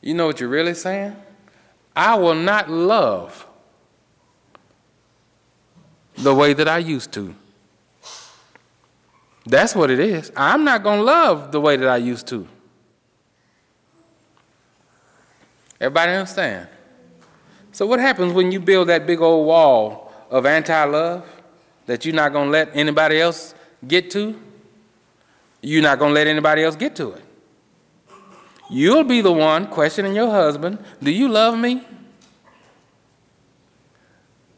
You 0.01 0.13
know 0.13 0.27
what 0.27 0.39
you're 0.39 0.47
really 0.47 0.75
saying? 0.75 1.15
I 1.93 2.15
will 2.15 2.35
not 2.35 2.69
love 2.69 3.45
the 6.15 6.33
way 6.33 6.53
that 6.53 6.69
I 6.69 6.77
used 6.77 7.11
to. 7.13 7.35
That's 9.49 9.73
what 9.73 9.89
it 9.89 9.99
is. 9.99 10.31
I'm 10.35 10.63
not 10.63 10.83
going 10.83 10.99
to 10.99 11.03
love 11.03 11.51
the 11.51 11.59
way 11.59 11.75
that 11.75 11.89
I 11.89 11.97
used 11.97 12.27
to. 12.27 12.47
Everybody 15.81 16.11
understand? 16.11 16.67
So, 17.71 17.87
what 17.87 17.99
happens 17.99 18.31
when 18.33 18.51
you 18.51 18.59
build 18.59 18.89
that 18.89 19.07
big 19.07 19.21
old 19.21 19.47
wall 19.47 20.13
of 20.29 20.45
anti 20.45 20.83
love 20.83 21.25
that 21.87 22.05
you're 22.05 22.13
not 22.13 22.31
going 22.31 22.45
to 22.45 22.51
let 22.51 22.75
anybody 22.75 23.19
else 23.19 23.55
get 23.87 24.11
to? 24.11 24.39
You're 25.61 25.81
not 25.81 25.97
going 25.97 26.11
to 26.11 26.15
let 26.15 26.27
anybody 26.27 26.63
else 26.63 26.75
get 26.75 26.95
to 26.97 27.13
it. 27.13 27.23
You'll 28.69 29.03
be 29.03 29.21
the 29.21 29.31
one 29.31 29.65
questioning 29.65 30.13
your 30.13 30.29
husband 30.29 30.77
Do 31.01 31.09
you 31.09 31.27
love 31.27 31.57
me? 31.57 31.83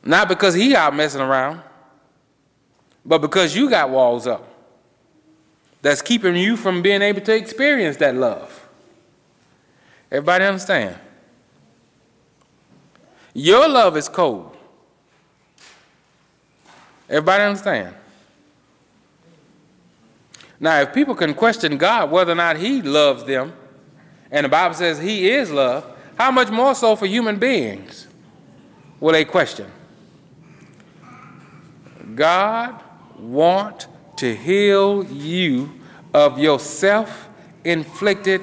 Not 0.04 0.28
because 0.28 0.54
he 0.54 0.76
out 0.76 0.94
messing 0.94 1.22
around, 1.22 1.62
but 3.06 3.20
because 3.20 3.56
you 3.56 3.70
got 3.70 3.90
walls 3.90 4.28
up 4.28 4.51
that's 5.82 6.02
keeping 6.02 6.36
you 6.36 6.56
from 6.56 6.82
being 6.82 7.02
able 7.02 7.22
to 7.22 7.36
experience 7.36 7.98
that 7.98 8.16
love. 8.16 8.68
Everybody 10.12 10.46
understand? 10.46 10.98
Your 13.34 13.68
love 13.68 13.96
is 13.98 14.10
cold. 14.10 14.56
Everybody 17.10 17.44
understand? 17.44 17.96
Now, 20.60 20.82
if 20.82 20.94
people 20.94 21.16
can 21.16 21.34
question 21.34 21.78
God 21.78 22.12
whether 22.12 22.34
or 22.34 22.36
not 22.36 22.58
He 22.58 22.82
loves 22.82 23.24
them, 23.24 23.54
and 24.30 24.46
the 24.46 24.50
Bible 24.50 24.76
says 24.76 25.00
He 25.00 25.30
is 25.30 25.50
love, 25.50 25.86
how 26.18 26.30
much 26.30 26.50
more 26.50 26.76
so 26.76 26.96
for 26.96 27.08
human 27.08 27.40
beings 27.40 28.08
will 29.00 29.14
they 29.14 29.26
question? 29.26 29.72
God 32.14 32.82
want 33.18 33.88
to 34.18 34.36
heal 34.36 35.04
you 35.06 35.72
of 36.14 36.38
your 36.38 36.60
self-inflicted 36.60 38.42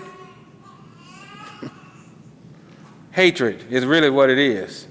hatred 3.13 3.65
is 3.71 3.85
really 3.85 4.11
what 4.11 4.31
it 4.31 4.39
is. 4.39 4.87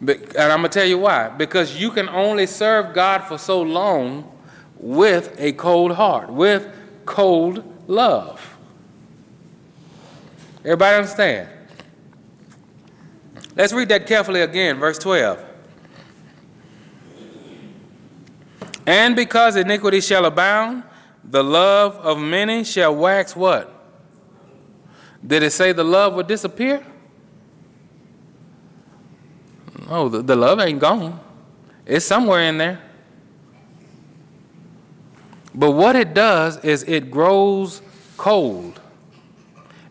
And 0.00 0.36
I'm 0.36 0.60
going 0.60 0.62
to 0.62 0.68
tell 0.68 0.86
you 0.86 0.98
why. 0.98 1.28
Because 1.28 1.76
you 1.76 1.90
can 1.90 2.08
only 2.08 2.46
serve 2.46 2.94
God 2.94 3.24
for 3.24 3.38
so 3.38 3.60
long 3.62 4.30
with 4.76 5.34
a 5.38 5.52
cold 5.52 5.92
heart, 5.92 6.30
with 6.30 6.66
cold 7.06 7.62
love. 7.86 8.56
Everybody 10.64 10.96
understand? 10.96 11.48
Let's 13.56 13.72
read 13.72 13.88
that 13.90 14.06
carefully 14.06 14.40
again, 14.40 14.78
verse 14.78 14.98
12. 14.98 15.43
And 18.86 19.16
because 19.16 19.56
iniquity 19.56 20.00
shall 20.00 20.24
abound, 20.26 20.82
the 21.22 21.42
love 21.42 21.96
of 21.96 22.18
many 22.18 22.64
shall 22.64 22.94
wax 22.94 23.34
what? 23.34 23.70
Did 25.26 25.42
it 25.42 25.52
say 25.52 25.72
the 25.72 25.84
love 25.84 26.14
would 26.14 26.26
disappear? 26.26 26.84
Oh, 29.88 30.08
the, 30.08 30.22
the 30.22 30.36
love 30.36 30.60
ain't 30.60 30.80
gone. 30.80 31.18
It's 31.86 32.04
somewhere 32.04 32.42
in 32.42 32.58
there. 32.58 32.80
But 35.54 35.70
what 35.70 35.96
it 35.96 36.14
does 36.14 36.62
is 36.64 36.82
it 36.82 37.10
grows 37.10 37.80
cold. 38.16 38.80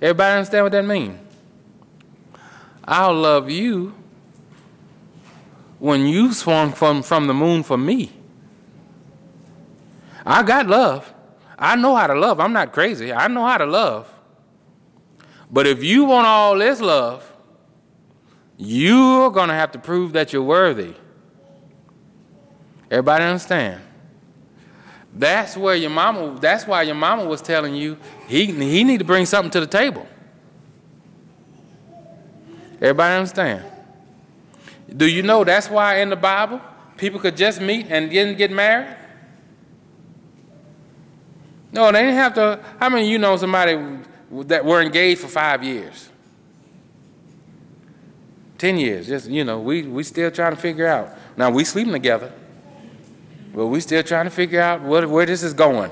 Everybody 0.02 0.38
understand 0.38 0.66
what 0.66 0.72
that 0.74 0.86
means? 0.86 1.20
I'll 2.86 3.14
love 3.14 3.50
you 3.50 3.94
when 5.80 6.06
you 6.06 6.34
swung 6.34 6.74
from, 6.74 7.02
from 7.02 7.28
the 7.28 7.34
moon 7.34 7.64
for 7.64 7.78
me. 7.78 8.12
I 10.26 10.44
got 10.44 10.68
love. 10.68 11.14
I 11.58 11.76
know 11.76 11.96
how 11.96 12.08
to 12.08 12.16
love. 12.16 12.40
I'm 12.40 12.54
not 12.54 12.74
crazy. 12.74 13.14
I 13.14 13.28
know 13.28 13.46
how 13.46 13.58
to 13.58 13.66
love. 13.66 14.10
But 15.52 15.68
if 15.68 15.84
you 15.84 16.06
want 16.06 16.26
all 16.26 16.58
this 16.58 16.82
love, 16.82 17.30
you're 18.58 19.30
going 19.32 19.50
to 19.50 19.54
have 19.54 19.72
to 19.74 19.80
prove 19.80 20.14
that 20.14 20.34
you're 20.34 20.42
worthy. 20.44 20.94
Everybody 22.90 23.26
understand? 23.26 23.82
That's 25.16 25.56
where 25.56 25.76
your 25.76 25.92
mama, 25.92 26.40
that's 26.40 26.66
why 26.66 26.82
your 26.84 26.96
mama 26.96 27.26
was 27.26 27.42
telling 27.42 27.76
you 27.76 27.98
he, 28.28 28.46
he 28.46 28.84
need 28.84 28.98
to 28.98 29.06
bring 29.06 29.26
something 29.26 29.52
to 29.52 29.60
the 29.60 29.68
table. 29.68 30.08
Everybody 32.76 33.16
understand? 33.16 33.64
Do 34.96 35.08
you 35.08 35.22
know 35.22 35.44
that's 35.44 35.70
why 35.70 36.00
in 36.00 36.10
the 36.10 36.16
Bible 36.16 36.62
people 36.98 37.20
could 37.20 37.38
just 37.38 37.62
meet 37.62 37.88
and 37.90 38.10
didn't 38.10 38.38
get 38.38 38.52
married? 38.52 38.98
No, 41.74 41.92
they 41.92 42.04
didn't 42.04 42.16
have 42.16 42.36
to. 42.36 42.60
How 42.80 42.88
many 42.88 43.10
you 43.10 43.18
know 43.18 43.36
somebody 43.36 43.78
that 44.32 44.64
were 44.64 44.82
engaged 44.82 45.22
for 45.22 45.28
five 45.28 45.64
years? 45.64 46.10
10 48.60 48.78
years. 48.78 49.08
Just, 49.08 49.28
you 49.28 49.44
know, 49.44 49.60
we, 49.60 49.82
we 49.82 50.04
still 50.04 50.30
trying 50.30 50.56
to 50.56 50.62
figure 50.62 50.86
out. 50.86 51.18
Now, 51.36 51.50
we 51.50 51.66
sleeping 51.66 51.92
together, 51.92 52.32
but 53.54 53.68
we 53.68 53.82
still 53.82 54.04
trying 54.04 54.26
to 54.26 54.32
figure 54.32 54.62
out 54.62 54.82
what, 54.82 55.10
where 55.10 55.26
this 55.26 55.42
is 55.42 55.54
going. 55.54 55.92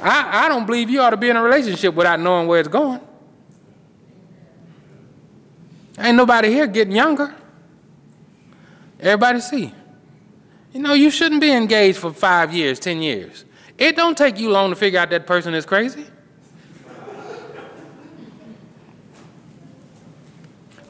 I, 0.00 0.46
I 0.46 0.48
don't 0.48 0.64
believe 0.64 0.88
you 0.90 1.00
ought 1.00 1.10
to 1.10 1.16
be 1.16 1.28
in 1.28 1.36
a 1.36 1.42
relationship 1.42 1.94
without 1.94 2.20
knowing 2.20 2.46
where 2.46 2.60
it's 2.60 2.68
going. 2.68 3.00
Ain't 5.98 6.16
nobody 6.16 6.50
here 6.50 6.68
getting 6.68 6.94
younger. 6.94 7.34
Everybody 9.00 9.40
see. 9.40 9.74
You 10.72 10.80
know, 10.80 10.92
you 10.92 11.10
shouldn't 11.10 11.40
be 11.40 11.50
engaged 11.50 11.98
for 11.98 12.12
five 12.12 12.54
years, 12.54 12.78
10 12.78 13.02
years. 13.02 13.44
It 13.78 13.96
don't 13.96 14.16
take 14.16 14.38
you 14.38 14.50
long 14.50 14.70
to 14.70 14.76
figure 14.76 14.98
out 14.98 15.10
that 15.10 15.26
person 15.26 15.54
is 15.54 15.66
crazy. 15.66 16.06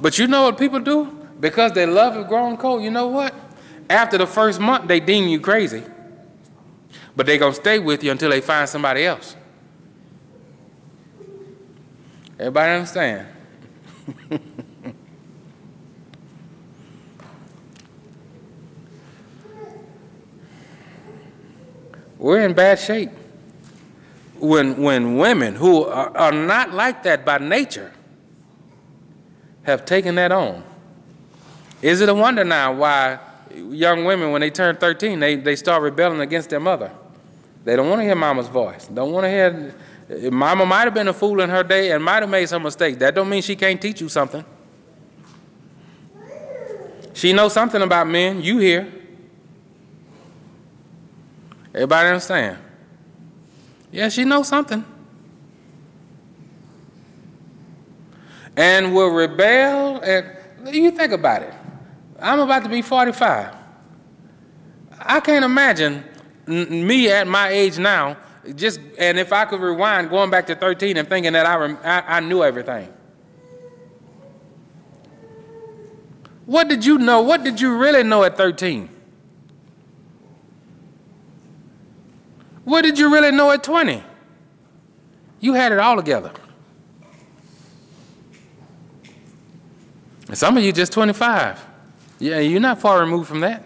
But 0.00 0.18
you 0.18 0.26
know 0.26 0.44
what 0.44 0.58
people 0.58 0.78
do? 0.80 1.06
Because 1.40 1.72
their 1.72 1.86
love 1.86 2.14
has 2.14 2.26
grown 2.26 2.56
cold, 2.56 2.82
you 2.82 2.90
know 2.90 3.08
what? 3.08 3.34
After 3.88 4.18
the 4.18 4.26
first 4.26 4.60
month, 4.60 4.88
they 4.88 5.00
deem 5.00 5.28
you 5.28 5.40
crazy. 5.40 5.82
But 7.14 7.26
they're 7.26 7.38
going 7.38 7.54
to 7.54 7.60
stay 7.60 7.78
with 7.78 8.04
you 8.04 8.10
until 8.10 8.30
they 8.30 8.40
find 8.40 8.68
somebody 8.68 9.04
else. 9.04 9.36
Everybody 12.38 12.72
understand? 12.72 13.26
We're 22.26 22.40
in 22.40 22.54
bad 22.54 22.80
shape. 22.80 23.10
When, 24.40 24.82
when 24.82 25.16
women 25.16 25.54
who 25.54 25.84
are, 25.84 26.10
are 26.16 26.32
not 26.32 26.72
like 26.72 27.04
that 27.04 27.24
by 27.24 27.38
nature 27.38 27.92
have 29.62 29.84
taken 29.84 30.16
that 30.16 30.32
on. 30.32 30.64
Is 31.82 32.00
it 32.00 32.08
a 32.08 32.14
wonder 32.14 32.42
now 32.42 32.72
why 32.72 33.20
young 33.54 34.04
women, 34.04 34.32
when 34.32 34.40
they 34.40 34.50
turn 34.50 34.74
13, 34.74 35.20
they, 35.20 35.36
they 35.36 35.54
start 35.54 35.82
rebelling 35.82 36.20
against 36.20 36.50
their 36.50 36.58
mother? 36.58 36.90
They 37.64 37.76
don't 37.76 37.88
want 37.88 38.00
to 38.00 38.04
hear 38.04 38.16
mama's 38.16 38.48
voice. 38.48 38.88
Don't 38.88 39.12
want 39.12 39.22
to 39.22 39.30
hear. 39.30 40.32
Mama 40.32 40.66
might 40.66 40.82
have 40.86 40.94
been 40.94 41.06
a 41.06 41.14
fool 41.14 41.40
in 41.42 41.48
her 41.48 41.62
day 41.62 41.92
and 41.92 42.02
might 42.02 42.24
have 42.24 42.30
made 42.30 42.48
some 42.48 42.64
mistakes. 42.64 42.98
That 42.98 43.14
don't 43.14 43.28
mean 43.28 43.40
she 43.40 43.54
can't 43.54 43.80
teach 43.80 44.00
you 44.00 44.08
something. 44.08 44.44
She 47.14 47.32
knows 47.32 47.52
something 47.52 47.82
about 47.82 48.08
men. 48.08 48.42
You 48.42 48.58
hear. 48.58 48.92
Everybody 51.76 52.08
understand? 52.08 52.58
Yeah, 53.92 54.08
she 54.08 54.24
knows 54.24 54.48
something. 54.48 54.84
and 58.56 58.94
will 58.94 59.10
rebel. 59.10 60.00
And 60.00 60.26
you 60.74 60.90
think 60.90 61.12
about 61.12 61.42
it. 61.42 61.54
I'm 62.18 62.40
about 62.40 62.62
to 62.64 62.68
be 62.68 62.82
45. 62.82 63.54
I 64.98 65.20
can't 65.20 65.44
imagine 65.44 66.02
me 66.46 67.10
at 67.10 67.28
my 67.28 67.48
age 67.48 67.78
now, 67.78 68.16
just 68.54 68.80
and 68.98 69.18
if 69.18 69.32
I 69.32 69.44
could 69.44 69.60
rewind, 69.60 70.08
going 70.08 70.30
back 70.30 70.46
to 70.46 70.54
13 70.54 70.96
and 70.96 71.08
thinking 71.08 71.32
that 71.34 71.44
I, 71.44 71.72
I, 71.82 72.16
I 72.16 72.20
knew 72.20 72.42
everything. 72.42 72.92
What 76.46 76.68
did 76.68 76.84
you 76.84 76.98
know? 76.98 77.22
What 77.22 77.44
did 77.44 77.60
you 77.60 77.76
really 77.76 78.04
know 78.04 78.24
at 78.24 78.36
13? 78.36 78.88
What 82.66 82.82
did 82.82 82.98
you 82.98 83.12
really 83.12 83.30
know 83.30 83.52
at 83.52 83.62
20? 83.62 84.02
You 85.38 85.54
had 85.54 85.70
it 85.70 85.78
all 85.78 85.94
together. 85.94 86.32
And 90.26 90.36
Some 90.36 90.56
of 90.56 90.64
you 90.64 90.72
just 90.72 90.92
25. 90.92 91.64
Yeah, 92.18 92.40
you're 92.40 92.58
not 92.58 92.80
far 92.80 92.98
removed 92.98 93.28
from 93.28 93.38
that. 93.40 93.62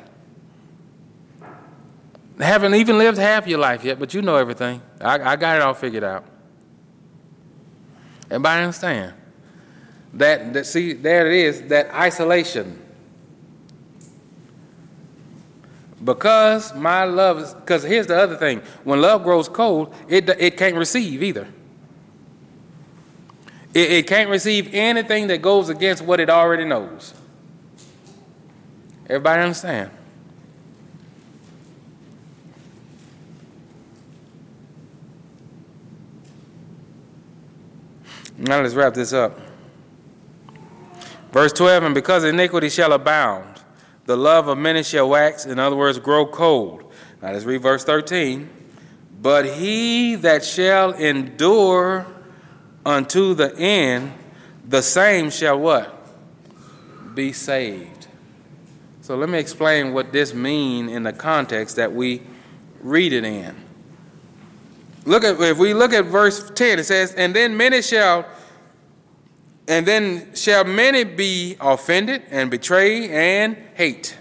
Haven't 2.38 2.74
even 2.74 2.98
lived 2.98 3.16
half 3.16 3.46
your 3.46 3.58
life 3.58 3.84
yet, 3.84 3.98
but 3.98 4.12
you 4.12 4.20
know 4.20 4.36
everything. 4.36 4.82
I, 5.00 5.32
I 5.32 5.36
got 5.36 5.56
it 5.56 5.62
all 5.62 5.72
figured 5.72 6.04
out. 6.04 6.26
Everybody 8.26 8.64
understand? 8.64 9.14
That, 10.12 10.52
that 10.52 10.66
see, 10.66 10.92
there 10.92 11.26
it 11.26 11.32
is, 11.32 11.62
that 11.68 11.90
isolation. 11.94 12.78
Because 16.02 16.74
my 16.74 17.04
love 17.04 17.38
is, 17.38 17.54
because 17.54 17.82
here's 17.82 18.06
the 18.06 18.18
other 18.18 18.36
thing. 18.36 18.62
When 18.84 19.02
love 19.02 19.22
grows 19.22 19.48
cold, 19.48 19.94
it, 20.08 20.28
it 20.28 20.56
can't 20.56 20.76
receive 20.76 21.22
either. 21.22 21.46
It, 23.74 23.90
it 23.92 24.06
can't 24.06 24.30
receive 24.30 24.72
anything 24.72 25.26
that 25.26 25.42
goes 25.42 25.68
against 25.68 26.02
what 26.02 26.18
it 26.18 26.30
already 26.30 26.64
knows. 26.64 27.14
Everybody 29.08 29.42
understand? 29.42 29.90
Now 38.38 38.62
let's 38.62 38.74
wrap 38.74 38.94
this 38.94 39.12
up. 39.12 39.38
Verse 41.30 41.52
12, 41.52 41.84
and 41.84 41.94
because 41.94 42.24
iniquity 42.24 42.70
shall 42.70 42.92
abound, 42.92 43.49
the 44.10 44.16
love 44.16 44.48
of 44.48 44.58
many 44.58 44.82
shall 44.82 45.08
wax, 45.08 45.46
in 45.46 45.60
other 45.60 45.76
words, 45.76 46.00
grow 46.00 46.26
cold. 46.26 46.82
Now 47.22 47.30
let's 47.30 47.44
read 47.44 47.62
verse 47.62 47.84
13. 47.84 48.50
But 49.22 49.46
he 49.46 50.16
that 50.16 50.44
shall 50.44 50.94
endure 50.94 52.08
unto 52.84 53.34
the 53.34 53.56
end, 53.56 54.12
the 54.66 54.82
same 54.82 55.30
shall 55.30 55.60
what? 55.60 55.94
Be 57.14 57.32
saved. 57.32 58.08
So 59.00 59.14
let 59.14 59.28
me 59.28 59.38
explain 59.38 59.92
what 59.94 60.10
this 60.10 60.34
means 60.34 60.90
in 60.90 61.04
the 61.04 61.12
context 61.12 61.76
that 61.76 61.92
we 61.92 62.22
read 62.80 63.12
it 63.12 63.22
in. 63.22 63.54
Look 65.04 65.22
at 65.22 65.40
if 65.40 65.56
we 65.56 65.72
look 65.72 65.92
at 65.92 66.06
verse 66.06 66.50
10, 66.50 66.80
it 66.80 66.84
says, 66.84 67.14
And 67.14 67.32
then 67.32 67.56
many 67.56 67.80
shall 67.80 68.26
and 69.70 69.86
then 69.86 70.34
shall 70.34 70.64
many 70.64 71.04
be 71.04 71.56
offended 71.60 72.24
and 72.30 72.50
betray 72.50 73.08
and 73.08 73.56
hate. 73.74 74.18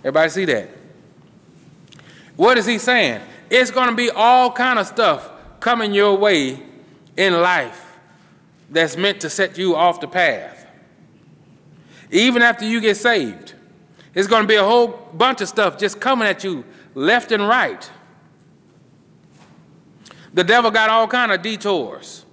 Everybody 0.00 0.28
see 0.28 0.44
that? 0.46 0.70
What 2.34 2.58
is 2.58 2.66
he 2.66 2.78
saying? 2.78 3.20
It's 3.48 3.70
going 3.70 3.90
to 3.90 3.94
be 3.94 4.10
all 4.10 4.50
kind 4.50 4.80
of 4.80 4.88
stuff 4.88 5.30
coming 5.60 5.94
your 5.94 6.16
way 6.18 6.60
in 7.16 7.40
life 7.40 7.96
that's 8.68 8.96
meant 8.96 9.20
to 9.20 9.30
set 9.30 9.56
you 9.56 9.76
off 9.76 10.00
the 10.00 10.08
path. 10.08 10.66
Even 12.10 12.42
after 12.42 12.64
you 12.64 12.80
get 12.80 12.96
saved, 12.96 13.54
it's 14.14 14.26
going 14.26 14.42
to 14.42 14.48
be 14.48 14.56
a 14.56 14.64
whole 14.64 14.88
bunch 15.14 15.42
of 15.42 15.48
stuff 15.48 15.78
just 15.78 16.00
coming 16.00 16.26
at 16.26 16.42
you 16.42 16.64
left 16.96 17.30
and 17.30 17.46
right. 17.46 17.88
The 20.32 20.42
devil 20.42 20.72
got 20.72 20.90
all 20.90 21.06
kind 21.06 21.30
of 21.30 21.40
detours. 21.40 22.23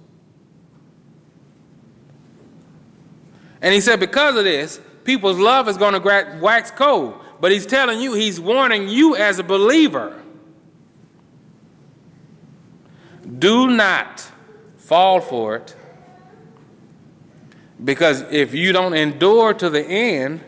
And 3.62 3.72
he 3.72 3.80
said, 3.80 4.00
because 4.00 4.36
of 4.36 4.44
this, 4.44 4.80
people's 5.04 5.38
love 5.38 5.68
is 5.68 5.76
going 5.76 5.94
to 5.94 6.38
wax 6.40 6.70
cold. 6.72 7.14
But 7.40 7.52
he's 7.52 7.64
telling 7.64 8.00
you, 8.00 8.14
he's 8.14 8.40
warning 8.40 8.88
you 8.88 9.16
as 9.16 9.38
a 9.38 9.44
believer. 9.44 10.20
Do 13.38 13.70
not 13.70 14.28
fall 14.76 15.20
for 15.20 15.56
it. 15.56 15.76
Because 17.82 18.22
if 18.30 18.52
you 18.52 18.72
don't 18.72 18.94
endure 18.94 19.54
to 19.54 19.70
the 19.70 19.82
end, 19.82 20.40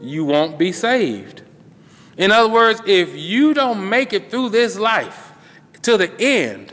you 0.00 0.24
won't 0.24 0.58
be 0.58 0.72
saved. 0.72 1.42
In 2.16 2.30
other 2.30 2.48
words, 2.52 2.80
if 2.86 3.14
you 3.16 3.54
don't 3.54 3.88
make 3.88 4.12
it 4.12 4.30
through 4.30 4.50
this 4.50 4.78
life 4.78 5.32
to 5.82 5.96
the 5.96 6.12
end 6.20 6.72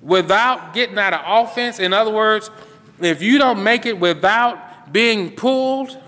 without 0.00 0.72
getting 0.72 0.98
out 0.98 1.12
of 1.12 1.20
offense, 1.48 1.78
in 1.78 1.92
other 1.92 2.10
words, 2.10 2.50
if 3.00 3.20
you 3.20 3.36
don't 3.38 3.62
make 3.62 3.84
it 3.84 3.98
without 3.98 4.65
being 4.90 5.30
pulled, 5.30 5.98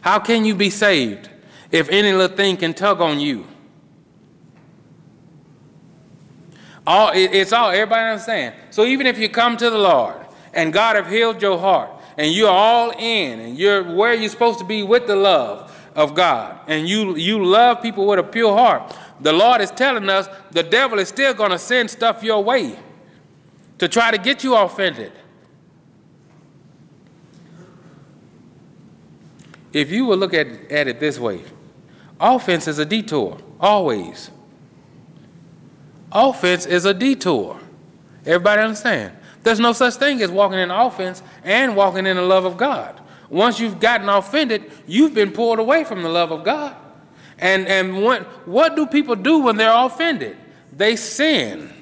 how 0.00 0.18
can 0.18 0.44
you 0.44 0.54
be 0.54 0.70
saved 0.70 1.30
if 1.70 1.88
any 1.88 2.12
little 2.12 2.36
thing 2.36 2.56
can 2.56 2.74
tug 2.74 3.00
on 3.00 3.20
you? 3.20 3.46
All 6.86 7.12
it's 7.14 7.52
all 7.52 7.70
everybody 7.70 8.10
understand. 8.10 8.56
So 8.70 8.84
even 8.84 9.06
if 9.06 9.18
you 9.18 9.28
come 9.28 9.56
to 9.56 9.70
the 9.70 9.78
Lord 9.78 10.16
and 10.52 10.72
God 10.72 10.96
have 10.96 11.08
healed 11.08 11.40
your 11.40 11.58
heart 11.58 11.90
and 12.18 12.32
you're 12.32 12.50
all 12.50 12.90
in 12.90 13.38
and 13.38 13.56
you're 13.56 13.94
where 13.94 14.14
you're 14.14 14.28
supposed 14.28 14.58
to 14.58 14.64
be 14.64 14.82
with 14.82 15.06
the 15.06 15.14
love 15.14 15.68
of 15.94 16.14
God 16.14 16.58
and 16.66 16.88
you 16.88 17.14
you 17.14 17.44
love 17.44 17.80
people 17.80 18.06
with 18.06 18.18
a 18.18 18.24
pure 18.24 18.56
heart, 18.56 18.96
the 19.20 19.32
Lord 19.32 19.60
is 19.60 19.70
telling 19.70 20.08
us 20.08 20.28
the 20.50 20.64
devil 20.64 20.98
is 20.98 21.08
still 21.08 21.32
going 21.34 21.52
to 21.52 21.58
send 21.58 21.88
stuff 21.88 22.24
your 22.24 22.42
way 22.42 22.76
to 23.82 23.88
try 23.88 24.12
to 24.12 24.18
get 24.18 24.44
you 24.44 24.54
offended. 24.54 25.10
If 29.72 29.90
you 29.90 30.04
will 30.04 30.18
look 30.18 30.34
at, 30.34 30.46
at 30.70 30.86
it 30.86 31.00
this 31.00 31.18
way, 31.18 31.42
offense 32.20 32.68
is 32.68 32.78
a 32.78 32.84
detour, 32.84 33.38
always. 33.58 34.30
Offense 36.12 36.64
is 36.64 36.84
a 36.84 36.94
detour. 36.94 37.58
Everybody 38.24 38.62
understand? 38.62 39.16
There's 39.42 39.58
no 39.58 39.72
such 39.72 39.94
thing 39.94 40.22
as 40.22 40.30
walking 40.30 40.60
in 40.60 40.70
offense 40.70 41.20
and 41.42 41.74
walking 41.74 42.06
in 42.06 42.14
the 42.14 42.22
love 42.22 42.44
of 42.44 42.56
God. 42.56 43.00
Once 43.30 43.58
you've 43.58 43.80
gotten 43.80 44.08
offended, 44.08 44.70
you've 44.86 45.12
been 45.12 45.32
pulled 45.32 45.58
away 45.58 45.82
from 45.82 46.04
the 46.04 46.08
love 46.08 46.30
of 46.30 46.44
God. 46.44 46.76
And, 47.36 47.66
and 47.66 48.00
what, 48.00 48.22
what 48.46 48.76
do 48.76 48.86
people 48.86 49.16
do 49.16 49.40
when 49.40 49.56
they're 49.56 49.74
offended? 49.76 50.36
They 50.72 50.94
sin. 50.94 51.81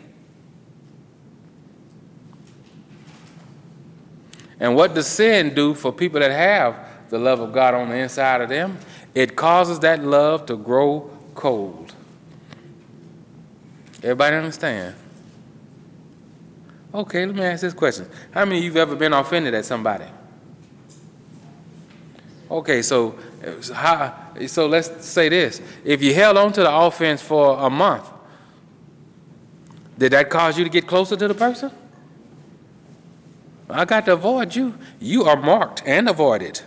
And 4.61 4.77
what 4.77 4.95
does 4.95 5.07
sin 5.07 5.55
do 5.55 5.75
for 5.75 5.91
people 5.91 6.21
that 6.21 6.31
have 6.31 6.87
the 7.09 7.19
love 7.19 7.41
of 7.41 7.53
God 7.53 7.75
on 7.75 7.89
the 7.89 7.97
inside 7.97 8.43
of 8.43 8.51
them? 8.51 8.79
It 9.15 9.35
causes 9.35 9.81
that 9.81 10.05
love 10.05 10.47
to 10.47 10.57
grow 10.57 11.11
cold. 11.35 11.95
Everybody 14.03 14.37
understand? 14.37 14.95
Okay, 16.93 17.25
let 17.25 17.35
me 17.35 17.43
ask 17.43 17.63
this 17.63 17.75
question. 17.75 18.09
How 18.31 18.45
many 18.45 18.59
of 18.59 18.65
you 18.65 18.71
have 18.71 18.89
ever 18.89 18.97
been 18.97 19.13
offended 19.13 19.55
at 19.55 19.65
somebody? 19.65 20.07
Okay, 22.51 22.83
so 22.83 23.17
how, 23.73 24.15
so 24.47 24.67
let's 24.67 25.07
say 25.07 25.29
this. 25.29 25.63
If 25.85 26.03
you 26.03 26.13
held 26.15 26.37
on 26.37 26.53
to 26.53 26.63
the 26.63 26.75
offense 26.75 27.23
for 27.23 27.59
a 27.59 27.71
month, 27.71 28.09
did 29.97 30.13
that 30.13 30.29
cause 30.29 30.59
you 30.59 30.65
to 30.65 30.71
get 30.71 30.87
closer 30.87 31.17
to 31.17 31.29
the 31.29 31.35
person? 31.35 31.71
I 33.73 33.85
got 33.85 34.07
to 34.07 34.13
avoid 34.13 34.55
you. 34.57 34.75
You 34.99 35.25
are 35.25 35.37
marked 35.37 35.83
and 35.87 36.09
avoided. 36.09 36.61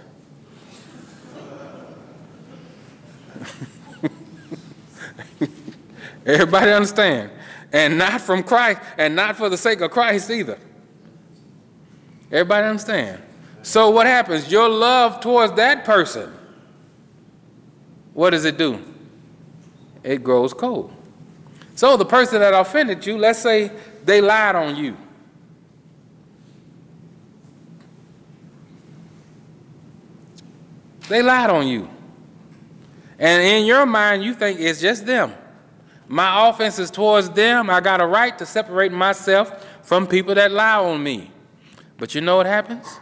Everybody 6.25 6.71
understand? 6.71 7.31
And 7.71 7.97
not 7.97 8.21
from 8.21 8.43
Christ, 8.43 8.81
and 8.97 9.15
not 9.15 9.35
for 9.35 9.49
the 9.49 9.57
sake 9.57 9.81
of 9.81 9.91
Christ 9.91 10.29
either. 10.29 10.59
Everybody 12.31 12.67
understand? 12.67 13.21
So 13.63 13.89
what 13.89 14.05
happens? 14.07 14.51
Your 14.51 14.69
love 14.69 15.21
towards 15.21 15.53
that 15.53 15.85
person, 15.85 16.33
what 18.13 18.31
does 18.31 18.45
it 18.45 18.57
do? 18.57 18.79
It 20.03 20.23
grows 20.23 20.53
cold. 20.53 20.93
So 21.75 21.97
the 21.97 22.05
person 22.05 22.39
that 22.39 22.53
offended 22.53 23.05
you, 23.05 23.17
let's 23.17 23.39
say 23.39 23.71
they 24.03 24.21
lied 24.21 24.55
on 24.55 24.75
you. 24.75 24.97
They 31.09 31.21
lied 31.21 31.49
on 31.49 31.67
you. 31.67 31.89
And 33.19 33.41
in 33.41 33.65
your 33.65 33.85
mind, 33.85 34.23
you 34.23 34.33
think 34.33 34.59
it's 34.59 34.81
just 34.81 35.05
them. 35.05 35.33
My 36.07 36.49
offense 36.49 36.79
is 36.79 36.91
towards 36.91 37.29
them. 37.29 37.69
I 37.69 37.79
got 37.79 38.01
a 38.01 38.05
right 38.05 38.37
to 38.37 38.45
separate 38.45 38.91
myself 38.91 39.65
from 39.83 40.07
people 40.07 40.35
that 40.35 40.51
lie 40.51 40.77
on 40.77 41.01
me. 41.01 41.31
But 41.97 42.15
you 42.15 42.21
know 42.21 42.37
what 42.37 42.45
happens? 42.45 42.99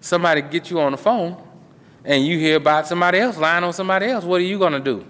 Somebody 0.00 0.42
get 0.42 0.70
you 0.70 0.80
on 0.80 0.92
the 0.92 0.98
phone 0.98 1.42
and 2.04 2.26
you 2.26 2.38
hear 2.38 2.56
about 2.56 2.86
somebody 2.86 3.18
else 3.18 3.36
lying 3.36 3.64
on 3.64 3.72
somebody 3.72 4.06
else. 4.06 4.24
What 4.24 4.40
are 4.40 4.44
you 4.44 4.58
going 4.58 4.72
to 4.72 4.80
do? 4.80 5.04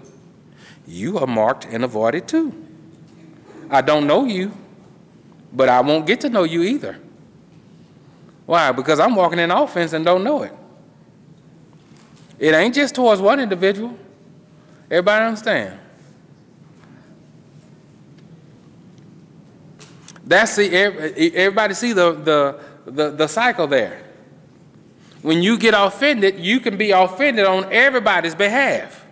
You 0.87 1.19
are 1.19 1.27
marked 1.27 1.65
and 1.65 1.83
avoided 1.83 2.27
too. 2.27 2.53
I 3.69 3.81
don't 3.81 4.07
know 4.07 4.25
you, 4.25 4.51
but 5.53 5.69
I 5.69 5.81
won't 5.81 6.05
get 6.05 6.21
to 6.21 6.29
know 6.29 6.43
you 6.43 6.63
either. 6.63 6.99
Why? 8.45 8.71
Because 8.71 8.99
I'm 8.99 9.15
walking 9.15 9.39
in 9.39 9.51
offense 9.51 9.93
and 9.93 10.03
don't 10.03 10.23
know 10.23 10.43
it. 10.43 10.53
It 12.39 12.55
ain't 12.55 12.73
just 12.73 12.95
towards 12.95 13.21
one 13.21 13.39
individual. 13.39 13.97
Everybody 14.89 15.25
understand? 15.25 15.79
That's 20.25 20.55
the 20.55 20.73
everybody 21.35 21.73
see 21.73 21.91
the, 21.91 22.13
the 22.13 22.59
the 22.85 23.11
the 23.11 23.27
cycle 23.27 23.67
there. 23.67 24.03
When 25.21 25.43
you 25.43 25.57
get 25.57 25.73
offended, 25.75 26.39
you 26.39 26.59
can 26.59 26.77
be 26.77 26.91
offended 26.91 27.45
on 27.45 27.71
everybody's 27.73 28.35
behalf. 28.35 29.05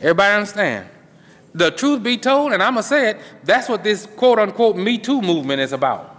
Everybody 0.00 0.34
understand? 0.34 0.88
The 1.54 1.70
truth 1.70 2.02
be 2.02 2.18
told, 2.18 2.52
and 2.52 2.62
I'm 2.62 2.74
gonna 2.74 2.82
say 2.82 3.10
it, 3.10 3.20
that's 3.44 3.68
what 3.68 3.82
this 3.82 4.04
quote 4.04 4.38
unquote 4.38 4.76
Me 4.76 4.98
Too 4.98 5.22
movement 5.22 5.60
is 5.60 5.72
about. 5.72 6.15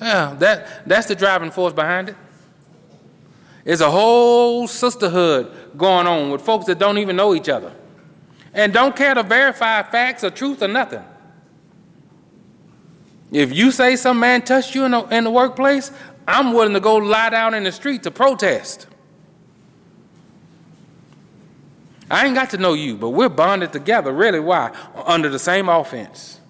Yeah, 0.00 0.34
that, 0.38 0.86
that's 0.86 1.06
the 1.06 1.14
driving 1.14 1.50
force 1.50 1.72
behind 1.72 2.10
it. 2.10 2.16
It's 3.64 3.80
a 3.80 3.90
whole 3.90 4.68
sisterhood 4.68 5.50
going 5.76 6.06
on 6.06 6.30
with 6.30 6.42
folks 6.42 6.66
that 6.66 6.78
don't 6.78 6.98
even 6.98 7.16
know 7.16 7.34
each 7.34 7.48
other 7.48 7.72
and 8.52 8.72
don't 8.72 8.94
care 8.94 9.14
to 9.14 9.22
verify 9.22 9.82
facts 9.82 10.22
or 10.22 10.30
truth 10.30 10.62
or 10.62 10.68
nothing. 10.68 11.02
If 13.32 13.52
you 13.52 13.72
say 13.72 13.96
some 13.96 14.20
man 14.20 14.42
touched 14.42 14.74
you 14.74 14.84
in 14.84 14.92
the, 14.92 15.02
in 15.06 15.24
the 15.24 15.30
workplace, 15.30 15.90
I'm 16.28 16.52
willing 16.52 16.74
to 16.74 16.80
go 16.80 16.96
lie 16.96 17.30
down 17.30 17.54
in 17.54 17.64
the 17.64 17.72
street 17.72 18.02
to 18.04 18.10
protest. 18.10 18.86
I 22.10 22.26
ain't 22.26 22.34
got 22.34 22.50
to 22.50 22.58
know 22.58 22.74
you, 22.74 22.96
but 22.96 23.10
we're 23.10 23.30
bonded 23.30 23.72
together. 23.72 24.12
Really, 24.12 24.38
why? 24.38 24.76
Under 25.06 25.30
the 25.30 25.38
same 25.38 25.68
offense 25.68 26.40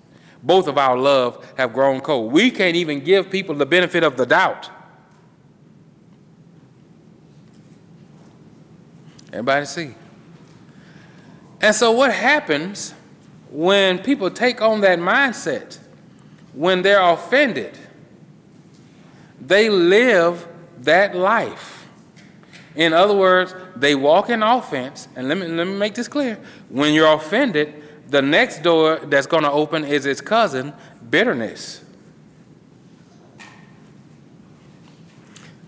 both 0.45 0.69
of 0.69 0.77
our 0.79 0.97
love 0.97 1.45
have 1.57 1.73
grown 1.73 2.01
cold. 2.01 2.31
We 2.31 2.51
can't 2.51 2.77
even 2.77 3.01
give 3.01 3.31
people 3.31 3.55
the 3.55 3.67
benefit 3.67 4.05
of 4.05 4.17
the 4.17 4.27
doubt. 4.27 4.71
Everybody 9.33 9.67
see? 9.67 9.95
And 11.61 11.75
so, 11.75 11.91
what 11.91 12.13
happens 12.13 12.95
when 13.51 13.99
people 14.01 14.31
take 14.31 14.61
on 14.61 14.83
that 14.83 14.99
mindset 14.99 15.79
when 16.53 16.83
they're 16.83 17.03
offended, 17.03 17.77
they 19.41 19.69
live 19.69 20.47
that 20.81 21.17
life. 21.17 21.89
In 22.77 22.93
other 22.93 23.17
words, 23.17 23.55
they 23.77 23.95
walk 23.95 24.31
in 24.31 24.43
offense, 24.43 25.09
and 25.17 25.29
let 25.29 25.39
me, 25.39 25.47
let 25.47 25.67
me 25.67 25.77
make 25.77 25.95
this 25.95 26.09
clear. 26.09 26.39
When 26.69 26.93
you're 26.93 27.13
offended, 27.13 27.84
the 28.15 28.23
next 28.23 28.63
door 28.63 29.01
that's 29.03 29.27
going 29.27 29.43
to 29.43 29.51
open 29.51 29.85
is 29.85 30.07
its 30.07 30.21
cousin, 30.21 30.73
bitterness. 31.11 31.83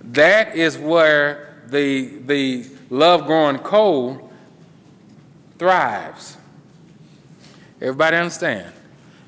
That 0.00 0.54
is 0.54 0.78
where 0.78 1.60
the, 1.66 2.06
the 2.24 2.66
love 2.88 3.26
growing 3.26 3.58
cold 3.58 4.32
thrives. 5.58 6.36
Everybody 7.80 8.16
understand? 8.16 8.72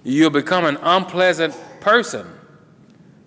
You'll 0.05 0.31
become 0.31 0.65
an 0.65 0.79
unpleasant 0.81 1.57
person. 1.81 2.25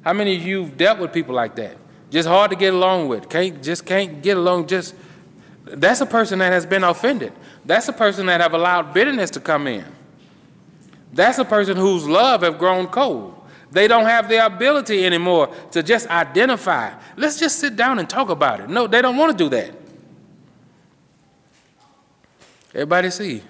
How 0.06 0.14
many 0.14 0.38
of 0.38 0.42
you 0.42 0.64
have 0.64 0.78
dealt 0.78 1.00
with 1.00 1.12
people 1.12 1.36
like 1.36 1.58
that? 1.58 1.76
Just 2.10 2.30
hard 2.30 2.52
to 2.52 2.56
get 2.56 2.74
along 2.74 3.10
with. 3.10 3.28
Can't 3.28 3.62
just 3.62 3.86
can't 3.86 4.24
get 4.24 4.38
along. 4.38 4.68
Just 4.68 4.96
that's 5.64 6.02
a 6.02 6.06
person 6.06 6.40
that 6.40 6.52
has 6.52 6.66
been 6.66 6.84
offended. 6.84 7.34
That's 7.66 7.88
a 7.88 7.94
person 7.94 8.26
that 8.26 8.42
have 8.42 8.54
allowed 8.54 8.94
bitterness 8.94 9.30
to 9.32 9.40
come 9.40 9.68
in. 9.68 9.86
That's 11.14 11.38
a 11.38 11.46
person 11.46 11.78
whose 11.78 12.08
love 12.08 12.42
have 12.42 12.58
grown 12.58 12.88
cold. 12.88 13.36
They 13.72 13.88
don't 13.88 14.06
have 14.06 14.28
the 14.28 14.46
ability 14.46 15.06
anymore 15.06 15.54
to 15.72 15.82
just 15.82 16.08
identify. 16.08 16.94
Let's 17.16 17.40
just 17.40 17.60
sit 17.60 17.76
down 17.76 18.00
and 18.00 18.10
talk 18.10 18.30
about 18.30 18.60
it. 18.60 18.70
No, 18.70 18.88
they 18.88 19.02
don't 19.02 19.18
want 19.18 19.38
to 19.38 19.44
do 19.44 19.50
that. 19.50 19.74
Everybody 22.74 23.10
see. 23.10 23.44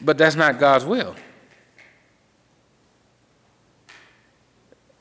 But 0.00 0.18
that's 0.18 0.36
not 0.36 0.58
God's 0.58 0.84
will. 0.84 1.14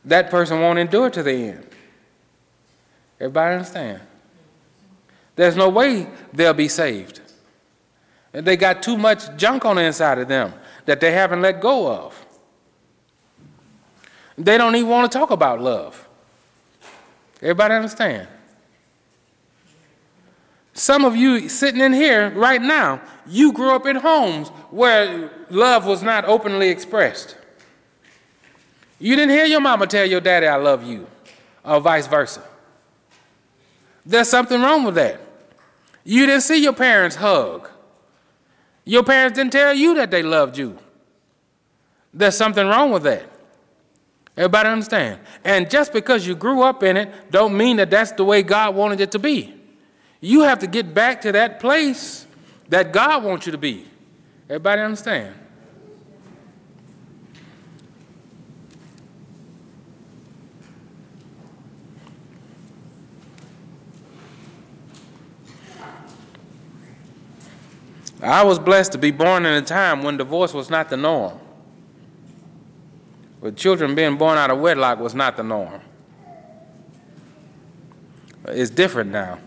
That 0.06 0.30
person 0.30 0.60
won't 0.62 0.80
endure 0.80 1.10
to 1.10 1.24
the 1.24 1.32
end. 1.32 1.68
Everybody 3.20 3.56
understand? 3.56 4.02
There's 5.36 5.56
no 5.56 5.70
way 5.70 6.08
they'll 6.32 6.54
be 6.54 6.68
saved. 6.68 7.22
They 8.32 8.58
got 8.58 8.82
too 8.82 8.98
much 8.98 9.36
junk 9.38 9.66
on 9.66 9.76
the 9.76 9.84
inside 9.84 10.18
of 10.18 10.28
them 10.28 10.54
that 10.86 11.00
they 11.00 11.12
haven't 11.12 11.42
let 11.42 11.62
go 11.62 11.92
of. 11.92 12.26
They 14.38 14.58
don't 14.58 14.76
even 14.76 14.90
want 14.90 15.12
to 15.12 15.18
talk 15.18 15.32
about 15.32 15.62
love. 15.62 16.08
Everybody 17.42 17.76
understand? 17.76 18.28
Some 20.74 21.06
of 21.06 21.16
you 21.16 21.50
sitting 21.50 21.82
in 21.82 21.94
here 21.94 22.32
right 22.32 22.62
now, 22.62 23.02
you 23.28 23.54
grew 23.54 23.76
up 23.76 23.86
in 23.86 23.96
homes 23.98 24.50
where 24.72 25.30
love 25.50 25.86
was 25.86 26.02
not 26.02 26.26
openly 26.26 26.70
expressed. 26.70 27.38
You 29.00 29.16
didn't 29.16 29.36
hear 29.36 29.46
your 29.46 29.60
mama 29.60 29.86
tell 29.86 30.06
your 30.06 30.22
daddy, 30.22 30.48
I 30.48 30.56
love 30.56 30.84
you, 30.84 31.06
or 31.64 31.80
vice 31.80 32.08
versa. 32.08 32.42
There's 34.06 34.30
something 34.30 34.60
wrong 34.60 34.84
with 34.84 34.96
that. 34.96 35.20
You 36.04 36.26
didn't 36.26 36.42
see 36.42 36.62
your 36.62 36.74
parents 36.74 37.16
hug. 37.16 37.70
Your 38.86 39.04
parents 39.04 39.38
didn't 39.38 39.54
tell 39.54 39.74
you 39.74 39.96
that 39.96 40.12
they 40.12 40.24
loved 40.24 40.58
you. 40.58 40.78
There's 42.14 42.36
something 42.36 42.68
wrong 42.68 42.92
with 42.92 43.04
that. 43.04 43.30
Everybody 44.36 44.70
understand? 44.70 45.20
And 45.44 45.70
just 45.70 45.94
because 45.94 46.26
you 46.26 46.36
grew 46.36 46.64
up 46.64 46.84
in 46.84 46.98
it, 46.98 47.32
don't 47.32 47.56
mean 47.56 47.78
that 47.78 47.90
that's 47.90 48.12
the 48.12 48.26
way 48.26 48.42
God 48.44 48.76
wanted 48.76 49.00
it 49.00 49.12
to 49.12 49.20
be. 49.20 49.54
You 50.20 50.42
have 50.42 50.60
to 50.60 50.68
get 50.68 50.94
back 50.94 51.22
to 51.22 51.32
that 51.34 51.60
place 51.60 52.26
that 52.70 52.92
God 52.92 53.24
wants 53.24 53.46
you 53.46 53.52
to 53.52 53.58
be. 53.58 53.86
Everybody 54.50 54.82
understand? 54.82 55.36
I 68.24 68.44
was 68.44 68.58
blessed 68.58 68.94
to 68.94 68.98
be 68.98 69.12
born 69.12 69.46
in 69.46 69.54
a 69.54 69.62
time 69.62 70.02
when 70.02 70.16
divorce 70.16 70.54
was 70.54 70.70
not 70.70 70.90
the 70.90 70.96
norm. 70.96 71.40
With 73.42 73.58
children 73.58 73.96
being 73.96 74.18
born 74.18 74.38
out 74.38 74.50
of 74.50 74.60
wedlock 74.60 75.00
was 75.00 75.14
not 75.14 75.36
the 75.36 75.44
norm. 75.44 75.82
It's 78.48 78.70
different 78.70 79.12
now. 79.12 79.40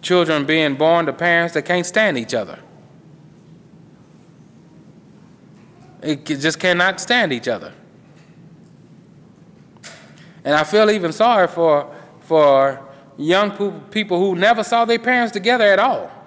Children 0.00 0.46
being 0.46 0.76
born 0.76 1.06
to 1.06 1.12
parents 1.12 1.54
that 1.54 1.62
can't 1.62 1.84
stand 1.84 2.16
each 2.16 2.34
other. 2.34 2.60
It 6.00 6.24
just 6.24 6.60
cannot 6.60 7.00
stand 7.00 7.32
each 7.32 7.48
other. 7.48 7.72
And 10.44 10.54
I 10.54 10.62
feel 10.62 10.90
even 10.90 11.12
sorry 11.12 11.48
for, 11.48 11.92
for 12.20 12.80
young 13.16 13.80
people 13.90 14.18
who 14.20 14.36
never 14.36 14.62
saw 14.62 14.84
their 14.84 15.00
parents 15.00 15.32
together 15.32 15.64
at 15.64 15.80
all. 15.80 16.21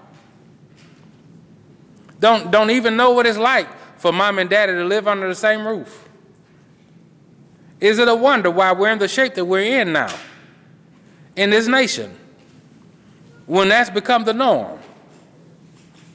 Don't, 2.26 2.50
don't 2.50 2.72
even 2.72 2.98
know 2.98 3.12
what 3.12 3.28
it's 3.28 3.38
like 3.38 3.68
for 4.00 4.12
mom 4.12 4.40
and 4.40 4.50
daddy 4.50 4.74
to 4.74 4.84
live 4.84 5.08
under 5.08 5.28
the 5.28 5.36
same 5.36 5.64
roof. 5.64 6.10
Is 7.80 8.00
it 8.00 8.08
a 8.08 8.16
wonder 8.16 8.50
why 8.50 8.72
we're 8.72 8.90
in 8.90 8.98
the 8.98 9.08
shape 9.08 9.36
that 9.36 9.46
we're 9.46 9.80
in 9.80 9.94
now 9.94 10.12
in 11.36 11.52
this 11.52 11.68
nation 11.68 12.18
when 13.46 13.70
that's 13.70 13.92
become 13.92 14.24
the 14.24 14.34
norm? 14.34 14.80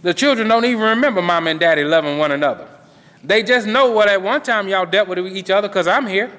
The 0.03 0.13
children 0.13 0.49
don't 0.49 0.65
even 0.65 0.81
remember 0.81 1.23
mom 1.23 1.47
and 1.47 1.61
daddy 1.61 1.85
loving 1.85 2.19
one 2.19 2.33
another. 2.33 2.67
They 3.23 3.45
just 3.45 3.69
know 3.69 3.93
what 3.93 4.09
at 4.09 4.21
one 4.21 4.43
time 4.43 4.67
y'all 4.67 4.87
dealt 4.87 5.07
with 5.07 5.19
each 5.29 5.49
other 5.49 5.69
because 5.69 5.87
I'm 5.87 6.09
here. 6.09 6.37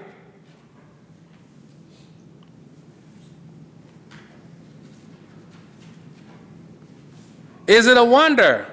Is 7.68 7.88
it 7.88 7.96
a 7.96 8.04
wonder 8.04 8.68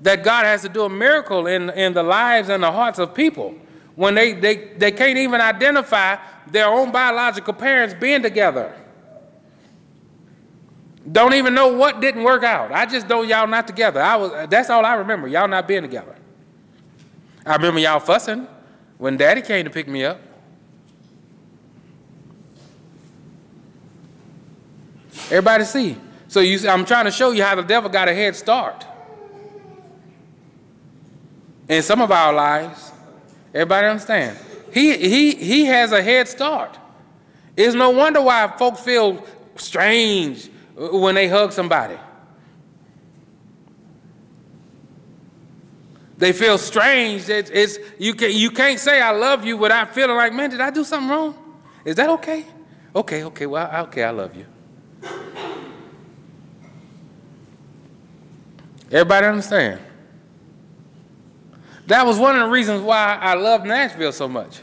that 0.00 0.22
God 0.22 0.44
has 0.44 0.62
to 0.62 0.68
do 0.68 0.82
a 0.84 0.88
miracle 0.88 1.46
in, 1.46 1.70
in 1.70 1.92
the 1.92 2.02
lives 2.02 2.48
and 2.48 2.62
the 2.62 2.70
hearts 2.70 2.98
of 2.98 3.14
people 3.14 3.54
when 3.96 4.14
they, 4.14 4.32
they, 4.32 4.68
they 4.76 4.92
can't 4.92 5.18
even 5.18 5.40
identify 5.40 6.16
their 6.46 6.68
own 6.68 6.92
biological 6.92 7.52
parents 7.52 7.94
being 7.94 8.22
together. 8.22 8.74
Don't 11.10 11.34
even 11.34 11.54
know 11.54 11.68
what 11.68 12.00
didn't 12.00 12.22
work 12.22 12.44
out. 12.44 12.70
I 12.70 12.86
just 12.86 13.08
know 13.08 13.22
y'all 13.22 13.46
not 13.46 13.66
together. 13.66 14.00
I 14.00 14.16
was, 14.16 14.48
that's 14.48 14.70
all 14.70 14.84
I 14.84 14.94
remember, 14.94 15.26
y'all 15.26 15.48
not 15.48 15.66
being 15.66 15.82
together. 15.82 16.14
I 17.44 17.56
remember 17.56 17.80
y'all 17.80 17.98
fussing 17.98 18.46
when 18.98 19.16
daddy 19.16 19.42
came 19.42 19.64
to 19.64 19.70
pick 19.70 19.88
me 19.88 20.04
up. 20.04 20.20
Everybody 25.24 25.64
see. 25.64 25.96
So 26.28 26.40
you, 26.40 26.68
I'm 26.68 26.84
trying 26.84 27.06
to 27.06 27.10
show 27.10 27.32
you 27.32 27.42
how 27.42 27.54
the 27.54 27.62
devil 27.62 27.90
got 27.90 28.08
a 28.08 28.14
head 28.14 28.36
start 28.36 28.84
in 31.68 31.82
some 31.82 32.00
of 32.00 32.10
our 32.10 32.32
lives. 32.32 32.92
Everybody 33.54 33.86
understand? 33.86 34.38
He, 34.72 34.96
he, 34.96 35.34
he 35.34 35.64
has 35.66 35.92
a 35.92 36.02
head 36.02 36.28
start. 36.28 36.78
It's 37.56 37.74
no 37.74 37.90
wonder 37.90 38.22
why 38.22 38.46
folks 38.56 38.80
feel 38.80 39.24
strange 39.56 40.48
when 40.76 41.14
they 41.14 41.28
hug 41.28 41.52
somebody. 41.52 41.96
They 46.16 46.32
feel 46.32 46.58
strange. 46.58 47.28
It's, 47.28 47.50
it's, 47.50 47.78
you, 47.98 48.14
can, 48.14 48.32
you 48.32 48.50
can't 48.50 48.78
say 48.78 49.00
I 49.00 49.12
love 49.12 49.44
you 49.44 49.56
without 49.56 49.94
feeling 49.94 50.16
like, 50.16 50.32
man, 50.32 50.50
did 50.50 50.60
I 50.60 50.70
do 50.70 50.84
something 50.84 51.08
wrong? 51.08 51.34
Is 51.84 51.96
that 51.96 52.10
okay? 52.10 52.44
Okay, 52.94 53.24
okay, 53.24 53.46
well, 53.46 53.84
okay, 53.84 54.02
I 54.02 54.10
love 54.10 54.34
you. 54.34 54.46
Everybody 58.90 59.26
understand? 59.26 59.80
That 61.88 62.04
was 62.04 62.18
one 62.18 62.36
of 62.36 62.42
the 62.42 62.50
reasons 62.50 62.82
why 62.82 63.18
I 63.18 63.32
love 63.32 63.64
Nashville 63.64 64.12
so 64.12 64.28
much. 64.28 64.60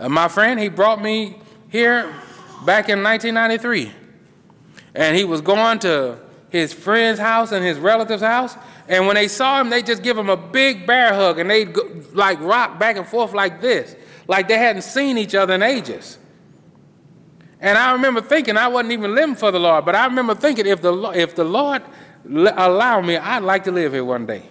Uh, 0.00 0.08
my 0.08 0.26
friend, 0.26 0.58
he 0.58 0.68
brought 0.68 1.00
me 1.00 1.36
here 1.68 2.12
back 2.66 2.88
in 2.88 3.00
1993. 3.00 3.92
And 4.92 5.16
he 5.16 5.22
was 5.22 5.40
going 5.40 5.78
to 5.80 6.18
his 6.50 6.72
friend's 6.72 7.20
house 7.20 7.52
and 7.52 7.64
his 7.64 7.78
relative's 7.78 8.22
house. 8.22 8.56
And 8.88 9.06
when 9.06 9.14
they 9.14 9.28
saw 9.28 9.60
him, 9.60 9.70
they 9.70 9.82
just 9.82 10.02
give 10.02 10.18
him 10.18 10.28
a 10.28 10.36
big 10.36 10.84
bear 10.84 11.14
hug 11.14 11.38
and 11.38 11.48
they'd 11.48 11.72
go, 11.72 12.02
like 12.12 12.40
rock 12.40 12.76
back 12.76 12.96
and 12.96 13.06
forth 13.06 13.34
like 13.34 13.60
this, 13.60 13.94
like 14.26 14.48
they 14.48 14.58
hadn't 14.58 14.82
seen 14.82 15.16
each 15.16 15.36
other 15.36 15.54
in 15.54 15.62
ages. 15.62 16.18
And 17.60 17.78
I 17.78 17.92
remember 17.92 18.20
thinking, 18.20 18.56
I 18.56 18.66
wasn't 18.66 18.92
even 18.92 19.14
living 19.14 19.36
for 19.36 19.52
the 19.52 19.60
Lord, 19.60 19.84
but 19.84 19.94
I 19.94 20.06
remember 20.06 20.34
thinking, 20.34 20.66
if 20.66 20.82
the, 20.82 20.92
if 21.10 21.36
the 21.36 21.44
Lord 21.44 21.82
allow 22.26 23.00
me, 23.00 23.16
I'd 23.16 23.44
like 23.44 23.62
to 23.64 23.70
live 23.70 23.92
here 23.92 24.04
one 24.04 24.26
day. 24.26 24.42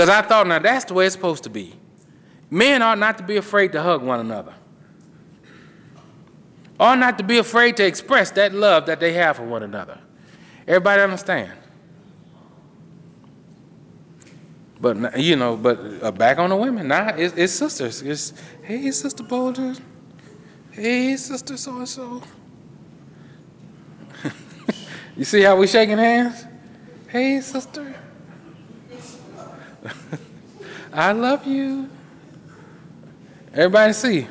Because 0.00 0.08
I 0.08 0.22
thought, 0.22 0.46
now 0.46 0.58
that's 0.58 0.86
the 0.86 0.94
way 0.94 1.04
it's 1.04 1.14
supposed 1.14 1.42
to 1.42 1.50
be. 1.50 1.74
Men 2.48 2.80
ought 2.80 2.96
not 2.96 3.18
to 3.18 3.22
be 3.22 3.36
afraid 3.36 3.72
to 3.72 3.82
hug 3.82 4.02
one 4.02 4.18
another, 4.18 4.54
ought 6.80 6.98
not 6.98 7.18
to 7.18 7.24
be 7.24 7.36
afraid 7.36 7.76
to 7.76 7.84
express 7.84 8.30
that 8.30 8.54
love 8.54 8.86
that 8.86 8.98
they 8.98 9.12
have 9.12 9.36
for 9.36 9.42
one 9.42 9.62
another. 9.62 9.98
Everybody 10.66 11.02
understand? 11.02 11.52
But 14.80 15.18
you 15.18 15.36
know, 15.36 15.58
but 15.58 15.78
uh, 16.02 16.10
back 16.12 16.38
on 16.38 16.48
the 16.48 16.56
women 16.56 16.88
now, 16.88 17.08
it's, 17.08 17.34
it's 17.36 17.52
sisters. 17.52 18.00
It's 18.00 18.32
hey, 18.62 18.90
sister 18.92 19.22
Boulder. 19.22 19.74
Hey, 20.70 21.14
sister 21.18 21.58
so 21.58 21.76
and 21.76 21.86
so. 21.86 22.22
You 25.14 25.26
see 25.26 25.42
how 25.42 25.56
we 25.56 25.66
shaking 25.66 25.98
hands? 25.98 26.46
Hey, 27.08 27.42
sister. 27.42 27.99
I 30.92 31.12
love 31.12 31.46
you. 31.46 31.88
Everybody 33.52 33.92
see. 33.92 34.26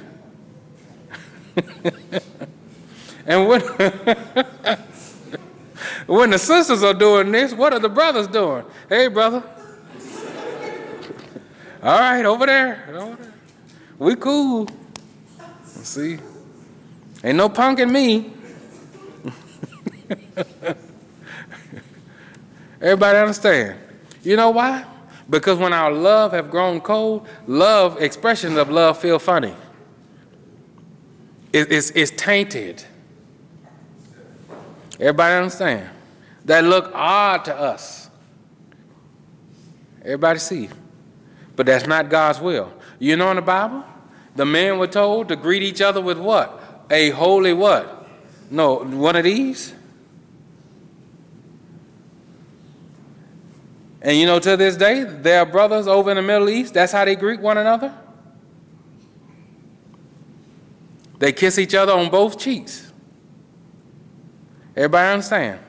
and 3.26 3.48
when 3.48 3.62
when 6.08 6.30
the 6.30 6.38
sisters 6.38 6.84
are 6.84 6.94
doing 6.94 7.32
this, 7.32 7.54
what 7.54 7.74
are 7.74 7.80
the 7.80 7.90
brothers 7.90 8.28
doing? 8.28 8.64
Hey, 8.88 9.08
brother. 9.08 9.44
All 11.82 11.98
right, 11.98 12.26
over 12.26 12.46
there. 12.46 12.90
Over 12.94 13.16
there. 13.16 13.34
We 13.98 14.16
cool. 14.16 14.68
See? 15.66 16.20
Ain't 17.24 17.38
no 17.38 17.50
punking 17.50 17.90
me. 17.90 18.34
Everybody 22.82 23.18
understand? 23.18 23.78
You 24.24 24.38
know 24.38 24.52
why? 24.52 24.86
Because 25.30 25.60
when 25.60 25.74
our 25.74 25.92
love 25.92 26.32
have 26.32 26.50
grown 26.50 26.82
cold, 26.82 27.28
love, 27.46 28.02
expressions 28.02 28.58
of 28.58 28.70
love 28.70 28.98
feel 28.98 29.20
funny. 29.20 29.54
It, 31.54 31.72
it's, 31.72 31.92
it's 31.92 32.12
tainted. 32.12 32.84
Everybody 35.00 35.36
understand? 35.36 35.90
That 36.46 36.64
look 36.64 36.92
odd 36.94 37.46
to 37.46 37.56
us. 37.56 38.10
Everybody 40.02 40.40
see? 40.40 40.70
But 41.56 41.68
that's 41.68 41.86
not 41.86 42.10
God's 42.10 42.40
will. 42.40 42.72
You 42.98 43.16
know 43.16 43.30
in 43.30 43.36
the 43.36 43.42
Bible? 43.42 43.84
The 44.36 44.46
men 44.46 44.80
were 44.80 44.88
told 44.88 45.28
to 45.30 45.36
greet 45.36 45.62
each 45.62 45.82
other 45.82 46.02
with 46.02 46.18
what? 46.18 46.88
A 46.90 47.10
holy 47.12 47.54
what? 47.54 48.08
No, 48.50 48.84
one 48.84 49.16
of 49.16 49.24
these? 49.24 49.74
And 54.02 54.18
you 54.18 54.26
know, 54.26 54.40
to 54.40 54.56
this 54.56 54.78
day, 54.78 55.04
there 55.04 55.40
are 55.40 55.46
brothers 55.46 55.88
over 55.88 56.10
in 56.10 56.16
the 56.16 56.22
Middle 56.22 56.50
East, 56.50 56.74
that's 56.74 56.92
how 56.92 57.06
they 57.06 57.16
greet 57.16 57.42
one 57.42 57.58
another. 57.58 57.94
They 61.20 61.34
kiss 61.34 61.60
each 61.60 61.76
other 61.76 61.92
on 61.92 62.10
both 62.10 62.40
cheeks. 62.40 62.94
Everybody 64.76 65.14
understand? 65.14 65.60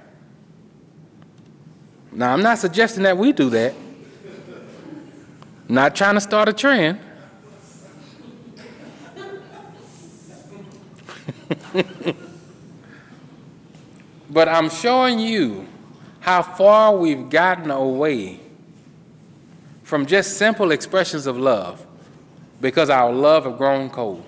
Now, 2.13 2.33
I'm 2.33 2.43
not 2.43 2.59
suggesting 2.59 3.03
that 3.03 3.17
we 3.17 3.33
do 3.33 3.51
that. 3.51 3.75
Not 5.69 5.97
trying 5.97 6.15
to 6.15 6.21
start 6.21 6.49
a 6.49 6.53
trend. 6.53 7.01
but 14.31 14.49
I'm 14.49 14.71
showing 14.71 15.19
you 15.19 15.67
how 16.21 16.43
far 16.43 16.97
we've 16.97 17.29
gotten 17.29 17.71
away 17.71 18.41
from 19.83 20.07
just 20.07 20.37
simple 20.37 20.71
expressions 20.71 21.27
of 21.27 21.37
love 21.37 21.85
because 22.61 22.91
our 22.91 23.13
love 23.13 23.45
have 23.45 23.59
grown 23.59 23.91
cold. 23.91 24.25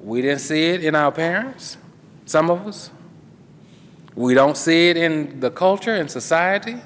We 0.00 0.20
didn't 0.22 0.40
see 0.40 0.66
it 0.66 0.84
in 0.84 0.94
our 0.94 1.10
parents, 1.10 1.76
some 2.26 2.50
of 2.50 2.66
us. 2.66 2.90
We 4.14 4.34
don't 4.34 4.56
see 4.56 4.90
it 4.90 4.96
in 4.96 5.40
the 5.40 5.50
culture 5.50 5.94
and 5.94 6.10
society. 6.10 6.76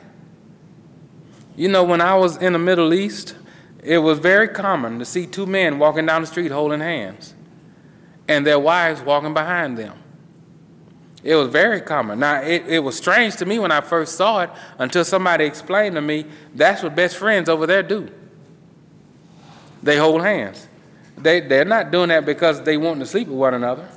You 1.57 1.69
know, 1.69 1.83
when 1.83 2.01
I 2.01 2.15
was 2.15 2.37
in 2.37 2.53
the 2.53 2.59
Middle 2.59 2.95
East, 2.95 3.35
it 3.83 3.99
was 3.99 4.19
very 4.19 4.49
common 4.49 4.99
to 4.99 5.05
see 5.05 5.27
two 5.27 5.47
men 5.47 5.79
walking 5.79 6.07
down 6.07 6.21
the 6.21 6.27
street 6.27 6.53
holding 6.53 6.81
hands 6.81 7.35
and 8.29 8.47
their 8.47 8.59
wives 8.59 9.03
walking 9.03 9.35
behind 9.35 9.77
them. 9.77 10.02
It 11.25 11.37
was 11.37 11.49
very 11.49 11.81
common. 11.81 12.19
Now, 12.19 12.43
it, 12.43 12.65
it 12.67 12.79
was 12.81 12.97
strange 12.97 13.37
to 13.37 13.47
me 13.47 13.59
when 13.59 13.71
I 13.71 13.81
first 13.81 14.17
saw 14.17 14.41
it 14.41 14.51
until 14.79 15.05
somebody 15.05 15.45
explained 15.45 15.95
to 15.95 16.01
me 16.01 16.27
that's 16.55 16.83
what 16.83 16.97
best 16.97 17.17
friends 17.17 17.49
over 17.49 17.67
there 17.67 17.83
do. 17.83 18.11
They 19.83 19.97
hold 19.97 20.23
hands. 20.23 20.67
They, 21.17 21.41
they're 21.41 21.65
not 21.65 21.91
doing 21.93 22.09
that 22.09 22.25
because 22.25 22.63
they 22.63 22.77
want 22.77 23.01
to 23.01 23.07
sleep 23.07 23.29
with 23.29 23.37
one 23.37 23.55
another, 23.55 23.89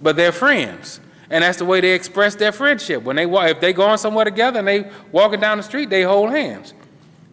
but 0.00 0.16
they're 0.16 0.32
friends. 0.32 1.00
And 1.28 1.44
that's 1.44 1.58
the 1.58 1.64
way 1.64 1.80
they 1.80 1.92
express 1.92 2.34
their 2.34 2.52
friendship. 2.52 3.02
When 3.02 3.16
they 3.16 3.24
if 3.24 3.60
they 3.60 3.72
going 3.72 3.98
somewhere 3.98 4.24
together 4.24 4.58
and 4.58 4.68
they 4.68 4.90
walking 5.10 5.40
down 5.40 5.58
the 5.58 5.62
street, 5.62 5.90
they 5.90 6.02
hold 6.02 6.30
hands. 6.30 6.72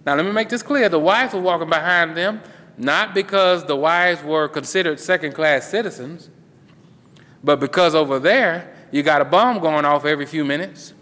Now, 0.05 0.15
let 0.15 0.25
me 0.25 0.31
make 0.31 0.49
this 0.49 0.63
clear. 0.63 0.89
The 0.89 0.99
wives 0.99 1.33
were 1.33 1.41
walking 1.41 1.69
behind 1.69 2.15
them, 2.15 2.41
not 2.77 3.13
because 3.13 3.65
the 3.65 3.75
wives 3.75 4.23
were 4.23 4.47
considered 4.47 4.99
second 4.99 5.33
class 5.33 5.69
citizens 5.69 6.29
but 7.43 7.59
because 7.59 7.95
over 7.95 8.19
there, 8.19 8.75
you 8.91 9.03
got 9.03 9.21
a 9.21 9.25
bomb 9.25 9.59
going 9.59 9.85
off 9.85 10.05
every 10.05 10.25
few 10.25 10.43
minutes. 10.43 10.93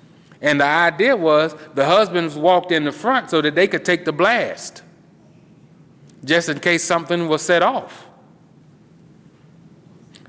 And 0.42 0.62
the 0.62 0.66
idea 0.66 1.16
was 1.16 1.56
the 1.74 1.86
husbands 1.86 2.36
walked 2.36 2.72
in 2.72 2.84
the 2.84 2.92
front 2.92 3.30
so 3.30 3.42
that 3.42 3.56
they 3.56 3.68
could 3.68 3.84
take 3.84 4.06
the 4.06 4.12
blast, 4.12 4.84
just 6.24 6.50
in 6.50 6.60
case 6.60 6.84
something 6.84 7.28
was 7.28 7.42
set 7.42 7.64
off. 7.64 8.08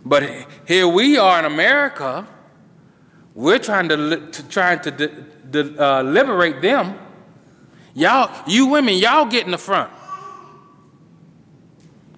But 0.05 0.47
here 0.67 0.89
we 0.89 1.19
are 1.19 1.39
in 1.39 1.45
America, 1.45 2.27
we're 3.35 3.59
trying 3.59 3.89
to, 3.91 4.31
to 4.31 4.49
trying 4.49 4.81
to 4.81 4.91
de, 4.91 5.09
de, 5.51 5.85
uh, 5.85 6.03
liberate 6.03 6.63
them. 6.63 6.99
Y'all, 7.95 8.31
you 8.47 8.67
women, 8.67 8.95
y'all 8.95 9.27
get 9.27 9.45
in 9.45 9.51
the 9.51 9.59
front. 9.59 9.93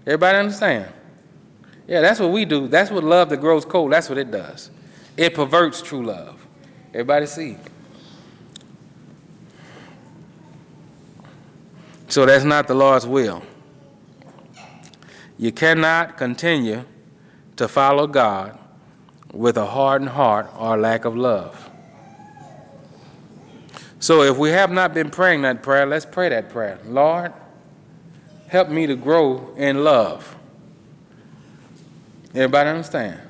Everybody 0.07 0.39
understand? 0.39 0.93
Yeah, 1.91 2.03
that's 2.03 2.21
what 2.21 2.31
we 2.31 2.45
do. 2.45 2.69
That's 2.69 2.89
what 2.89 3.03
love 3.03 3.31
that 3.31 3.39
grows 3.39 3.65
cold, 3.65 3.93
that's 3.93 4.09
what 4.09 4.17
it 4.17 4.31
does. 4.31 4.71
It 5.17 5.35
perverts 5.35 5.83
true 5.83 6.07
love. 6.07 6.47
Everybody 6.91 7.27
see? 7.27 7.57
So 12.07 12.25
that's 12.27 12.45
not 12.45 12.69
the 12.69 12.75
Lord's 12.75 13.09
will. 13.09 13.43
You 15.37 15.51
cannot 15.51 16.17
continue 16.17 16.85
to 17.57 17.67
follow 17.67 18.07
God 18.07 18.57
with 19.33 19.57
a 19.57 19.67
hardened 19.67 20.11
heart 20.11 20.49
or 20.57 20.79
lack 20.79 21.05
of 21.05 21.17
love. 21.17 21.71
So 23.99 24.23
if 24.23 24.39
we 24.39 24.51
have 24.51 24.71
not 24.71 24.95
been 24.95 25.11
praying 25.11 25.43
that 25.43 25.65
prayer, 25.65 25.87
let's 25.87 26.07
pray 26.07 26.29
that 26.29 26.51
prayer. 26.51 26.79
Lord, 26.85 27.33
help 28.47 28.69
me 28.69 28.87
to 28.87 28.95
grow 28.95 29.53
in 29.57 29.83
love. 29.83 30.37
Everybody 32.35 32.71
understand? 32.71 33.21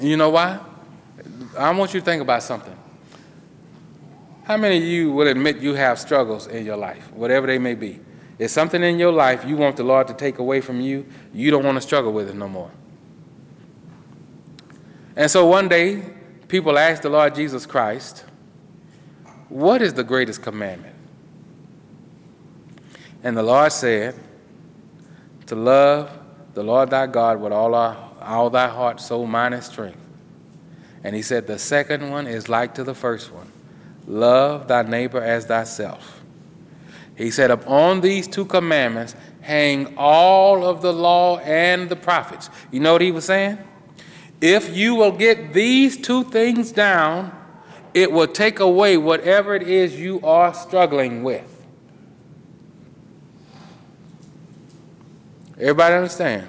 you 0.00 0.16
know 0.16 0.30
why? 0.30 0.58
I 1.58 1.70
want 1.72 1.94
you 1.94 2.00
to 2.00 2.04
think 2.04 2.22
about 2.22 2.42
something. 2.42 2.76
How 4.44 4.56
many 4.56 4.78
of 4.78 4.84
you 4.84 5.12
will 5.12 5.26
admit 5.26 5.58
you 5.58 5.74
have 5.74 5.98
struggles 5.98 6.46
in 6.46 6.64
your 6.64 6.76
life, 6.76 7.12
whatever 7.12 7.46
they 7.46 7.58
may 7.58 7.74
be? 7.74 8.00
It's 8.38 8.52
something 8.52 8.82
in 8.82 8.98
your 8.98 9.12
life 9.12 9.44
you 9.44 9.56
want 9.56 9.76
the 9.76 9.82
Lord 9.82 10.06
to 10.08 10.14
take 10.14 10.38
away 10.38 10.60
from 10.60 10.80
you, 10.80 11.06
you 11.32 11.50
don't 11.50 11.64
want 11.64 11.76
to 11.76 11.80
struggle 11.80 12.12
with 12.12 12.28
it 12.28 12.36
no 12.36 12.48
more. 12.48 12.70
And 15.16 15.30
so 15.30 15.46
one 15.46 15.68
day, 15.68 16.02
people 16.46 16.78
asked 16.78 17.02
the 17.02 17.08
Lord 17.08 17.34
Jesus 17.34 17.66
Christ, 17.66 18.24
What 19.48 19.80
is 19.82 19.94
the 19.94 20.04
greatest 20.04 20.42
commandment? 20.42 20.94
And 23.24 23.36
the 23.36 23.42
Lord 23.42 23.72
said, 23.72 24.14
To 25.46 25.56
love 25.56 26.15
the 26.56 26.64
Lord 26.64 26.88
thy 26.88 27.06
God 27.06 27.38
with 27.38 27.52
all, 27.52 27.74
our, 27.74 27.94
all 28.22 28.48
thy 28.48 28.66
heart, 28.66 28.98
soul, 28.98 29.26
mind, 29.26 29.52
and 29.52 29.62
strength. 29.62 29.98
And 31.04 31.14
he 31.14 31.20
said, 31.20 31.46
The 31.46 31.58
second 31.58 32.10
one 32.10 32.26
is 32.26 32.48
like 32.48 32.74
to 32.76 32.82
the 32.82 32.94
first 32.94 33.30
one 33.30 33.52
love 34.06 34.66
thy 34.66 34.80
neighbor 34.80 35.22
as 35.22 35.44
thyself. 35.44 36.22
He 37.14 37.30
said, 37.30 37.50
Upon 37.50 38.00
these 38.00 38.26
two 38.26 38.46
commandments 38.46 39.14
hang 39.42 39.98
all 39.98 40.64
of 40.64 40.80
the 40.80 40.94
law 40.94 41.40
and 41.40 41.90
the 41.90 41.96
prophets. 41.96 42.48
You 42.70 42.80
know 42.80 42.94
what 42.94 43.02
he 43.02 43.12
was 43.12 43.26
saying? 43.26 43.58
If 44.40 44.74
you 44.74 44.94
will 44.94 45.12
get 45.12 45.52
these 45.52 45.98
two 45.98 46.24
things 46.24 46.72
down, 46.72 47.38
it 47.92 48.10
will 48.10 48.28
take 48.28 48.60
away 48.60 48.96
whatever 48.96 49.54
it 49.54 49.68
is 49.68 50.00
you 50.00 50.22
are 50.22 50.54
struggling 50.54 51.22
with. 51.22 51.55
Everybody 55.58 55.94
understand? 55.94 56.48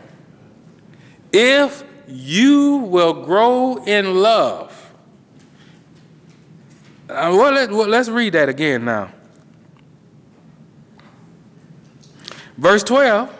If 1.31 1.83
you 2.07 2.77
will 2.77 3.25
grow 3.25 3.83
in 3.83 4.15
love. 4.15 4.73
Uh, 7.09 7.35
well, 7.37 7.53
let, 7.53 7.71
well, 7.71 7.87
let's 7.87 8.09
read 8.09 8.33
that 8.33 8.49
again 8.49 8.85
now. 8.85 9.11
Verse 12.57 12.83
12 12.83 13.33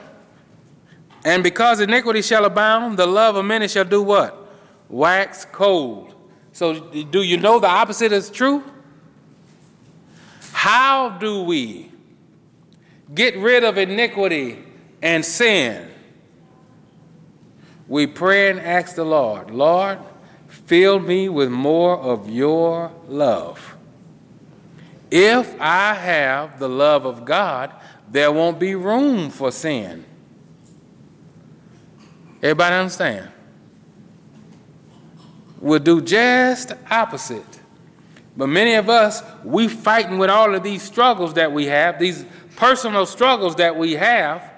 And 1.26 1.44
because 1.44 1.80
iniquity 1.80 2.22
shall 2.22 2.46
abound, 2.46 2.98
the 2.98 3.06
love 3.06 3.36
of 3.36 3.46
many 3.46 3.68
shall 3.68 3.86
do 3.86 4.02
what? 4.02 4.48
Wax 4.90 5.46
cold. 5.46 6.14
So, 6.52 6.80
do 6.80 7.22
you 7.22 7.38
know 7.38 7.60
the 7.60 7.68
opposite 7.68 8.12
is 8.12 8.30
true? 8.30 8.64
How 10.52 11.10
do 11.10 11.44
we 11.44 11.92
get 13.14 13.38
rid 13.38 13.64
of 13.64 13.78
iniquity 13.78 14.64
and 15.02 15.24
sin, 15.24 15.92
we 17.88 18.08
pray 18.08 18.50
and 18.50 18.60
ask 18.60 18.96
the 18.96 19.06
Lord, 19.06 19.52
Lord, 19.52 20.00
fill 20.48 21.00
me 21.00 21.30
with 21.30 21.50
more 21.50 21.98
of 21.98 22.30
your 22.30 22.92
love. 23.08 23.76
If 25.10 25.56
I 25.62 25.94
have 25.94 26.60
the 26.60 26.68
love 26.68 27.06
of 27.06 27.24
God, 27.24 27.72
there 28.10 28.32
won't 28.32 28.60
be 28.60 28.76
room 28.76 29.30
for 29.30 29.52
sin. 29.52 30.04
Everybody 32.42 32.76
understand? 32.76 33.32
We'll 35.60 35.80
do 35.80 36.02
just 36.02 36.74
opposite. 36.90 37.62
But 38.36 38.48
many 38.48 38.76
of 38.76 38.90
us, 38.90 39.24
we 39.44 39.68
fighting 39.68 40.20
with 40.20 40.30
all 40.30 40.54
of 40.54 40.62
these 40.62 40.84
struggles 40.84 41.34
that 41.34 41.52
we 41.52 41.66
have, 41.66 41.98
these 41.98 42.26
personal 42.56 43.06
struggles 43.06 43.56
that 43.56 43.76
we 43.76 43.94
have, 43.94 44.54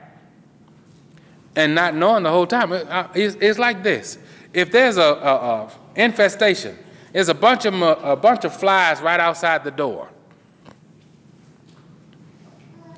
and 1.60 1.76
not 1.76 1.94
knowing 1.94 2.24
the 2.24 2.30
whole 2.30 2.48
time. 2.48 2.72
It's, 3.14 3.36
it's 3.40 3.60
like 3.60 3.84
this. 3.84 4.18
If 4.54 4.72
there's 4.72 4.98
a, 4.98 5.02
a, 5.02 5.36
a 5.36 5.72
infestation, 5.96 6.78
there's 7.12 7.30
a 7.30 7.34
bunch 7.34 7.66
of 7.66 7.74
a 7.82 8.16
bunch 8.16 8.46
of 8.46 8.56
flies 8.56 9.02
right 9.02 9.20
outside 9.20 9.64
the 9.64 9.72
door. 9.72 10.10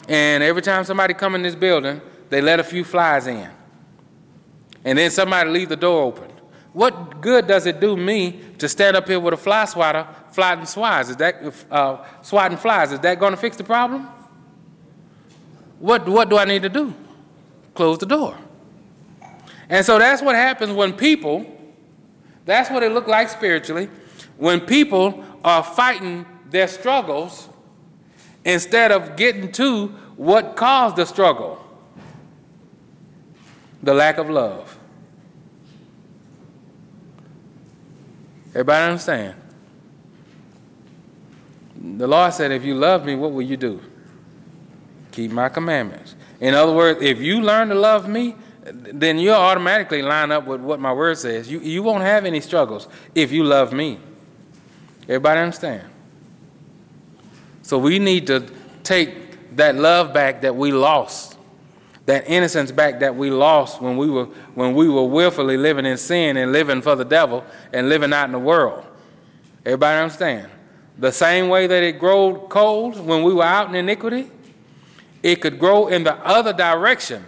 And 0.07 0.43
every 0.43 0.61
time 0.61 0.83
somebody 0.83 1.13
come 1.13 1.35
in 1.35 1.41
this 1.41 1.55
building, 1.55 2.01
they 2.29 2.41
let 2.41 2.59
a 2.59 2.63
few 2.63 2.83
flies 2.83 3.27
in. 3.27 3.49
And 4.83 4.97
then 4.97 5.11
somebody 5.11 5.49
leave 5.49 5.69
the 5.69 5.75
door 5.75 6.03
open. 6.03 6.29
What 6.73 7.21
good 7.21 7.47
does 7.47 7.65
it 7.65 7.79
do 7.79 7.95
me 7.97 8.41
to 8.57 8.67
stand 8.69 8.95
up 8.95 9.07
here 9.07 9.19
with 9.19 9.33
a 9.33 9.37
fly 9.37 9.65
swatter, 9.65 10.07
swatting 10.31 10.65
flies? 10.65 11.09
Is 11.09 11.17
that 11.17 11.53
uh, 11.69 12.05
swatting 12.21 12.57
flies? 12.57 12.91
Is 12.91 12.99
that 12.99 13.19
going 13.19 13.31
to 13.31 13.37
fix 13.37 13.57
the 13.57 13.63
problem? 13.63 14.07
What 15.79 16.07
what 16.07 16.29
do 16.29 16.37
I 16.37 16.45
need 16.45 16.61
to 16.61 16.69
do? 16.69 16.93
Close 17.73 17.97
the 17.97 18.05
door. 18.05 18.37
And 19.71 19.85
so 19.85 19.97
that's 19.97 20.21
what 20.21 20.35
happens 20.35 20.73
when 20.73 20.93
people. 20.93 21.45
That's 22.45 22.69
what 22.69 22.83
it 22.83 22.91
looked 22.91 23.07
like 23.07 23.29
spiritually. 23.29 23.89
When 24.37 24.59
people 24.59 25.23
are 25.43 25.63
fighting 25.63 26.25
their 26.49 26.67
struggles 26.67 27.47
instead 28.43 28.91
of 28.91 29.15
getting 29.15 29.51
to 29.53 29.87
what 30.17 30.55
caused 30.55 30.97
the 30.97 31.05
struggle 31.05 31.57
the 33.83 33.93
lack 33.93 34.17
of 34.17 34.29
love. 34.29 34.77
Everybody 38.49 38.91
understand? 38.91 39.35
The 41.97 42.07
Lord 42.07 42.33
said, 42.33 42.51
If 42.51 42.63
you 42.63 42.75
love 42.75 43.05
me, 43.05 43.15
what 43.15 43.31
will 43.31 43.41
you 43.41 43.57
do? 43.57 43.81
Keep 45.11 45.31
my 45.31 45.49
commandments. 45.49 46.15
In 46.39 46.53
other 46.53 46.73
words, 46.73 47.01
if 47.01 47.19
you 47.19 47.41
learn 47.41 47.69
to 47.69 47.75
love 47.75 48.07
me, 48.07 48.35
then 48.63 49.17
you'll 49.17 49.33
automatically 49.33 50.01
line 50.01 50.31
up 50.31 50.45
with 50.45 50.61
what 50.61 50.79
my 50.79 50.93
word 50.93 51.17
says. 51.17 51.51
You, 51.51 51.59
you 51.59 51.81
won't 51.81 52.03
have 52.03 52.25
any 52.25 52.41
struggles 52.41 52.87
if 53.15 53.31
you 53.31 53.43
love 53.43 53.73
me. 53.73 53.99
Everybody 55.03 55.39
understand? 55.39 55.83
So 57.63 57.77
we 57.77 57.99
need 57.99 58.27
to 58.27 58.45
take 58.83 59.55
that 59.55 59.75
love 59.75 60.13
back 60.13 60.41
that 60.41 60.55
we 60.55 60.71
lost, 60.71 61.37
that 62.05 62.27
innocence 62.27 62.71
back 62.71 62.99
that 62.99 63.15
we 63.15 63.29
lost 63.31 63.81
when 63.81 63.97
we 63.97 64.09
were 64.09 64.25
when 64.55 64.75
we 64.75 64.89
were 64.89 65.05
willfully 65.05 65.57
living 65.57 65.85
in 65.85 65.97
sin 65.97 66.37
and 66.37 66.51
living 66.51 66.81
for 66.81 66.95
the 66.95 67.05
devil 67.05 67.43
and 67.73 67.89
living 67.89 68.13
out 68.13 68.25
in 68.25 68.31
the 68.31 68.39
world. 68.39 68.85
Everybody 69.65 70.01
understand? 70.01 70.49
The 70.97 71.11
same 71.11 71.49
way 71.49 71.67
that 71.67 71.83
it 71.83 71.99
grew 71.99 72.45
cold 72.49 72.99
when 72.99 73.23
we 73.23 73.33
were 73.33 73.43
out 73.43 73.69
in 73.69 73.75
iniquity, 73.75 74.29
it 75.23 75.37
could 75.41 75.57
grow 75.57 75.87
in 75.87 76.03
the 76.03 76.15
other 76.15 76.53
direction 76.53 77.25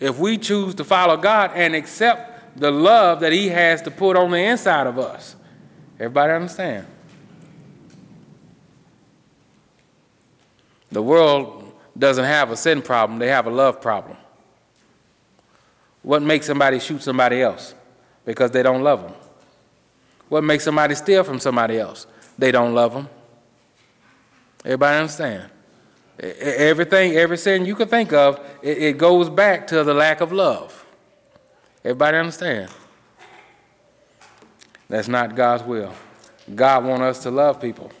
if 0.00 0.18
we 0.18 0.38
choose 0.38 0.74
to 0.76 0.84
follow 0.84 1.16
God 1.16 1.52
and 1.54 1.74
accept 1.74 2.58
the 2.58 2.70
love 2.70 3.20
that 3.20 3.32
He 3.32 3.48
has 3.48 3.82
to 3.82 3.90
put 3.90 4.16
on 4.16 4.30
the 4.30 4.38
inside 4.38 4.86
of 4.86 4.98
us. 4.98 5.36
Everybody 5.98 6.32
understand? 6.32 6.86
The 10.90 11.02
world 11.02 11.72
doesn't 11.96 12.24
have 12.24 12.50
a 12.50 12.56
sin 12.56 12.80
problem, 12.80 13.18
they 13.18 13.28
have 13.28 13.46
a 13.46 13.50
love 13.50 13.80
problem. 13.80 14.16
What 16.02 16.22
makes 16.22 16.46
somebody 16.46 16.78
shoot 16.78 17.02
somebody 17.02 17.42
else? 17.42 17.74
Because 18.24 18.50
they 18.50 18.62
don't 18.62 18.82
love 18.82 19.02
them. 19.02 19.14
What 20.28 20.44
makes 20.44 20.64
somebody 20.64 20.94
steal 20.94 21.24
from 21.24 21.40
somebody 21.40 21.78
else? 21.78 22.06
They 22.38 22.52
don't 22.52 22.74
love 22.74 22.92
them. 22.94 23.08
Everybody 24.64 24.98
understand? 24.98 25.50
Everything, 26.20 27.14
every 27.14 27.38
sin 27.38 27.64
you 27.64 27.76
can 27.76 27.86
think 27.86 28.12
of, 28.12 28.40
it, 28.60 28.98
goes 28.98 29.30
back 29.30 29.66
to 29.68 29.84
the 29.84 29.94
lack 29.94 30.20
of 30.20 30.32
love. 30.32 30.84
Everybody 31.84 32.16
understand? 32.16 32.70
That's 34.88 35.06
not 35.06 35.36
God's 35.36 35.62
will. 35.62 35.92
God 36.54 36.84
wants 36.84 37.02
us 37.02 37.22
to 37.22 37.30
love 37.30 37.60
people. 37.60 37.92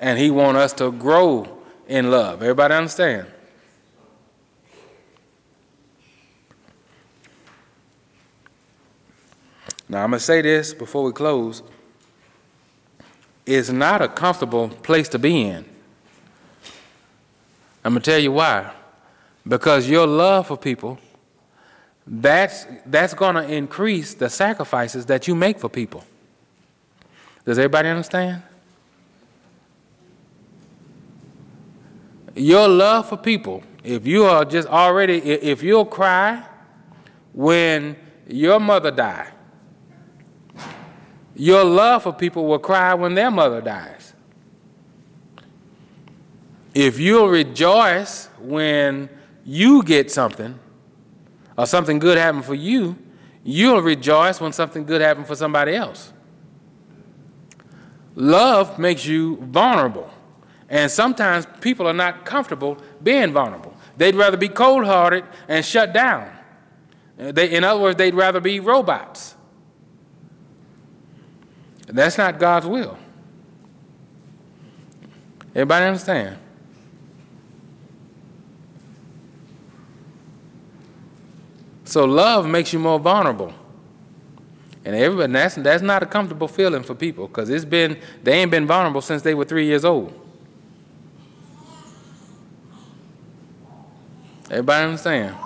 And 0.00 0.18
He 0.18 0.30
wants 0.30 0.60
us 0.60 0.72
to 0.74 0.92
grow 0.92 1.48
in 1.88 2.10
love. 2.10 2.42
Everybody 2.42 2.74
understand? 2.74 3.26
Now, 9.88 10.04
I'm 10.04 10.10
going 10.10 10.18
to 10.18 10.24
say 10.24 10.42
this 10.42 10.74
before 10.74 11.04
we 11.04 11.12
close. 11.12 11.62
It's 13.44 13.70
not 13.70 14.02
a 14.02 14.08
comfortable 14.08 14.68
place 14.68 15.08
to 15.10 15.18
be 15.18 15.42
in. 15.42 15.75
I'm 17.86 17.92
going 17.92 18.02
to 18.02 18.10
tell 18.10 18.18
you 18.18 18.32
why. 18.32 18.72
Because 19.46 19.88
your 19.88 20.08
love 20.08 20.48
for 20.48 20.56
people, 20.56 20.98
that's, 22.04 22.66
that's 22.84 23.14
going 23.14 23.36
to 23.36 23.48
increase 23.48 24.12
the 24.12 24.28
sacrifices 24.28 25.06
that 25.06 25.28
you 25.28 25.36
make 25.36 25.60
for 25.60 25.68
people. 25.68 26.02
Does 27.44 27.58
everybody 27.60 27.88
understand? 27.88 28.42
Your 32.34 32.66
love 32.66 33.08
for 33.08 33.18
people, 33.18 33.62
if 33.84 34.04
you 34.04 34.24
are 34.24 34.44
just 34.44 34.66
already, 34.66 35.18
if 35.18 35.62
you'll 35.62 35.86
cry 35.86 36.44
when 37.32 37.94
your 38.26 38.58
mother 38.58 38.90
died, 38.90 39.30
your 41.36 41.62
love 41.62 42.02
for 42.02 42.12
people 42.12 42.46
will 42.46 42.58
cry 42.58 42.94
when 42.94 43.14
their 43.14 43.30
mother 43.30 43.60
dies. 43.60 43.95
If 46.76 46.98
you'll 46.98 47.28
rejoice 47.28 48.28
when 48.38 49.08
you 49.46 49.82
get 49.82 50.10
something 50.10 50.58
or 51.56 51.64
something 51.64 51.98
good 51.98 52.18
happen 52.18 52.42
for 52.42 52.54
you, 52.54 52.98
you'll 53.42 53.80
rejoice 53.80 54.42
when 54.42 54.52
something 54.52 54.84
good 54.84 55.00
happens 55.00 55.26
for 55.26 55.34
somebody 55.36 55.74
else. 55.74 56.12
Love 58.14 58.78
makes 58.78 59.06
you 59.06 59.38
vulnerable. 59.38 60.12
And 60.68 60.90
sometimes 60.90 61.46
people 61.62 61.86
are 61.86 61.94
not 61.94 62.26
comfortable 62.26 62.76
being 63.02 63.32
vulnerable. 63.32 63.74
They'd 63.96 64.14
rather 64.14 64.36
be 64.36 64.50
cold 64.50 64.84
hearted 64.84 65.24
and 65.48 65.64
shut 65.64 65.94
down. 65.94 66.30
Uh, 67.18 67.32
they, 67.32 67.52
in 67.52 67.64
other 67.64 67.80
words, 67.80 67.96
they'd 67.96 68.12
rather 68.12 68.40
be 68.40 68.60
robots. 68.60 69.34
That's 71.86 72.18
not 72.18 72.38
God's 72.38 72.66
will. 72.66 72.98
Everybody 75.54 75.86
understand? 75.86 76.40
So 81.86 82.04
love 82.04 82.46
makes 82.46 82.72
you 82.72 82.78
more 82.80 82.98
vulnerable. 82.98 83.54
And 84.84 84.94
everybody 84.94 85.32
that's 85.32 85.54
that's 85.54 85.82
not 85.82 86.02
a 86.02 86.06
comfortable 86.06 86.48
feeling 86.48 86.82
for 86.82 86.94
people 86.94 87.28
because 87.28 87.48
it's 87.48 87.64
been 87.64 87.98
they 88.22 88.32
ain't 88.32 88.50
been 88.50 88.66
vulnerable 88.66 89.00
since 89.00 89.22
they 89.22 89.34
were 89.34 89.44
three 89.44 89.66
years 89.66 89.84
old. 89.84 90.12
Everybody 94.50 94.84
understand? 94.84 95.36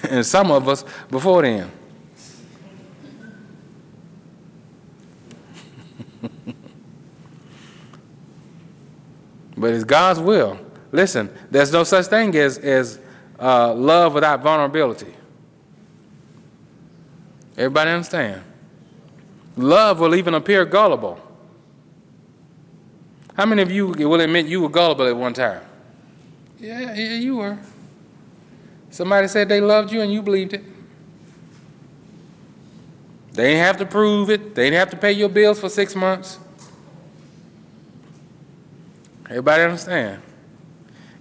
and 0.10 0.24
some 0.24 0.50
of 0.50 0.68
us 0.68 0.84
before 1.08 1.42
then. 1.42 1.70
but 9.56 9.72
it's 9.72 9.84
God's 9.84 10.18
will. 10.20 10.58
Listen, 10.92 11.30
there's 11.50 11.72
no 11.72 11.84
such 11.84 12.06
thing 12.06 12.34
as, 12.36 12.58
as 12.58 12.98
uh, 13.40 13.74
love 13.74 14.14
without 14.14 14.42
vulnerability. 14.42 15.14
Everybody 17.56 17.90
understand? 17.90 18.42
Love 19.56 20.00
will 20.00 20.14
even 20.14 20.34
appear 20.34 20.64
gullible. 20.64 21.20
How 23.34 23.46
many 23.46 23.62
of 23.62 23.70
you 23.70 23.88
will 23.88 24.20
admit 24.20 24.46
you 24.46 24.60
were 24.60 24.68
gullible 24.68 25.06
at 25.06 25.16
one 25.16 25.32
time? 25.32 25.62
Yeah, 26.58 26.94
yeah, 26.94 27.14
you 27.14 27.36
were. 27.36 27.58
Somebody 28.90 29.28
said 29.28 29.48
they 29.48 29.60
loved 29.60 29.92
you 29.92 30.02
and 30.02 30.12
you 30.12 30.20
believed 30.20 30.52
it. 30.52 30.64
They 33.32 33.52
didn't 33.52 33.64
have 33.64 33.76
to 33.78 33.86
prove 33.86 34.28
it. 34.28 34.54
They 34.54 34.64
didn't 34.64 34.80
have 34.80 34.90
to 34.90 34.96
pay 34.96 35.12
your 35.12 35.28
bills 35.28 35.60
for 35.60 35.68
six 35.68 35.94
months. 35.94 36.38
Everybody 39.28 39.62
understand? 39.62 40.22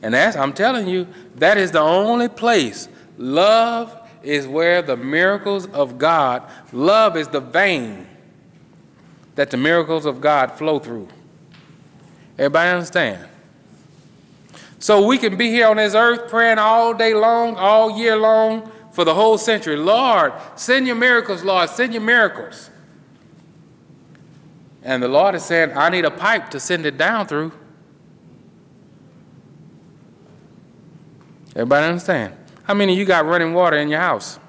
And 0.01 0.13
that's, 0.13 0.38
I'm 0.38 0.53
telling 0.53 0.88
you, 0.88 1.07
that 1.35 1.57
is 1.57 1.71
the 1.71 1.81
only 1.81 2.30
place. 2.30 2.88
Love 3.17 3.95
is 4.23 4.47
where 4.47 4.81
the 4.81 4.97
miracles 4.97 5.67
of 5.67 5.97
God, 5.97 6.43
love 6.71 7.15
is 7.17 7.27
the 7.27 7.39
vein 7.39 8.07
that 9.35 9.51
the 9.51 9.57
miracles 9.57 10.05
of 10.05 10.19
God 10.19 10.51
flow 10.51 10.80
through. 10.80 11.07
Everybody 12.38 12.71
understand? 12.71 13.27
So 14.80 15.05
we 15.05 15.17
can 15.17 15.38
be 15.38 15.49
here 15.49 15.67
on 15.67 15.77
this 15.77 15.93
earth 15.93 16.30
praying 16.30 16.57
all 16.57 16.93
day 16.93 17.13
long, 17.13 17.55
all 17.55 17.97
year 17.97 18.15
long, 18.15 18.71
for 18.91 19.03
the 19.03 19.13
whole 19.13 19.38
century. 19.38 19.76
Lord, 19.76 20.34
send 20.55 20.88
your 20.88 20.95
miracles, 20.95 21.43
Lord, 21.43 21.69
send 21.69 21.93
your 21.93 22.01
miracles. 22.01 22.69
And 24.84 25.03
the 25.03 25.07
Lord 25.07 25.35
is 25.35 25.43
saying, 25.43 25.71
I 25.76 25.89
need 25.89 26.05
a 26.05 26.11
pipe 26.11 26.49
to 26.51 26.59
send 26.59 26.85
it 26.85 26.97
down 26.97 27.27
through. 27.27 27.51
Everybody 31.55 31.88
understand? 31.88 32.35
How 32.63 32.73
many 32.73 32.93
of 32.93 32.99
you 32.99 33.05
got 33.05 33.26
running 33.26 33.53
water 33.53 33.77
in 33.77 33.89
your 33.89 33.99
house? 33.99 34.39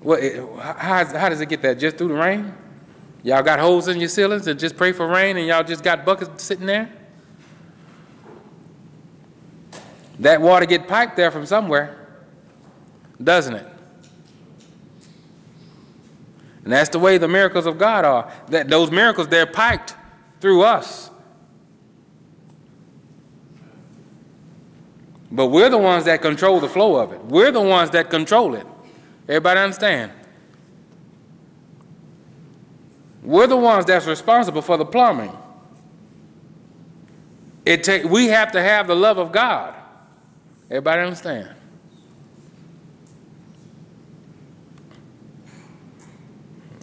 What, 0.00 0.22
how, 0.22 1.04
how 1.04 1.28
does 1.28 1.40
it 1.40 1.48
get 1.48 1.62
that? 1.62 1.78
Just 1.78 1.98
through 1.98 2.08
the 2.08 2.14
rain? 2.14 2.52
Y'all 3.22 3.42
got 3.42 3.58
holes 3.58 3.88
in 3.88 3.98
your 3.98 4.08
ceilings 4.08 4.46
and 4.46 4.58
just 4.58 4.76
pray 4.76 4.92
for 4.92 5.06
rain 5.06 5.36
and 5.36 5.46
y'all 5.46 5.64
just 5.64 5.82
got 5.82 6.04
buckets 6.04 6.42
sitting 6.42 6.66
there? 6.66 6.92
That 10.20 10.40
water 10.40 10.66
get 10.66 10.88
piped 10.88 11.16
there 11.16 11.30
from 11.30 11.44
somewhere, 11.44 12.06
doesn't 13.22 13.54
it? 13.54 13.66
And 16.64 16.72
that's 16.72 16.88
the 16.88 16.98
way 16.98 17.18
the 17.18 17.28
miracles 17.28 17.66
of 17.66 17.78
God 17.78 18.04
are. 18.04 18.32
That 18.48 18.68
those 18.68 18.90
miracles 18.90 19.28
they're 19.28 19.46
piped 19.46 19.94
through 20.40 20.62
us. 20.62 21.10
But 25.30 25.46
we're 25.46 25.70
the 25.70 25.78
ones 25.78 26.04
that 26.04 26.22
control 26.22 26.60
the 26.60 26.68
flow 26.68 26.96
of 26.96 27.12
it. 27.12 27.24
We're 27.24 27.50
the 27.50 27.60
ones 27.60 27.90
that 27.90 28.10
control 28.10 28.54
it. 28.54 28.66
Everybody 29.28 29.60
understand? 29.60 30.12
We're 33.22 33.48
the 33.48 33.56
ones 33.56 33.86
that's 33.86 34.06
responsible 34.06 34.62
for 34.62 34.76
the 34.76 34.84
plumbing. 34.84 35.36
It 37.64 37.82
take, 37.82 38.04
we 38.04 38.28
have 38.28 38.52
to 38.52 38.62
have 38.62 38.86
the 38.86 38.94
love 38.94 39.18
of 39.18 39.32
God. 39.32 39.74
Everybody 40.70 41.02
understand? 41.02 41.50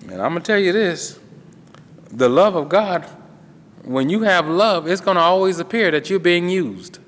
And 0.10 0.22
I'm 0.22 0.32
going 0.34 0.44
to 0.44 0.46
tell 0.46 0.60
you 0.60 0.74
this 0.74 1.18
the 2.12 2.30
love 2.30 2.56
of 2.56 2.70
God, 2.70 3.06
when 3.84 4.10
you 4.10 4.22
have 4.22 4.48
love, 4.48 4.88
it's 4.88 5.02
going 5.02 5.16
to 5.16 5.22
always 5.22 5.60
appear 5.60 5.92
that 5.92 6.10
you're 6.10 6.20
being 6.20 6.50
used. 6.50 7.00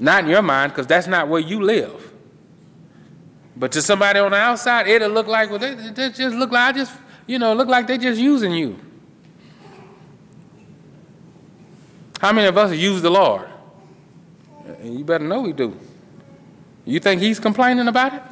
Not 0.00 0.24
in 0.24 0.30
your 0.30 0.42
mind, 0.42 0.72
because 0.72 0.86
that's 0.86 1.06
not 1.06 1.28
where 1.28 1.40
you 1.40 1.62
live. 1.62 2.12
But 3.54 3.70
to 3.72 3.82
somebody 3.82 4.18
on 4.18 4.30
the 4.30 4.38
outside, 4.38 4.88
it'll 4.88 5.10
look 5.10 5.26
like, 5.26 5.50
well, 5.50 5.58
they, 5.58 5.74
they 5.74 6.08
just 6.08 6.34
look 6.34 6.50
like, 6.50 6.74
I 6.74 6.78
just, 6.78 6.92
you 7.26 7.38
know, 7.38 7.52
look 7.52 7.68
like 7.68 7.86
they're 7.86 7.98
just 7.98 8.18
using 8.18 8.52
you. 8.52 8.78
How 12.18 12.32
many 12.32 12.48
of 12.48 12.56
us 12.56 12.74
use 12.74 13.02
the 13.02 13.10
Lord? 13.10 13.48
You 14.82 15.04
better 15.04 15.24
know 15.24 15.42
we 15.42 15.52
do. 15.52 15.78
You 16.86 16.98
think 16.98 17.20
he's 17.20 17.38
complaining 17.38 17.86
about 17.86 18.14
it? 18.14 18.22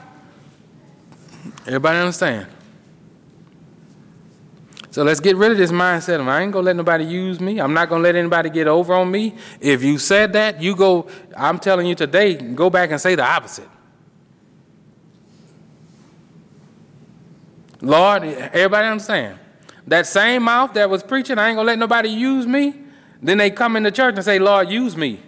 Everybody 1.66 1.98
understand? 1.98 2.46
So 4.90 5.02
let's 5.02 5.20
get 5.20 5.36
rid 5.36 5.52
of 5.52 5.58
this 5.58 5.70
mindset 5.70 6.18
of 6.20 6.28
I 6.28 6.40
ain't 6.42 6.52
gonna 6.52 6.64
let 6.64 6.76
nobody 6.76 7.04
use 7.04 7.40
me. 7.40 7.60
I'm 7.60 7.74
not 7.74 7.88
gonna 7.90 8.02
let 8.02 8.16
anybody 8.16 8.48
get 8.48 8.66
over 8.66 8.94
on 8.94 9.10
me. 9.10 9.34
If 9.60 9.82
you 9.82 9.98
said 9.98 10.32
that, 10.32 10.62
you 10.62 10.74
go, 10.74 11.08
I'm 11.36 11.58
telling 11.58 11.86
you 11.86 11.94
today, 11.94 12.34
go 12.34 12.70
back 12.70 12.90
and 12.90 13.00
say 13.00 13.14
the 13.14 13.24
opposite. 13.24 13.68
Lord, 17.80 18.24
everybody 18.24 18.88
understand? 18.88 19.38
That 19.86 20.06
same 20.06 20.42
mouth 20.42 20.74
that 20.74 20.88
was 20.90 21.02
preaching, 21.02 21.38
I 21.38 21.48
ain't 21.48 21.56
gonna 21.56 21.66
let 21.66 21.78
nobody 21.78 22.08
use 22.08 22.46
me. 22.46 22.74
Then 23.22 23.38
they 23.38 23.50
come 23.50 23.76
in 23.76 23.82
the 23.82 23.90
church 23.90 24.14
and 24.14 24.24
say, 24.24 24.38
Lord, 24.38 24.70
use 24.70 24.96
me. 24.96 25.20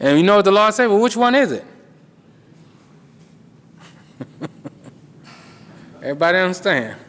And 0.00 0.18
you 0.18 0.24
know 0.24 0.36
what 0.36 0.44
the 0.44 0.52
Lord 0.52 0.74
said? 0.74 0.86
Well, 0.86 1.00
which 1.00 1.16
one 1.16 1.34
is 1.34 1.52
it? 1.52 1.64
Everybody 6.02 6.38
understand? 6.38 6.96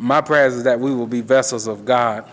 My 0.00 0.22
prayers 0.22 0.54
is 0.54 0.64
that 0.64 0.80
we 0.80 0.94
will 0.94 1.06
be 1.06 1.20
vessels 1.20 1.66
of 1.66 1.84
God 1.84 2.24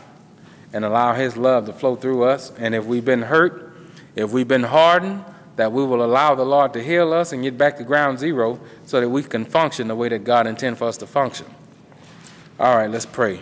and 0.71 0.85
allow 0.85 1.13
His 1.13 1.35
love 1.35 1.65
to 1.65 1.73
flow 1.73 1.97
through 1.97 2.23
us. 2.23 2.53
And 2.57 2.73
if 2.73 2.85
we've 2.85 3.03
been 3.03 3.23
hurt, 3.23 3.75
if 4.15 4.31
we've 4.31 4.47
been 4.47 4.63
hardened, 4.63 5.25
that 5.57 5.73
we 5.73 5.83
will 5.83 6.03
allow 6.03 6.33
the 6.33 6.45
Lord 6.45 6.71
to 6.73 6.83
heal 6.83 7.11
us 7.11 7.33
and 7.33 7.43
get 7.43 7.57
back 7.57 7.75
to 7.77 7.83
ground 7.83 8.19
zero 8.19 8.59
so 8.85 9.01
that 9.01 9.09
we 9.09 9.21
can 9.21 9.43
function 9.43 9.89
the 9.89 9.95
way 9.95 10.07
that 10.07 10.23
God 10.23 10.47
intends 10.47 10.79
for 10.79 10.85
us 10.85 10.97
to 10.97 11.07
function. 11.07 11.47
All 12.57 12.77
right, 12.77 12.89
let's 12.89 13.05
pray. 13.05 13.41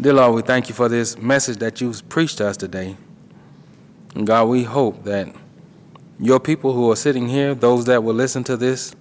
Dear 0.00 0.14
Lord, 0.14 0.34
we 0.34 0.42
thank 0.42 0.68
you 0.68 0.74
for 0.74 0.88
this 0.88 1.16
message 1.16 1.58
that 1.58 1.80
you've 1.80 2.08
preached 2.08 2.38
to 2.38 2.48
us 2.48 2.56
today. 2.56 2.96
God, 4.14 4.44
we 4.48 4.64
hope 4.64 5.04
that 5.04 5.34
your 6.18 6.38
people 6.38 6.74
who 6.74 6.90
are 6.90 6.96
sitting 6.96 7.28
here, 7.28 7.54
those 7.54 7.86
that 7.86 8.04
will 8.04 8.14
listen 8.14 8.44
to 8.44 8.56
this 8.56 8.94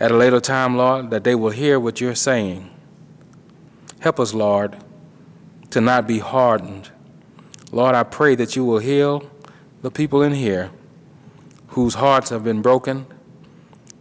at 0.00 0.10
a 0.10 0.16
later 0.16 0.40
time, 0.40 0.76
Lord, 0.76 1.10
that 1.10 1.24
they 1.24 1.34
will 1.34 1.50
hear 1.50 1.78
what 1.78 2.00
you're 2.00 2.14
saying. 2.14 2.68
Help 4.00 4.18
us, 4.18 4.34
Lord, 4.34 4.76
to 5.70 5.80
not 5.80 6.06
be 6.06 6.18
hardened. 6.18 6.90
Lord, 7.70 7.94
I 7.94 8.02
pray 8.02 8.34
that 8.34 8.56
you 8.56 8.64
will 8.64 8.78
heal 8.78 9.30
the 9.82 9.90
people 9.90 10.22
in 10.22 10.32
here 10.32 10.70
whose 11.68 11.94
hearts 11.94 12.30
have 12.30 12.42
been 12.42 12.62
broken, 12.62 13.06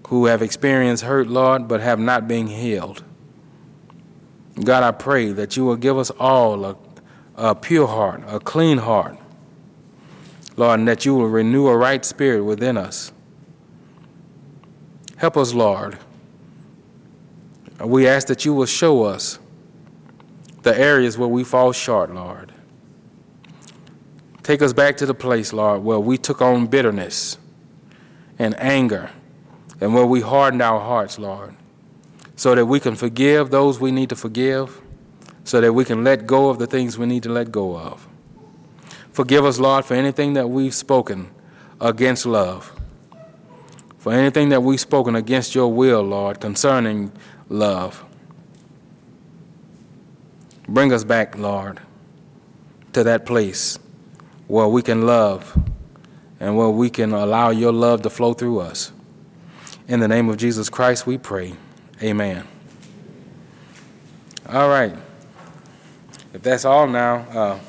who 0.08 0.26
have 0.26 0.42
experienced 0.42 1.04
hurt, 1.04 1.28
Lord, 1.28 1.68
but 1.68 1.82
have 1.82 2.00
not 2.00 2.28
been 2.28 2.48
healed. 2.48 3.04
God, 4.64 4.84
I 4.84 4.92
pray 4.92 5.32
that 5.32 5.56
you 5.56 5.66
will 5.66 5.76
give 5.76 5.98
us 5.98 6.10
all 6.12 6.66
a, 6.66 6.76
a 7.36 7.56
pure 7.56 7.88
heart, 7.88 8.24
a 8.26 8.40
clean 8.40 8.80
heart, 8.80 9.18
Lord, 10.60 10.80
and 10.80 10.88
that 10.90 11.06
you 11.06 11.16
will 11.16 11.30
renew 11.30 11.68
a 11.68 11.78
right 11.78 12.04
spirit 12.04 12.44
within 12.44 12.76
us. 12.76 13.14
Help 15.16 15.38
us, 15.38 15.54
Lord. 15.54 15.98
We 17.80 18.10
ask 18.10 18.28
that 18.28 18.44
you 18.44 18.54
will 18.54 18.66
show 18.66 19.04
us 19.04 19.40
the 20.64 20.78
areas 20.78 21.18
where 21.18 21.30
we 21.30 21.46
fall 21.46 21.72
short, 21.72 22.14
Lord. 22.14 22.52
Take 24.44 24.62
us 24.62 24.74
back 24.74 24.98
to 24.98 25.06
the 25.06 25.14
place, 25.14 25.54
Lord, 25.54 25.82
where 25.82 26.00
we 26.00 26.18
took 26.18 26.42
on 26.42 26.68
bitterness 26.68 27.38
and 28.38 28.54
anger 28.60 29.12
and 29.80 29.94
where 29.94 30.06
we 30.06 30.20
hardened 30.20 30.62
our 30.62 30.82
hearts, 30.82 31.18
Lord, 31.18 31.56
so 32.36 32.54
that 32.54 32.66
we 32.66 32.82
can 32.82 32.98
forgive 32.98 33.50
those 33.50 33.80
we 33.80 33.92
need 33.92 34.10
to 34.10 34.16
forgive, 34.18 34.82
so 35.46 35.62
that 35.62 35.72
we 35.72 35.86
can 35.86 36.04
let 36.04 36.28
go 36.28 36.50
of 36.50 36.60
the 36.60 36.68
things 36.68 36.98
we 36.98 37.06
need 37.06 37.24
to 37.24 37.30
let 37.30 37.50
go 37.50 37.78
of. 37.78 38.09
Forgive 39.12 39.46
us, 39.46 39.60
Lord, 39.60 39.86
for 39.86 39.94
anything 39.94 40.34
that 40.34 40.50
we've 40.50 40.74
spoken 40.74 41.30
against 41.82 42.26
love, 42.26 42.72
for 43.98 44.14
anything 44.14 44.50
that 44.50 44.64
we've 44.64 44.80
spoken 44.80 45.16
against 45.16 45.56
your 45.56 45.72
will, 45.72 46.02
Lord, 46.02 46.40
concerning 46.40 47.12
love. 47.50 48.04
Bring 50.68 50.94
us 50.94 51.04
back, 51.04 51.38
Lord, 51.38 51.80
to 52.94 53.04
that 53.04 53.26
place 53.26 53.80
where 54.48 54.68
we 54.68 54.82
can 54.82 55.06
love 55.06 55.58
and 56.40 56.56
where 56.56 56.70
we 56.70 56.90
can 56.90 57.14
allow 57.14 57.50
your 57.50 57.74
love 57.74 58.02
to 58.04 58.10
flow 58.10 58.34
through 58.34 58.60
us. 58.60 58.92
In 59.88 60.00
the 60.00 60.08
name 60.08 60.30
of 60.30 60.38
Jesus 60.38 60.70
Christ, 60.70 61.08
we 61.08 61.18
pray. 61.18 61.54
Amen. 62.02 62.48
All 64.48 64.70
right. 64.70 64.96
If 66.34 66.44
that's 66.44 66.66
all 66.66 66.88
now, 66.88 67.16
uh, 67.32 67.60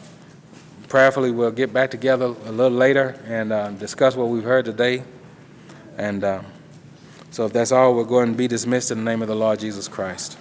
prayerfully, 0.90 1.30
we'll 1.30 1.52
get 1.52 1.72
back 1.72 1.90
together 1.90 2.26
a 2.26 2.52
little 2.52 2.76
later 2.76 3.18
and 3.26 3.52
uh, 3.52 3.70
discuss 3.70 4.16
what 4.16 4.28
we've 4.28 4.44
heard 4.44 4.66
today. 4.66 5.04
And 5.96 6.22
uh, 6.22 6.42
so, 7.30 7.46
if 7.46 7.52
that's 7.52 7.72
all, 7.72 7.94
we're 7.94 8.04
going 8.04 8.32
to 8.32 8.36
be 8.36 8.48
dismissed 8.48 8.90
in 8.90 8.98
the 8.98 9.04
name 9.04 9.22
of 9.22 9.28
the 9.28 9.36
Lord 9.36 9.60
Jesus 9.60 9.86
Christ. 9.86 10.36